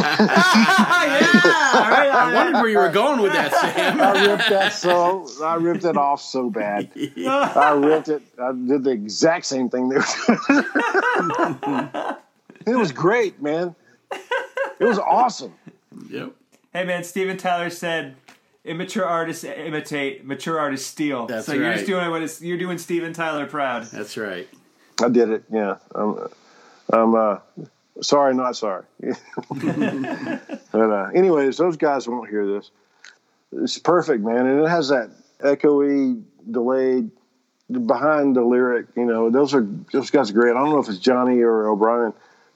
[2.15, 3.99] I wondered where you were going with that, Sam.
[3.99, 6.90] I ripped that so I ripped it off so bad.
[6.95, 8.22] I ripped it.
[8.41, 10.06] I did the exact same thing they were
[10.48, 10.65] doing.
[12.65, 13.76] it was great, man.
[14.80, 15.53] It was awesome.
[16.10, 16.34] Yep.
[16.72, 18.15] Hey man, Steven Tyler said,
[18.65, 22.77] "Immature artists imitate, mature artists steal." That's so you're just doing what is you're doing
[22.77, 23.84] Steven Tyler proud.
[23.85, 24.48] That's right.
[25.02, 25.44] I did it.
[25.52, 25.77] Yeah.
[25.95, 26.27] I'm,
[26.91, 27.38] I'm uh,
[28.02, 28.85] sorry, not sorry.
[29.02, 32.72] but uh, anyways, those guys won't hear this.
[33.52, 37.11] It's perfect, man, and it has that echoey, delayed
[37.85, 38.88] behind the lyric.
[38.95, 40.52] You know, those are those guys are great.
[40.52, 42.14] I don't know if it's Jonny or O'Brien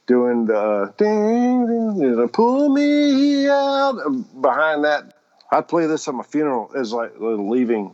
[0.07, 3.97] doing the ding, ding, ding, pull me out
[4.41, 5.16] behind that
[5.51, 7.93] I'd play this at my funeral as like the leaving,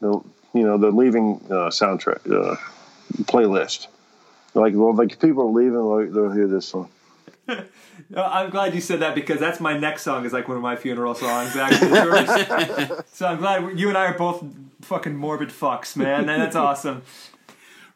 [0.00, 0.20] the
[0.52, 2.56] you know the leaving uh, soundtrack uh,
[3.24, 3.88] playlist.
[4.54, 6.88] Like well, like people are leaving, they'll, they'll hear this song.
[8.14, 10.62] Uh, I'm glad you said that because that's my next song is like one of
[10.62, 11.56] my funeral songs.
[11.56, 14.44] Actually, so I'm glad you and I are both
[14.82, 16.26] fucking morbid fucks, man.
[16.26, 17.02] That's awesome.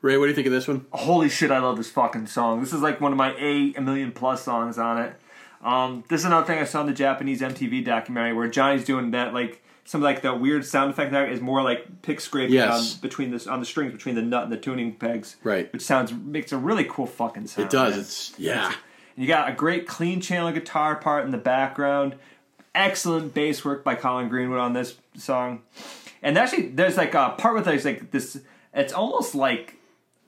[0.00, 0.86] Ray, what do you think of this one?
[0.92, 2.60] Holy shit, I love this fucking song.
[2.60, 5.14] This is like one of my eight a million plus songs on it.
[5.62, 9.10] Um, this is another thing I saw in the Japanese MTV documentary where Jonny's doing
[9.12, 12.94] that like some like the weird sound effect there is more like pick scraping Yes.
[12.94, 15.36] on between this on the strings between the nut and the tuning pegs.
[15.42, 15.72] Right.
[15.72, 17.66] Which sounds makes a really cool fucking sound.
[17.66, 17.92] It does.
[17.92, 18.00] man.
[18.00, 18.66] It's yeah.
[18.66, 18.76] And
[19.16, 22.16] you got a great clean channel guitar part in the background.
[22.74, 25.62] Excellent bass work by Colin Greenwood on this song.
[26.22, 28.38] And actually, there's like a part with there's like this.
[28.74, 29.77] It's almost like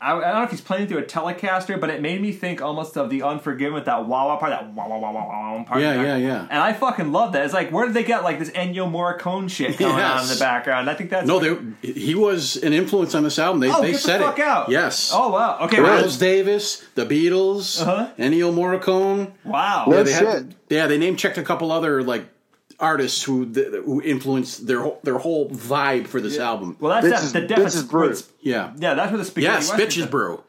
[0.03, 2.63] I, I don't know if he's playing through a Telecaster, but it made me think
[2.63, 5.27] almost of the Unforgiven with that wah wah part, that wah wah wah wah
[5.59, 5.81] wah part.
[5.83, 6.07] Yeah, there.
[6.07, 6.47] yeah, yeah.
[6.51, 7.45] And I fucking love that.
[7.45, 10.35] It's like where did they get like this Ennio Morricone shit going on in Yes.
[10.39, 10.89] the background?
[10.89, 13.61] I think that's No, they, he was an influence on this album.
[13.61, 14.45] They, Oh, they get said the fuck it.
[14.47, 14.69] out!
[14.71, 15.11] Yes.
[15.15, 15.59] Oh wow.
[15.63, 15.81] Okay.
[15.83, 18.09] well, Miles Davis, the Beatles, Uh-huh.
[18.19, 19.33] Ennio Morricone.
[19.45, 19.85] wow.
[19.87, 20.27] No Yeah, they shit.
[20.29, 22.27] had, yeah, they name checked a couple other like
[22.81, 26.77] artists who who influenced their whole- their whole vibe for this album.
[26.81, 27.91] Well, that's Bitches- that, the Bitches deficit.
[27.91, 28.17] Brew.
[28.41, 29.55] yeah, Yeah, that's where the spaghetti.
[29.55, 30.43] yes, Western bitches brew.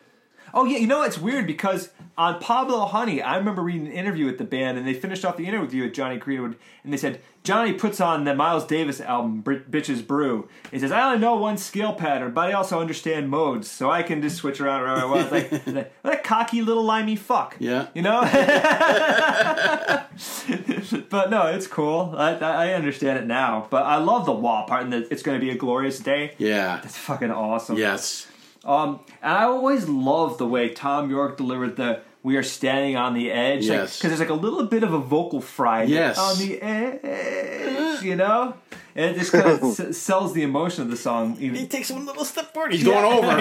[0.53, 4.25] Oh yeah, you know it's weird because on Pablo Honey, I remember reading an interview
[4.25, 7.21] with the band, and they finished off the interview with Jonny Greenwood, and they said
[7.45, 11.37] Jonny puts on the Miles Davis album, Br- "Bitches Brew." He says, "I only know
[11.37, 15.01] one scale pattern, but I also understand modes, so I can just switch around wherever
[15.01, 17.87] I want." Like, like, what a cocky little limey fuck, Yeah.
[17.95, 18.19] you know.
[21.09, 22.13] but no, it's cool.
[22.17, 25.23] I, I I understand it now, but I love the wah part, and that it's
[25.23, 26.33] going to be a glorious day.
[26.37, 26.81] Yeah.
[26.83, 27.77] It's fucking awesome.
[27.77, 28.27] Yes.
[28.63, 33.13] Um, and I always love the way Thom Yorke delivered the "We are standing on
[33.15, 33.97] the edge," Yes.
[33.97, 35.83] because there's like a little bit of a vocal fry.
[35.83, 36.17] Yes.
[36.19, 38.53] on the edge, you know,
[38.95, 41.37] and it just kind of s- sells the emotion of the song.
[41.39, 42.71] Even, He takes one little step forward.
[42.73, 43.31] He's going over.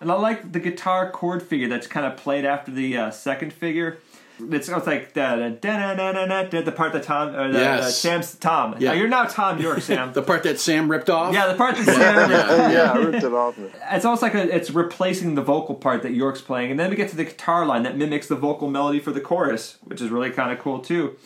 [0.00, 3.52] and I like the guitar chord figure that's kind of played after the uh, second
[3.52, 3.98] figure.
[4.38, 7.84] It's, almost like the the, the part that Thom or the, Yes.
[7.84, 8.74] uh, Sam's Thom.
[8.78, 8.90] Yeah.
[8.90, 10.12] Uh, you're now Thom Yorke, Sam.
[10.12, 11.32] The part that Sam ripped off.
[11.32, 12.30] yeah, the part that Sam.
[12.30, 13.58] yeah, I ripped it off.
[13.58, 16.96] it's almost like a, it's replacing the vocal part that Yorke's playing, and then we
[16.96, 20.10] get to the guitar line that mimics the vocal melody for the chorus, which is
[20.10, 21.16] really kind of cool too.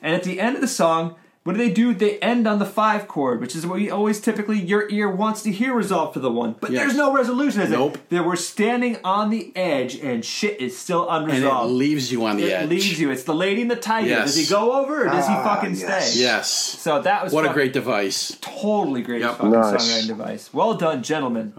[0.00, 1.92] And at the end of the song, what do they do?
[1.92, 5.42] They end on the five chord, which is what we always typically your ear wants
[5.42, 6.82] to hear resolved to the one, but Yes.
[6.82, 7.60] there's no resolution.
[7.62, 7.96] Is Nope.
[7.96, 8.10] it?
[8.10, 11.64] That we're standing on the edge, and shit is still unresolved.
[11.64, 12.68] and it leaves you on the It edge.
[12.70, 13.10] leaves you.
[13.10, 14.08] It's the lady and the tiger.
[14.08, 14.26] Yes.
[14.34, 16.12] Does he go over or does he Ah, fucking yes.
[16.12, 16.20] stay?
[16.20, 16.48] Yes.
[16.52, 18.36] So that was What a great device.
[18.40, 19.30] totally great Yep.
[19.38, 19.72] fucking Nice.
[19.82, 20.50] songwriting device.
[20.52, 21.54] Well done, gentlemen.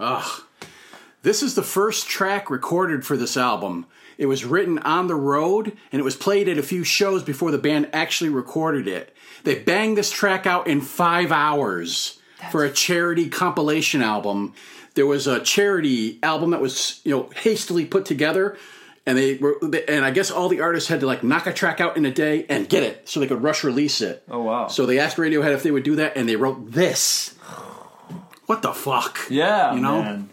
[1.24, 3.86] This is the first track recorded for this album.
[4.18, 7.50] It was written on the road and it was played at a few shows before
[7.52, 9.12] the band actually recorded it.
[9.44, 12.20] They banged this track out in five hours
[12.52, 14.53] for a charity compilation album.
[14.95, 18.57] There was a charity album that was, you know, hastily put together,
[19.06, 19.57] and they were,
[19.88, 22.11] and I guess all the artists had to like knock a track out in a
[22.11, 24.24] day and get it so they could rush release it.
[24.30, 24.68] Oh, wow.
[24.68, 27.36] So they asked Radiohead if they would do that, and they wrote this.
[28.45, 29.20] What the fuck?
[29.30, 30.03] Yeah, you know.
[30.03, 30.30] man.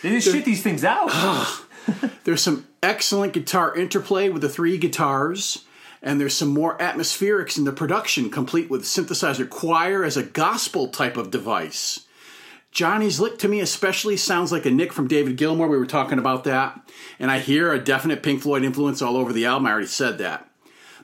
[0.00, 1.10] They just shit these things out.
[2.24, 5.64] There's some excellent guitar interplay with the three guitars,
[6.02, 10.88] and there's some more atmospherics in the production, complete with synthesizer choir as a gospel
[10.88, 12.06] type of device.
[12.72, 15.68] Jonny's lick to me especially sounds like a Nick from David Gilmour.
[15.68, 16.78] We were talking about that.
[17.18, 19.66] And I hear a definite Pink Floyd influence all over the album.
[19.66, 20.48] I already said that.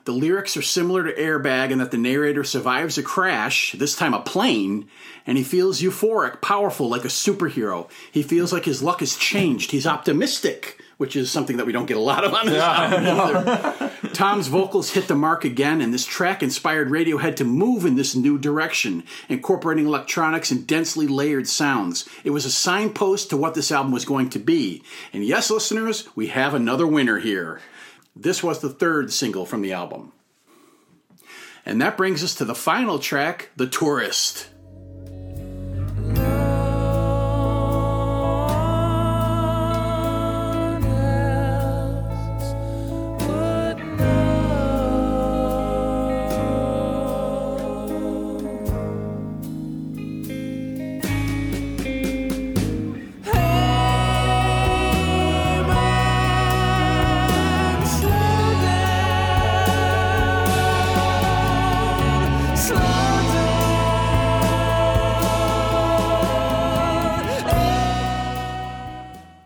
[0.05, 4.13] The lyrics are similar to Airbag in that the narrator survives a crash, this time
[4.13, 4.87] a plane,
[5.25, 7.89] and he feels euphoric, powerful, like a superhero.
[8.11, 9.71] He feels like his luck has changed.
[9.71, 13.05] He's optimistic, which is something that we don't get a lot of on this album
[13.05, 13.91] either.
[14.13, 18.15] Thom's vocals hit the mark again, and this track inspired Radiohead to move in this
[18.15, 22.07] new direction, incorporating electronics and densely layered sounds.
[22.23, 24.83] It was a signpost to what this album was going to be.
[25.11, 27.59] And yes, listeners, we have another winner here.
[28.15, 30.13] This was the third single from the album.
[31.65, 34.49] And that brings us to the final track, The Tourist.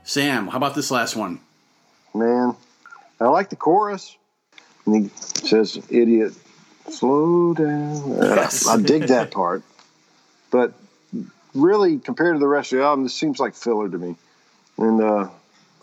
[0.10, 1.40] Sam, how about this last one?
[2.16, 2.56] Man,
[3.22, 4.18] I like the chorus.
[4.88, 6.34] And he says, "Idiot,
[6.90, 8.14] slow down.
[8.14, 9.62] Uh, I dig that part,
[10.50, 10.74] but
[11.54, 14.16] really, compared to the rest of the album, this seems like filler to me.
[14.80, 15.30] And uh,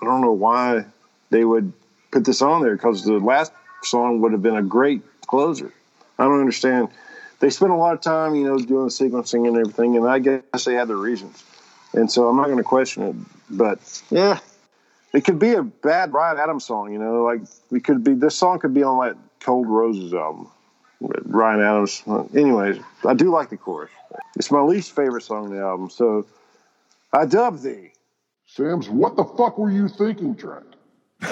[0.02, 0.86] I don't know why
[1.30, 1.72] they would
[2.10, 3.52] put this on there because the last
[3.84, 5.72] song would have been a great closer.
[6.18, 6.88] I don't understand.
[7.38, 10.18] They spent a lot of time, you know, doing the sequencing and everything, and I
[10.18, 11.44] guess they had their reasons.
[11.92, 13.35] And so I'm not going to question it.
[13.50, 14.38] But yeah,
[15.12, 18.14] it could be a bad Bryan Adams song, you know, like it could be.
[18.14, 20.48] This song could be on that Cold Roses album.
[21.00, 22.02] with Ryan Adams.
[22.34, 23.90] Anyways, I do like the chorus.
[24.36, 25.90] It's my least favorite song on the album.
[25.90, 26.26] So
[27.12, 27.92] I dub thee.
[28.46, 30.66] Sam's what the fuck were you thinking, Trent?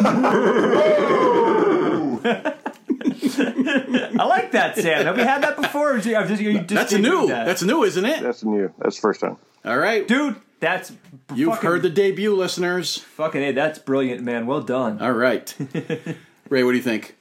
[2.96, 5.04] I like that, Sam.
[5.06, 5.92] Have we had that before?
[5.92, 7.26] Or is it- I've just, just That's a new.
[7.28, 7.46] That?
[7.46, 8.22] That's new, isn't it?
[8.22, 8.72] That's new.
[8.78, 9.36] That's the first time.
[9.64, 10.06] All right.
[10.06, 10.92] Dude, that's
[11.34, 12.98] You've fucking, heard the debut, listeners.
[12.98, 13.40] fucking.
[13.40, 14.46] Hey, that's brilliant, man.
[14.46, 15.00] Well done.
[15.00, 15.54] All right.
[16.48, 17.16] Ray, what do you think?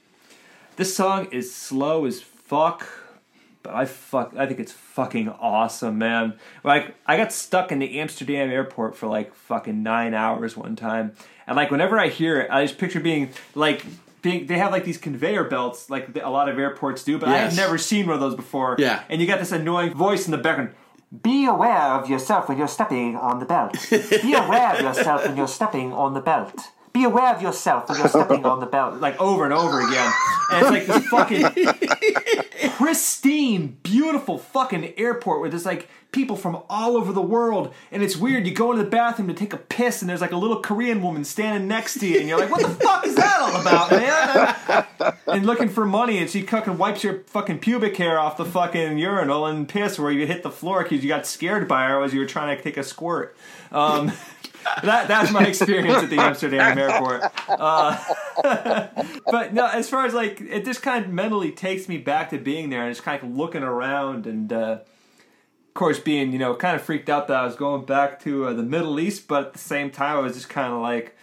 [0.76, 2.86] This song is slow as fuck,
[3.62, 4.34] but I fuck.
[4.36, 6.34] I think it's fucking awesome, man.
[6.64, 11.12] Like I got stuck in the Amsterdam airport for like fucking nine hours one time,
[11.46, 13.84] and like whenever I hear it, I just picture being like.
[14.22, 17.32] Being, they have like these conveyor belts, like a lot of airports do, but I
[17.32, 17.54] Yes.
[17.58, 18.74] have never seen one of those before.
[18.78, 19.02] Yeah.
[19.10, 20.70] and you got this annoying voice in the background.
[21.22, 23.76] Be aware of yourself when you're stepping on the belt.
[23.90, 26.70] Be aware of yourself when you're stepping on the belt.
[26.94, 29.00] Be aware of yourself when you're stepping on the belt.
[29.00, 30.12] like over and over again.
[30.52, 36.96] And it's like this fucking pristine, beautiful fucking airport where there's like people from all
[36.96, 37.74] over the world.
[37.90, 38.46] And it's weird.
[38.46, 41.02] You go into the bathroom to take a piss and there's like a little Korean
[41.02, 42.20] woman standing next to you.
[42.20, 45.14] And you're like, what the fuck is that all about, man?
[45.26, 46.18] And looking for money.
[46.18, 50.12] And she fucking wipes your fucking pubic hair off the fucking urinal and piss where
[50.12, 52.62] you hit the floor because you got scared by her as you were trying to
[52.62, 53.36] take a squirt.
[53.72, 54.12] Um,
[54.82, 57.22] that that's my experience at the Amsterdam airport.
[57.48, 57.98] Uh,
[59.30, 62.38] but no, as far as like it just kind of mentally takes me back to
[62.38, 66.54] being there and just kind of looking around and uh, of course being you know
[66.54, 69.46] kind of freaked out that I was going back to uh, the Middle East, but
[69.46, 71.13] at the same time I was just kind of like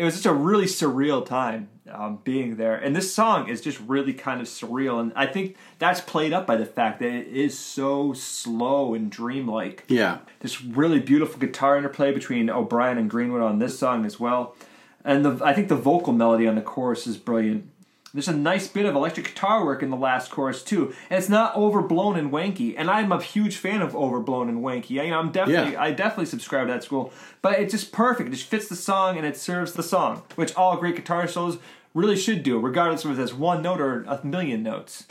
[0.00, 2.74] it was just a really surreal time um, being there.
[2.76, 6.46] And this song is just really kind of surreal, and I think that's played up
[6.46, 10.18] by the fact that it is so slow and dreamlike Yeah.
[10.40, 14.56] this really beautiful guitar interplay between O'Brien and Greenwood on this song as well.
[15.04, 17.69] And the, I think the vocal melody on the chorus is brilliant.
[18.12, 21.28] There's a nice bit of electric guitar work in the last chorus too, and it's
[21.28, 22.74] not overblown and wanky.
[22.76, 25.00] And I'm a huge fan of overblown and wanky.
[25.00, 25.82] I, you know, I'm definitely, Yeah.
[25.82, 27.12] I definitely subscribe to that school.
[27.40, 28.28] But it's just perfect.
[28.28, 31.58] It just fits the song and it serves the song, which all great guitar solos
[31.94, 35.06] really should do, regardless of if it's one note or a million notes.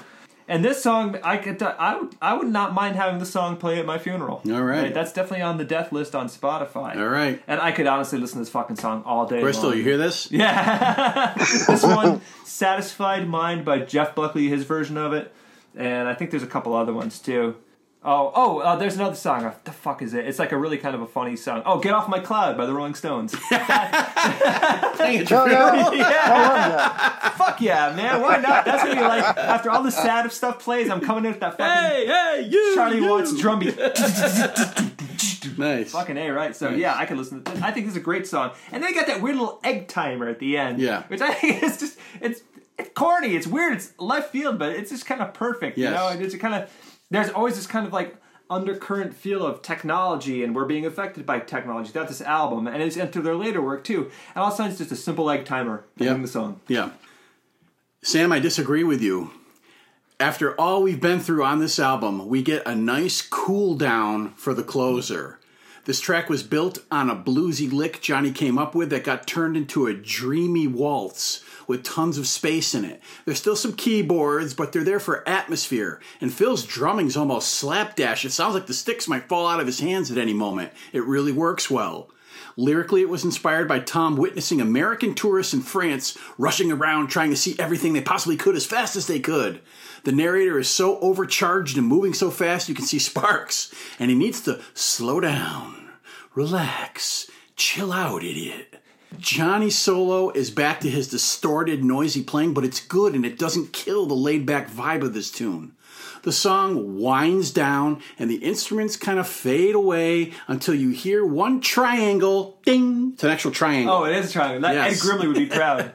[0.49, 3.55] And this song, I could, uh, I would, I would not mind having the song
[3.55, 4.41] play at my funeral.
[4.51, 4.91] All right.
[4.91, 6.97] that's definitely on the death list on Spotify.
[6.97, 7.39] All right.
[7.47, 9.41] and I could honestly listen to this fucking song all day.
[9.41, 9.77] Bristol, long.
[9.77, 10.31] you hear this?
[10.39, 15.34] Yeah, this one, "Satisfied Mind" by Jeff Buckley, his version of it,
[15.76, 17.55] and I think there's a couple other ones too.
[18.01, 19.43] Oh, oh, uh, there's another song.
[19.43, 20.26] What the fuck is it?
[20.26, 21.63] It's like a really kind of a funny song.
[21.65, 23.34] Oh, "Get Off My Cloud" by the Rolling Stones.
[23.49, 23.59] Dang
[25.15, 28.21] it, No, you're- no, yeah, fuck yeah, man.
[28.21, 28.63] Why not?
[28.63, 31.57] That's gonna be like after all the sad stuff plays, I'm coming in with that
[31.57, 32.73] fucking Hey, hey, you!
[32.76, 33.09] Charlie you.
[33.09, 33.77] Watts drum beat.
[35.57, 35.91] Nice.
[35.91, 36.55] Fucking A, right?
[36.55, 37.61] So yeah, I can listen to this.
[37.61, 38.51] I think this is a great song.
[38.71, 40.80] And then you got that weird little egg timer at the end.
[40.80, 41.03] Yeah.
[41.07, 42.41] Which I think is just it's
[42.77, 45.77] it's corny, it's weird, it's left field, but it's just kind of perfect.
[45.77, 45.89] Yes.
[45.89, 46.69] You know, and it's kind of
[47.10, 48.15] there's always this kind of like
[48.49, 51.91] undercurrent feel of technology and we're being affected by technology.
[51.94, 54.10] That's this album, and it's into their later work too.
[54.34, 56.14] And all of a sudden it's just a simple egg timer Yeah.
[56.15, 56.60] the song.
[56.68, 56.90] Yeah.
[58.02, 59.31] Sam, I disagree with you.
[60.19, 64.53] After all we've been through on this album, we get a nice cool down for
[64.53, 65.39] the closer.
[65.85, 69.57] This track was built on a bluesy lick Jonny came up with that got turned
[69.57, 73.01] into a dreamy waltz with tons of space in it.
[73.26, 76.01] There's still some keyboards, but they're there for atmosphere.
[76.19, 78.26] And Phil's drumming's almost slapdash.
[78.26, 80.72] It sounds like the sticks might fall out of his hands at any moment.
[80.91, 82.10] It really works well.
[82.57, 87.38] Lyrically, it was inspired by Thom witnessing American tourists in France rushing around trying to
[87.38, 89.61] see everything they possibly could as fast as they could.
[90.03, 94.17] The narrator is so overcharged and moving so fast you can see sparks, and he
[94.17, 95.89] needs to slow down,
[96.35, 98.76] relax, chill out, idiot.
[99.17, 103.73] Jonny solo is back to his distorted, noisy playing, but it's good and it doesn't
[103.73, 105.73] kill the laid back vibe of this tune.
[106.24, 111.62] The song winds down and the instruments kind of fade away until you hear one
[111.62, 113.12] triangle ding.
[113.14, 113.94] It's an actual triangle.
[113.96, 114.62] Oh, it is a triangle.
[114.62, 115.04] That, Yes.
[115.04, 115.94] Ed Grimley would be proud.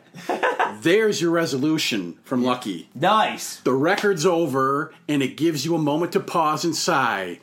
[0.80, 2.88] There's your resolution from Lucky.
[2.94, 3.56] nice.
[3.60, 7.40] The record's over and it gives you a moment to pause and sigh.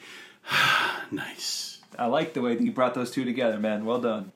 [1.11, 1.79] nice.
[1.97, 3.85] I like the way that you brought those two together, man.
[3.85, 4.31] Well done.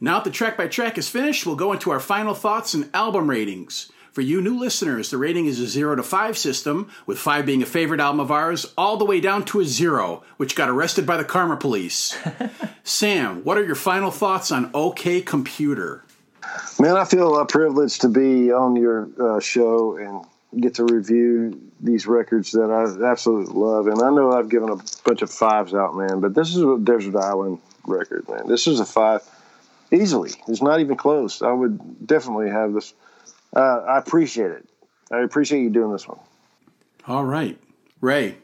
[0.00, 2.90] Now that the track by track is finished, we'll go into our final thoughts and
[2.94, 3.91] album ratings.
[4.12, 7.62] For you new listeners, the rating is a 0 to 5 system, with 5 being
[7.62, 11.06] a favorite album of ours, all the way down to a 0, which got arrested
[11.06, 12.18] by the Karma Police.
[12.84, 16.04] Sam, what are your final thoughts on OK Computer?
[16.78, 21.58] Man, I feel uh, privileged to be on your uh, show and get to review
[21.80, 23.86] these records that I absolutely love.
[23.86, 26.78] And I know I've given a bunch of fives out, man, but this is a
[26.78, 28.46] Desert Island record, man.
[28.46, 29.22] This is a five
[29.90, 30.32] easily.
[30.48, 31.40] It's not even close.
[31.40, 32.92] I would definitely have this.
[33.54, 34.68] Uh, I appreciate it.
[35.10, 36.18] I appreciate you doing this one.
[37.06, 37.58] All right.
[38.00, 38.36] Ray.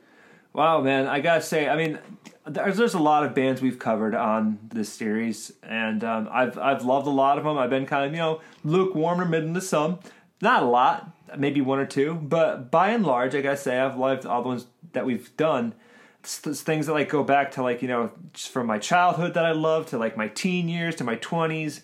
[0.52, 1.98] Wow, man, I gotta say, I mean,
[2.46, 6.84] there's, there's a lot of bands we've covered on this series, and um, I've I've
[6.84, 7.58] loved a lot of them.
[7.58, 9.98] I've been kind of you know lukewarm or mid into some,
[10.40, 13.98] not a lot, maybe one or two, but by and large, I gotta say, I've
[13.98, 15.74] loved all the ones that we've done.
[16.20, 19.34] It's, it's things that like go back to like you know just from my childhood
[19.34, 21.82] that I love to like my teen years to my twenties.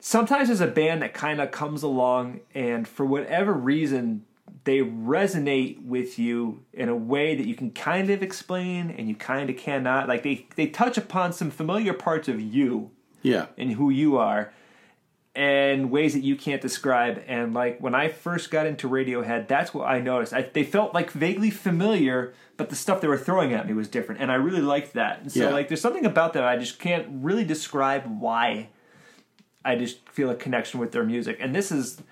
[0.00, 4.24] Sometimes there's a band that kind of comes along, and for whatever reason,
[4.64, 9.14] they resonate with you in a way that you can kind of explain and you
[9.14, 10.08] kind of cannot.
[10.08, 12.90] Like they they touch upon some familiar parts of you
[13.22, 13.46] Yeah.
[13.56, 14.52] and who you are
[15.34, 19.72] and ways that you can't describe and like when i first got into radiohead that's
[19.72, 23.52] what i noticed I, they felt like vaguely familiar but the stuff they were throwing
[23.54, 25.50] at me was different and i really liked that and so Yeah.
[25.50, 28.70] like there's something about that i just can't really describe why
[29.64, 32.02] i just feel a connection with their music and this is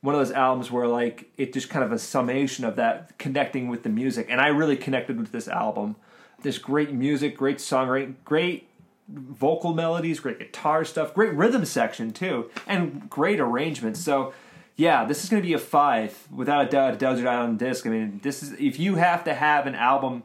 [0.00, 3.68] one of those albums where like it just kind of a summation of that connecting
[3.68, 5.96] with the music and i really connected with this album
[6.42, 8.68] This great music great songwriting great
[9.08, 14.00] vocal melodies, great guitar stuff, great rhythm section too, and great arrangements.
[14.00, 14.34] So,
[14.76, 16.98] yeah, this is going to be a five without a doubt.
[16.98, 17.86] Desert Island disc.
[17.86, 20.22] I mean, this is if you have to have an album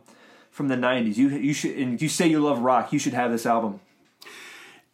[0.52, 3.32] from the '90s, you you should and you say you love rock, you should have
[3.32, 3.80] this album.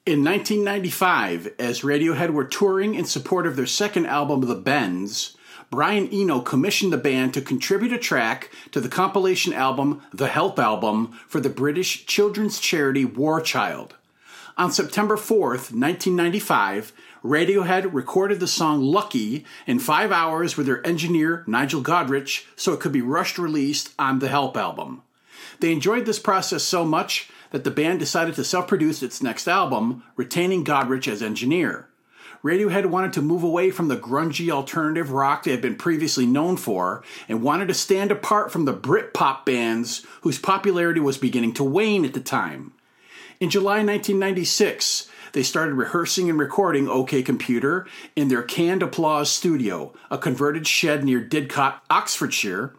[0.05, 5.35] In 1995, as Radiohead were touring in support of their second album, The Bends,
[5.69, 10.57] Brian Eno commissioned the band to contribute a track to the compilation album The Help
[10.57, 13.95] Album for the British children's charity War Child.
[14.57, 16.93] On September 4th, 1995,
[17.23, 22.79] Radiohead recorded the song Lucky in five hours with their engineer Nigel Godrich so it
[22.79, 25.03] could be rushed released on the Help album.
[25.59, 29.47] They enjoyed this process so much that the band decided to self produce its next
[29.47, 31.89] album, retaining Godrich as engineer.
[32.43, 36.55] Radiohead wanted to move away from the grungy alternative rock they had been previously known
[36.55, 41.63] for and wanted to stand apart from the Britpop bands whose popularity was beginning to
[41.65, 42.71] wane at the time.
[43.41, 47.85] In July 1996, they started rehearsing and recording OK Computer
[48.15, 52.73] in their Canned Applause studio, a converted shed near Didcot, Oxfordshire,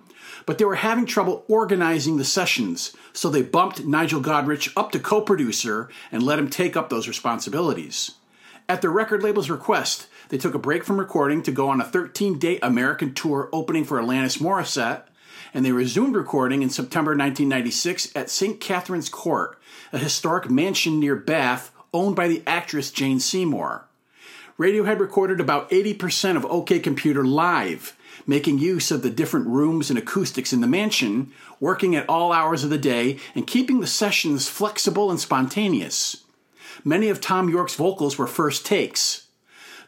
[0.51, 4.99] but they were having trouble organizing the sessions, so they bumped Nigel Godrich up to
[4.99, 8.17] co producer and let him take up those responsibilities.
[8.69, 11.85] At the record label's request, they took a break from recording to go on a
[11.85, 15.05] 13 day American tour opening for Alanis Morissette,
[15.55, 18.59] and they resumed recording in September 1996 at St.
[18.59, 19.57] Catherine's Court,
[19.93, 23.87] a historic mansion near Bath owned by the actress Jane Seymour.
[24.59, 27.97] Radiohead recorded about 80% of OK Computer live,
[28.27, 32.65] making use of the different rooms and acoustics in the mansion, working at all hours
[32.65, 36.25] of the day, and keeping the sessions flexible and spontaneous.
[36.85, 39.27] Many of Thom Yorke's vocals were first takes.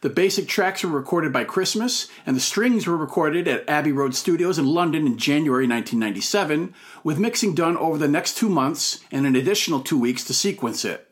[0.01, 4.13] The basic tracks were recorded by Christmas, and the strings were recorded at Abbey Road
[4.13, 6.73] Studios in London in January 1997,
[7.05, 10.83] with mixing done over the next two months and an additional two weeks to sequence
[10.83, 11.07] it.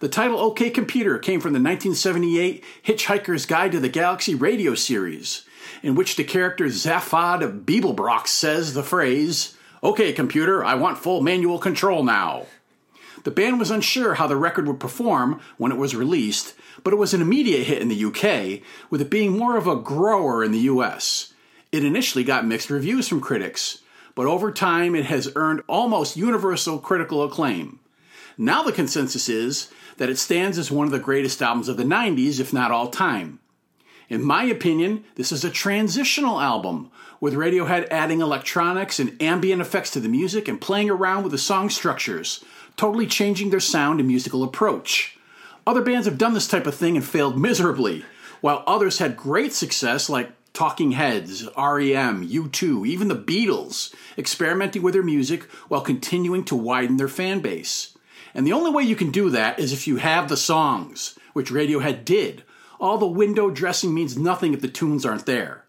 [0.00, 5.44] The title OK Computer came from the 1978 Hitchhiker's Guide to the Galaxy radio series,
[5.82, 11.58] in which the character Zaphod Beeblebrox says the phrase, OK computer, I want full manual
[11.58, 12.46] control now.
[13.24, 16.96] The band was unsure how the record would perform when it was released, but it
[16.96, 20.52] was an immediate hit in the UK, with it being more of a grower in
[20.52, 21.32] the US.
[21.70, 23.78] It initially got mixed reviews from critics,
[24.14, 27.78] but over time it has earned almost universal critical acclaim.
[28.36, 31.84] Now the consensus is that it stands as one of the greatest albums of the
[31.84, 33.38] 90s, if not all time.
[34.12, 39.88] In my opinion, this is a transitional album, with Radiohead adding electronics and ambient effects
[39.92, 42.44] to the music and playing around with the song structures,
[42.76, 45.16] totally changing their sound and musical approach.
[45.66, 48.04] Other bands have done this type of thing and failed miserably,
[48.42, 54.92] while others had great success like Talking Heads, REM, U2, even the Beatles, experimenting with
[54.92, 57.96] their music while continuing to widen their fan base.
[58.34, 61.50] And the only way you can do that is if you have the songs, which
[61.50, 62.44] Radiohead did.
[62.82, 65.64] All the window dressing means nothing if the tunes aren't there.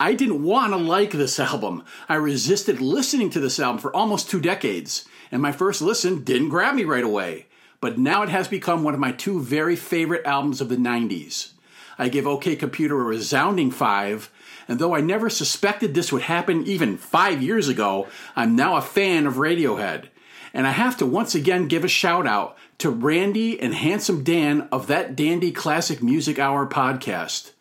[0.00, 1.84] I didn't want to like this album.
[2.08, 6.48] I resisted listening to this album for almost two decades, and my first listen didn't
[6.48, 7.46] grab me right away.
[7.80, 11.52] But now it has become one of my two very favorite albums of the 90s.
[11.96, 14.28] I give OK Computer a resounding 5,
[14.66, 18.82] and though I never suspected this would happen even five years ago, I'm now a
[18.82, 20.08] fan of Radiohead.
[20.52, 24.66] And I have to once again give a shout out to Randy and Handsome Dan
[24.72, 27.52] of that Dandy Classic Music Hour podcast.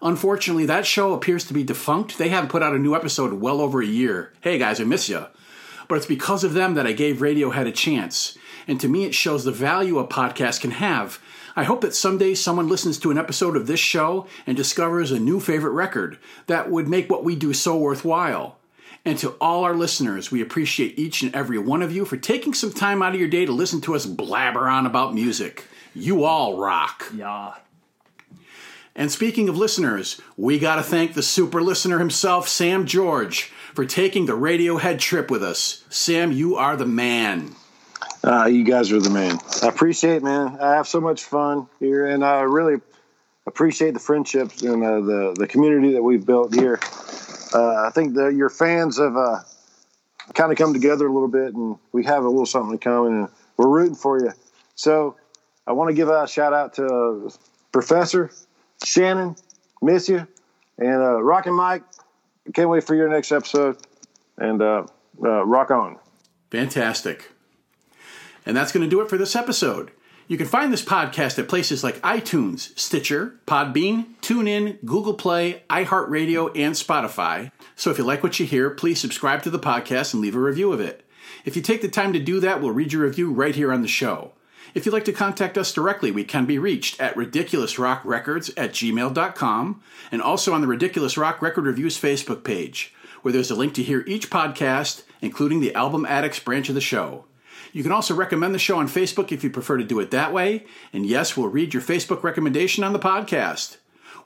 [0.00, 2.16] Unfortunately, that show appears to be defunct.
[2.16, 4.32] They haven't put out a new episode in well over a year.
[4.40, 5.26] Hey guys, I miss you.
[5.88, 8.38] But it's because of them that I gave Radiohead a chance.
[8.68, 11.18] And to me, it shows the value a podcast can have.
[11.56, 15.18] I hope that someday someone listens to an episode of this show and discovers a
[15.18, 18.57] new favorite record that would make what we do so worthwhile.
[19.04, 22.52] And to all our listeners, we appreciate each and every one of you for taking
[22.52, 25.64] some time out of your day to listen to us blabber on about music.
[25.94, 27.06] You all rock.
[27.14, 27.54] Yeah.
[28.94, 33.84] And speaking of listeners, we got to thank the super listener himself, Sam George, for
[33.84, 35.84] taking the Radiohead trip with us.
[35.88, 37.54] Sam, you are the man.
[38.24, 39.38] Uh, you guys are the man.
[39.62, 40.58] I appreciate it, man.
[40.60, 42.80] I have so much fun here, and I really
[43.46, 46.80] appreciate the friendships and uh, the the community that we've built here.
[47.54, 49.40] Uh, I think your fans have uh,
[50.34, 53.12] kind of come together a little bit, and we have a little something in common,
[53.20, 54.32] and we're rooting for you.
[54.74, 55.16] So
[55.66, 56.86] I want to give a shout out to
[57.26, 57.30] uh,
[57.72, 58.30] Professor
[58.84, 59.36] Shannon,
[59.82, 60.26] miss you,
[60.78, 61.82] and uh, Rockin' Mike.
[62.54, 63.76] Can't wait for your next episode,
[64.38, 64.86] and uh,
[65.22, 65.98] uh, rock on.
[66.50, 67.30] Fantastic.
[68.46, 69.90] And that's going to do it for this episode.
[70.28, 76.50] You can find this podcast at places like iTunes, Stitcher, Podbean, TuneIn, Google Play, iHeartRadio,
[76.54, 77.50] and Spotify.
[77.76, 80.40] So if you like what you hear, please subscribe to the podcast and leave a
[80.40, 81.02] review of it.
[81.46, 83.80] If you take the time to do that, we'll read your review right here on
[83.80, 84.32] the show.
[84.74, 89.82] If you'd like to contact us directly, we can be reached at ridiculousrockrecords at gmail.com
[90.12, 93.82] and also on the Ridiculous Rock Record Reviews Facebook page, where there's a link to
[93.82, 97.24] hear each podcast, including the Album Addicts branch of the show.
[97.72, 100.32] You can also recommend the show on Facebook if you prefer to do it that
[100.32, 100.64] way.
[100.92, 103.76] And yes, we'll read your Facebook recommendation on the podcast.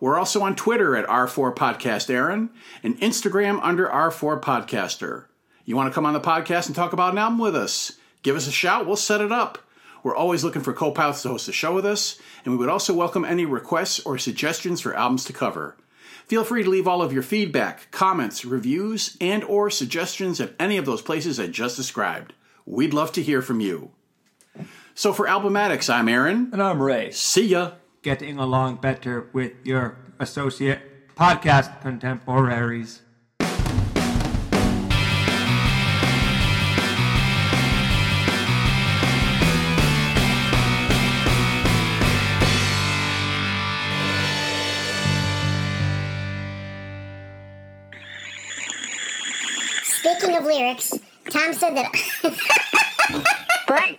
[0.01, 2.51] We're also on Twitter at R4 Podcast Aaron
[2.83, 5.27] and Instagram under R4 Podcaster.
[5.65, 7.93] You want to come on the podcast and talk about an album with us?
[8.23, 9.59] Give us a shout, we'll set it up.
[10.03, 12.93] We're always looking for co-pilots to host a show with us, and we would also
[12.93, 15.77] welcome any requests or suggestions for albums to cover.
[16.27, 20.77] Feel free to leave all of your feedback, comments, reviews, and or suggestions at any
[20.77, 22.33] of those places I just described.
[22.65, 23.91] We'd love to hear from you.
[24.95, 26.51] So for Album Addicts, I'm Aaron.
[26.53, 27.11] And I'm Ray.
[27.11, 27.73] See ya.
[28.03, 30.81] Getting along better with your associate
[31.17, 33.03] podcast contemporaries.
[49.85, 50.93] Speaking of lyrics,
[51.33, 51.91] Thom said that.
[53.67, 53.97] what?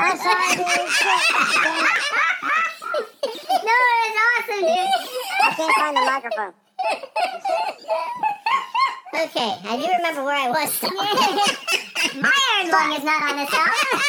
[0.00, 0.66] I'm sorry, dude.
[3.64, 3.74] no,
[4.04, 4.86] it's awesome, dude.
[5.42, 6.54] I can't find the microphone.
[9.18, 10.82] Okay, I do remember where I was.
[12.22, 14.00] My iron lung is not on this album.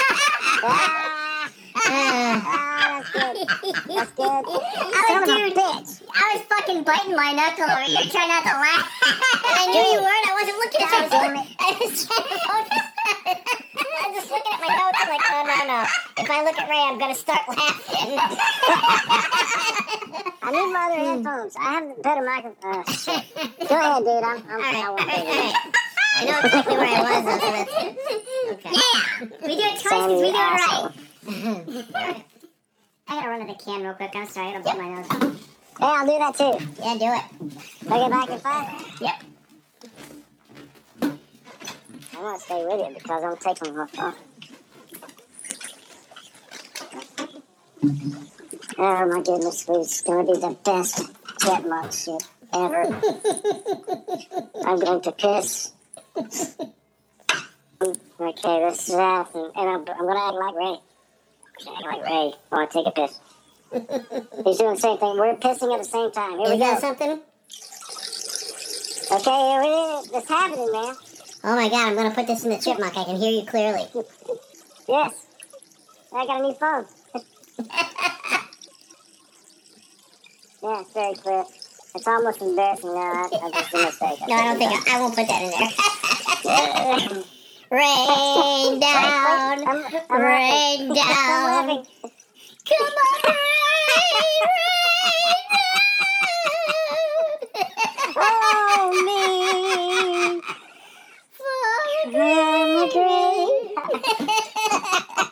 [1.91, 3.47] Ah, that's good.
[3.87, 4.27] That's good.
[4.27, 5.57] I was, dude,
[6.13, 8.85] I was fucking biting my knuckle over here, trying not to laugh.
[9.07, 10.27] And I knew you weren't.
[10.27, 11.37] I wasn't looking at phone.
[11.59, 12.83] I was trying to focus.
[13.09, 14.99] I was just looking at my notes.
[15.01, 15.85] I'm like, no, no, no.
[16.17, 18.19] If I look at Ray, I'm gonna start laughing.
[20.41, 21.55] I need my other headphones.
[21.57, 22.75] I have a better microphone.
[22.75, 23.23] Uh, shit.
[23.67, 24.23] Go ahead, dude.
[24.23, 25.55] I'm, I'm, I won't take it.
[26.15, 27.35] I know exactly where I was, though.
[28.53, 28.71] Okay.
[28.71, 29.25] Yeah!
[29.45, 30.39] We do it twice because we do it
[31.95, 32.25] right.
[33.07, 34.11] I gotta run to the can real quick.
[34.15, 34.47] I'm sorry.
[34.49, 35.07] I gotta blow my nose.
[35.79, 36.53] Yeah, I'll do that too.
[36.79, 37.23] Yeah, do it.
[37.91, 38.67] I'll back in five?
[39.01, 39.15] Yep.
[42.19, 44.13] I want to stay with you because I'm taking my phone.
[48.77, 51.01] Oh my goodness, it's gonna be the best
[51.39, 52.21] chipmunk shit
[52.53, 52.83] ever.
[54.65, 55.71] I'm going to piss.
[56.21, 56.35] Okay,
[58.67, 60.77] this is that, and I'm, I'm gonna act like Ray.
[61.73, 62.33] Act like Ray.
[62.51, 63.17] I want to take a piss.
[64.43, 65.17] He's doing the same thing.
[65.17, 66.37] We're pissing at the same time.
[66.37, 66.77] Here we go.
[66.79, 67.21] something?
[69.11, 70.09] Okay, here it is.
[70.11, 70.95] It's happening, man.
[71.41, 72.97] Oh my god, I'm gonna put this in the chipmunk.
[72.97, 73.87] I can hear you clearly.
[74.87, 75.13] yes.
[76.13, 76.85] I got a new phone.
[80.61, 81.45] yeah, it's very clear.
[81.95, 82.99] It's almost embarrassing now.
[82.99, 84.19] I, I just a mistake.
[84.27, 85.69] no, I don't think I, I won't put that in there.
[87.71, 91.85] rain down, I'm, I'm rain down.
[92.65, 95.33] Come on, rain, rain
[97.53, 97.73] down.
[98.17, 100.68] Oh, Hold me
[102.05, 103.73] hungry.